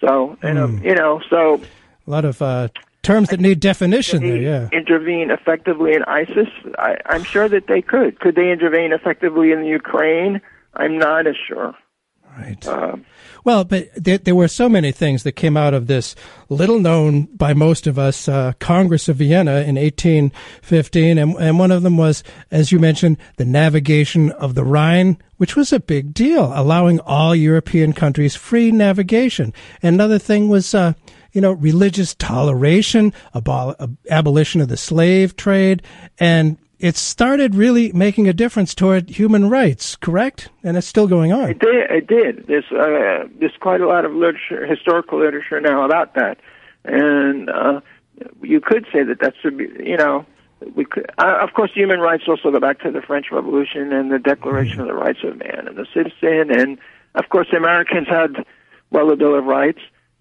So, 0.00 0.38
and, 0.42 0.58
um, 0.58 0.82
you 0.82 0.94
know, 0.94 1.20
so 1.28 1.60
a 2.06 2.10
lot 2.10 2.24
of 2.24 2.40
uh, 2.40 2.68
terms 3.02 3.28
that 3.28 3.40
need 3.40 3.60
definition 3.60 4.22
there 4.22 4.36
yeah 4.36 4.68
intervene 4.72 5.30
effectively 5.30 5.92
in 5.92 6.02
ISIS. 6.04 6.48
I, 6.78 6.96
I'm 7.06 7.24
sure 7.24 7.48
that 7.48 7.66
they 7.66 7.82
could. 7.82 8.20
Could 8.20 8.34
they 8.34 8.50
intervene 8.50 8.92
effectively 8.92 9.52
in 9.52 9.60
the 9.60 9.68
Ukraine? 9.68 10.40
I'm 10.74 10.98
not 10.98 11.26
as 11.26 11.36
sure. 11.36 11.74
Right. 12.38 12.66
Um, 12.68 13.04
Well, 13.44 13.64
but 13.64 13.88
there, 13.96 14.18
there 14.18 14.34
were 14.34 14.48
so 14.48 14.68
many 14.68 14.92
things 14.92 15.22
that 15.22 15.32
came 15.32 15.56
out 15.56 15.74
of 15.74 15.86
this 15.86 16.14
little 16.48 16.78
known 16.78 17.24
by 17.34 17.52
most 17.54 17.86
of 17.86 17.98
us 17.98 18.28
uh, 18.28 18.52
Congress 18.58 19.08
of 19.08 19.16
Vienna 19.16 19.60
in 19.62 19.76
1815. 19.76 21.18
And, 21.18 21.34
and 21.36 21.58
one 21.58 21.70
of 21.70 21.82
them 21.82 21.96
was, 21.96 22.22
as 22.50 22.70
you 22.70 22.78
mentioned, 22.78 23.16
the 23.36 23.44
navigation 23.44 24.30
of 24.32 24.54
the 24.54 24.64
Rhine, 24.64 25.18
which 25.36 25.56
was 25.56 25.72
a 25.72 25.80
big 25.80 26.14
deal, 26.14 26.52
allowing 26.54 27.00
all 27.00 27.34
European 27.34 27.92
countries 27.92 28.36
free 28.36 28.70
navigation. 28.70 29.52
And 29.82 29.94
another 29.94 30.18
thing 30.18 30.48
was, 30.48 30.74
uh, 30.74 30.92
you 31.32 31.40
know, 31.40 31.52
religious 31.52 32.14
toleration, 32.14 33.12
abol- 33.34 33.76
ab- 33.80 33.96
abolition 34.10 34.60
of 34.60 34.68
the 34.68 34.76
slave 34.76 35.36
trade, 35.36 35.82
and 36.18 36.58
it 36.78 36.96
started 36.96 37.54
really 37.54 37.92
making 37.92 38.28
a 38.28 38.32
difference 38.32 38.74
toward 38.74 39.10
human 39.10 39.50
rights, 39.50 39.96
correct? 39.96 40.48
And 40.62 40.76
it's 40.76 40.86
still 40.86 41.08
going 41.08 41.32
on. 41.32 41.50
It 41.50 41.58
did. 41.58 41.90
It 41.90 42.06
did. 42.06 42.46
There's 42.46 42.70
uh, 42.70 43.28
there's 43.38 43.56
quite 43.60 43.80
a 43.80 43.88
lot 43.88 44.04
of 44.04 44.12
literature, 44.12 44.64
historical 44.66 45.18
literature 45.18 45.60
now 45.60 45.84
about 45.84 46.14
that, 46.14 46.38
and 46.84 47.50
uh, 47.50 47.80
you 48.42 48.60
could 48.60 48.86
say 48.92 49.02
that 49.02 49.18
that's 49.20 49.36
you 49.44 49.96
know 49.96 50.24
we 50.74 50.84
could. 50.84 51.10
Uh, 51.18 51.38
of 51.40 51.52
course, 51.54 51.70
human 51.74 52.00
rights 52.00 52.24
also 52.28 52.50
go 52.50 52.60
back 52.60 52.80
to 52.80 52.90
the 52.90 53.02
French 53.02 53.26
Revolution 53.32 53.92
and 53.92 54.12
the 54.12 54.18
Declaration 54.18 54.80
of 54.80 54.86
the 54.86 54.94
Rights 54.94 55.20
of 55.24 55.36
Man 55.38 55.66
and 55.66 55.76
the 55.76 55.86
Citizen, 55.92 56.50
and 56.56 56.78
of 57.14 57.28
course, 57.28 57.48
the 57.50 57.56
Americans 57.56 58.08
had 58.08 58.44
well 58.90 59.08
the 59.08 59.16
Bill 59.16 59.36
of 59.36 59.44
Rights. 59.44 59.80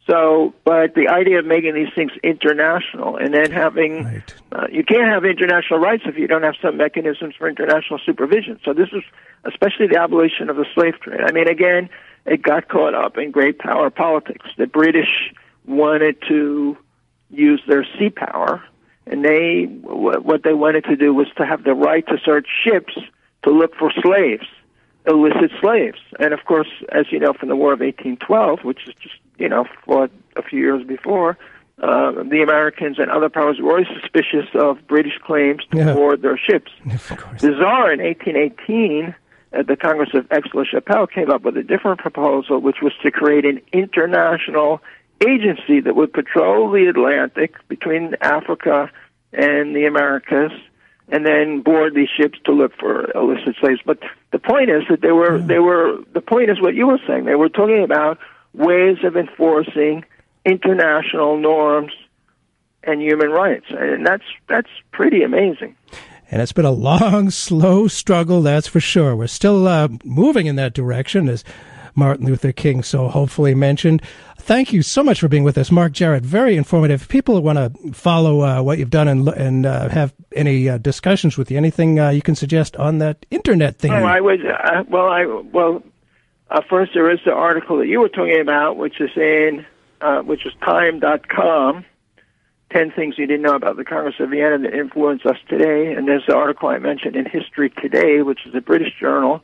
So, 0.10 0.54
but 0.64 0.96
the 0.96 1.10
idea 1.10 1.40
of 1.40 1.46
making 1.46 1.74
these 1.76 1.92
things 1.94 2.12
international 2.24 3.18
and 3.18 3.34
then 3.34 3.52
having, 3.52 4.06
Right. 4.06 4.34
uh, 4.54 4.68
you 4.72 4.84
can't 4.84 5.08
have 5.10 5.26
international 5.26 5.80
rights 5.80 6.04
if 6.06 6.18
you 6.18 6.28
don't 6.28 6.44
have 6.44 6.56
some 6.62 6.78
mechanisms 6.78 7.36
for 7.38 7.50
international 7.50 8.00
supervision. 8.06 8.58
So 8.64 8.74
this 8.74 8.88
is 8.94 9.04
especially 9.44 9.88
the 9.88 10.00
abolition 10.00 10.50
of 10.50 10.56
the 10.56 10.66
slave 10.74 10.98
trade. 11.02 11.20
I 11.26 11.32
mean, 11.34 11.50
again, 11.50 11.90
it 12.26 12.42
got 12.42 12.70
caught 12.70 12.94
up 12.94 13.18
in 13.18 13.32
great 13.32 13.60
power 13.60 13.90
politics. 13.90 14.46
The 14.58 14.66
British 14.68 15.34
wanted 15.66 16.16
to 16.30 16.78
use 17.30 17.62
their 17.68 17.86
sea 18.00 18.10
power, 18.10 18.64
and 19.06 19.26
they, 19.26 19.64
wh- 19.66 20.26
what 20.26 20.44
they 20.44 20.54
wanted 20.54 20.86
to 20.86 20.96
do 20.96 21.14
was 21.14 21.28
to 21.36 21.46
have 21.46 21.66
the 21.66 21.74
right 21.74 22.06
to 22.08 22.18
search 22.24 22.48
ships 22.64 22.94
to 23.44 23.52
look 23.52 23.76
for 23.76 23.92
slaves 24.02 24.46
illicit 25.08 25.52
slaves. 25.62 26.00
And 26.20 26.34
of 26.34 26.44
course, 26.46 26.68
as 26.92 27.06
you 27.12 27.20
know 27.20 27.34
from 27.34 27.50
the 27.50 27.56
War 27.56 27.74
of 27.74 27.80
1812, 27.80 28.60
which 28.64 28.88
is 28.88 28.94
just, 29.02 29.16
you 29.38 29.50
know, 29.50 29.66
fought 29.86 30.12
a 30.36 30.42
few 30.44 30.60
years 30.60 30.86
before, 30.86 31.38
uh, 31.82 32.12
the 32.24 32.42
Americans 32.44 32.98
and 33.00 33.10
other 33.12 33.30
powers 33.30 33.58
were 33.62 33.72
always 33.72 33.88
suspicious 34.02 34.48
of 34.56 34.86
British 34.88 35.18
claims 35.24 35.62
to 35.72 35.78
Yeah. 35.78 35.94
board 35.94 36.22
their 36.22 36.38
ships. 36.38 36.72
Of. 36.86 37.40
The 37.40 37.54
Tsar 37.58 37.92
in 37.94 38.00
1818 38.02 39.16
at 39.54 39.68
the 39.68 39.76
Congress 39.78 40.10
of 40.14 40.26
Aix-la-Chapelle 40.32 41.08
came 41.08 41.30
up 41.32 41.44
with 41.44 41.56
a 41.56 41.64
different 41.64 42.00
proposal, 42.00 42.60
which 42.60 42.78
was 42.82 42.94
to 43.04 43.12
create 43.12 43.46
an 43.46 43.62
international 43.72 44.82
agency 45.26 45.80
that 45.82 45.96
would 45.96 46.14
patrol 46.14 46.70
the 46.72 46.88
Atlantic 46.88 47.56
between 47.68 48.16
Africa 48.22 48.92
and 49.34 49.76
the 49.76 49.86
Americas, 49.86 50.52
and 51.10 51.26
then 51.26 51.62
board 51.62 51.94
these 51.96 52.10
ships 52.10 52.38
to 52.46 52.52
look 52.52 52.74
for 52.80 53.10
illicit 53.16 53.56
slaves. 53.60 53.80
But 53.86 54.00
the 54.32 54.40
point 54.40 54.70
is 54.70 54.84
that 54.90 55.02
they 55.02 55.12
were 55.12 55.40
they 55.40 55.60
were 55.60 56.00
the 56.14 56.22
point 56.22 56.50
is 56.50 56.62
what 56.62 56.76
you 56.76 56.88
were 56.88 57.00
saying. 57.08 57.26
They 57.26 57.36
were 57.36 57.50
talking 57.50 57.84
about 57.84 58.18
ways 58.54 58.98
of 59.04 59.16
enforcing 59.16 60.04
international 60.46 61.38
norms 61.38 61.94
and 62.84 63.02
human 63.02 63.30
rights, 63.30 63.66
and 63.70 64.06
that's 64.06 64.24
that's 64.48 64.70
pretty 64.92 65.24
amazing. 65.24 65.76
And 66.30 66.42
it's 66.42 66.52
been 66.52 66.66
a 66.66 66.72
long, 66.72 67.30
slow 67.30 67.88
struggle, 67.88 68.42
that's 68.42 68.68
for 68.68 68.82
sure. 68.82 69.16
We're 69.16 69.28
still 69.28 69.66
uh, 69.68 69.88
moving 70.04 70.48
in 70.48 70.58
that 70.58 70.74
direction, 70.74 71.30
as 71.30 71.46
Martin 71.96 72.26
Luther 72.26 72.52
King 72.52 72.84
so 72.84 73.08
hopefully 73.08 73.56
mentioned. 73.56 74.02
Thank 74.48 74.72
you 74.72 74.82
so 74.82 75.04
much 75.04 75.20
for 75.20 75.28
being 75.28 75.44
with 75.44 75.58
us, 75.58 75.72
Mark 75.72 75.92
Jarrett. 75.92 76.24
Very 76.24 76.56
informative. 76.56 77.02
If 77.02 77.10
people 77.10 77.42
want 77.42 77.58
to 77.58 77.92
follow 77.92 78.44
uh, 78.44 78.62
what 78.62 78.78
you've 78.78 78.90
done 78.90 79.10
and, 79.10 79.28
and 79.28 79.66
uh, 79.66 79.90
have 79.90 80.14
any 80.32 80.70
uh, 80.70 80.78
discussions 80.78 81.38
with 81.38 81.52
you, 81.52 81.58
anything 81.58 82.00
uh, 82.00 82.12
you 82.12 82.22
can 82.22 82.34
suggest 82.34 82.78
on 82.78 83.00
that 83.00 83.26
internet 83.30 83.78
thing. 83.78 83.92
Oh, 83.92 84.06
I 84.06 84.22
would. 84.22 84.46
Uh, 84.46 84.86
well, 84.88 85.08
I 85.08 85.26
well. 85.26 85.84
Uh, 86.50 86.62
first, 86.70 86.94
there 86.94 87.12
is 87.12 87.20
the 87.26 87.34
article 87.34 87.76
that 87.80 87.88
you 87.88 88.00
were 88.00 88.08
talking 88.08 88.40
about, 88.40 88.78
which 88.78 89.02
is 89.02 89.10
in, 89.18 89.66
which 90.24 90.46
is 90.46 90.54
Time.com. 90.64 91.84
Ten 92.72 92.92
things 92.92 93.18
you 93.18 93.28
didn't 93.28 93.42
know 93.42 93.56
about 93.56 93.76
the 93.76 93.84
Congress 93.84 94.16
of 94.20 94.30
Vienna 94.30 94.60
that 94.60 94.74
influence 94.74 95.26
us 95.26 95.38
today. 95.50 95.92
And 95.92 96.08
there's 96.08 96.26
the 96.26 96.38
article 96.38 96.70
I 96.70 96.78
mentioned 96.78 97.18
in 97.18 97.26
History 97.26 97.70
Today, 97.70 98.22
which 98.22 98.46
is 98.46 98.56
a 98.56 98.62
British 98.62 98.98
journal 98.98 99.44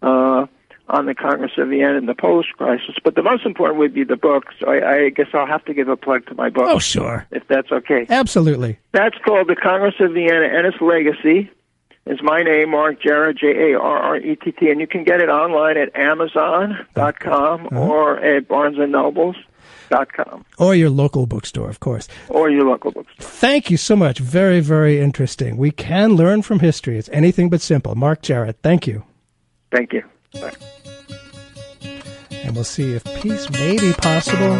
uh, 0.00 0.46
on 0.88 1.06
the 1.06 1.14
Congress 1.14 1.52
of 1.56 1.68
Vienna 1.68 1.96
and 1.96 2.08
the 2.08 2.14
Polish 2.14 2.48
crisis. 2.56 2.96
But 3.02 3.14
the 3.14 3.22
most 3.22 3.46
important 3.46 3.78
would 3.78 3.94
be 3.94 4.04
the 4.04 4.16
book. 4.16 4.44
So 4.60 4.68
I, 4.68 4.94
I 5.06 5.08
guess 5.10 5.28
I'll 5.32 5.46
have 5.46 5.64
to 5.64 5.74
give 5.74 5.88
a 5.88 5.96
plug 5.96 6.26
to 6.26 6.34
my 6.34 6.50
book, 6.50 6.66
oh, 6.68 6.78
sure. 6.78 7.26
if 7.30 7.46
that's 7.48 7.72
okay. 7.72 8.06
Absolutely. 8.10 8.78
That's 8.92 9.16
called 9.24 9.48
the 9.48 9.56
Congress 9.56 9.94
of 10.00 10.12
Vienna 10.12 10.46
and 10.46 10.66
its 10.66 10.80
legacy. 10.80 11.50
Is 12.06 12.20
my 12.22 12.42
name 12.42 12.68
Mark 12.72 13.00
Jarrett 13.00 13.38
J 13.38 13.72
A 13.72 13.80
R 13.80 13.98
R 13.98 14.16
E 14.18 14.36
T 14.36 14.52
T, 14.52 14.68
and 14.68 14.78
you 14.78 14.86
can 14.86 15.04
get 15.04 15.20
it 15.22 15.30
online 15.30 15.78
at 15.78 15.96
Amazon.com 15.96 17.68
or 17.72 18.18
at 18.18 18.46
BarnesandNobles.com 18.46 20.44
Or 20.58 20.74
your 20.74 20.90
local 20.90 21.26
bookstore, 21.26 21.70
of 21.70 21.80
course. 21.80 22.06
or 22.28 22.50
your 22.50 22.64
local 22.68 22.90
bookstore. 22.92 23.26
Thank 23.26 23.70
you 23.70 23.78
so 23.78 23.96
much. 23.96 24.18
Very, 24.18 24.60
very 24.60 25.00
interesting. 25.00 25.56
We 25.56 25.70
can 25.70 26.12
learn 26.12 26.42
from 26.42 26.60
history. 26.60 26.98
It's 26.98 27.08
anything 27.10 27.48
but 27.48 27.62
simple. 27.62 27.94
Mark 27.94 28.20
Jarrett, 28.20 28.58
thank 28.62 28.86
you. 28.86 29.02
Thank 29.72 29.94
you. 29.94 30.02
And 32.44 32.54
we'll 32.54 32.64
see 32.64 32.94
if 32.94 33.04
peace 33.16 33.48
may 33.50 33.78
be 33.78 33.92
possible. 33.92 34.54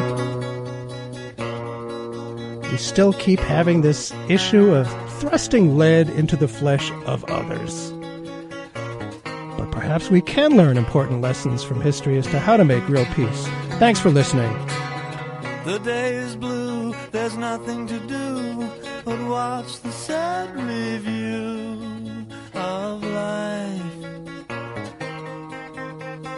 We 2.70 2.76
still 2.78 3.12
keep 3.12 3.40
having 3.40 3.82
this 3.82 4.12
issue 4.28 4.74
of 4.74 4.88
thrusting 5.20 5.76
lead 5.76 6.08
into 6.10 6.36
the 6.36 6.48
flesh 6.48 6.90
of 7.06 7.24
others. 7.24 7.92
But 9.56 9.70
perhaps 9.70 10.10
we 10.10 10.20
can 10.20 10.56
learn 10.56 10.76
important 10.76 11.20
lessons 11.20 11.62
from 11.62 11.80
history 11.80 12.18
as 12.18 12.26
to 12.28 12.38
how 12.38 12.56
to 12.56 12.64
make 12.64 12.88
real 12.88 13.06
peace. 13.06 13.46
Thanks 13.78 14.00
for 14.00 14.10
listening. 14.10 14.52
The 15.64 15.80
day 15.82 16.14
is 16.14 16.36
blue, 16.36 16.94
there's 17.10 17.36
nothing 17.36 17.86
to 17.86 17.98
do 18.00 18.68
but 19.04 19.20
watch 19.28 19.80
the 19.80 19.92
sad 19.92 20.54
review 20.56 22.26
of 22.54 23.04
life 23.04 24.03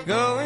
going 0.07 0.46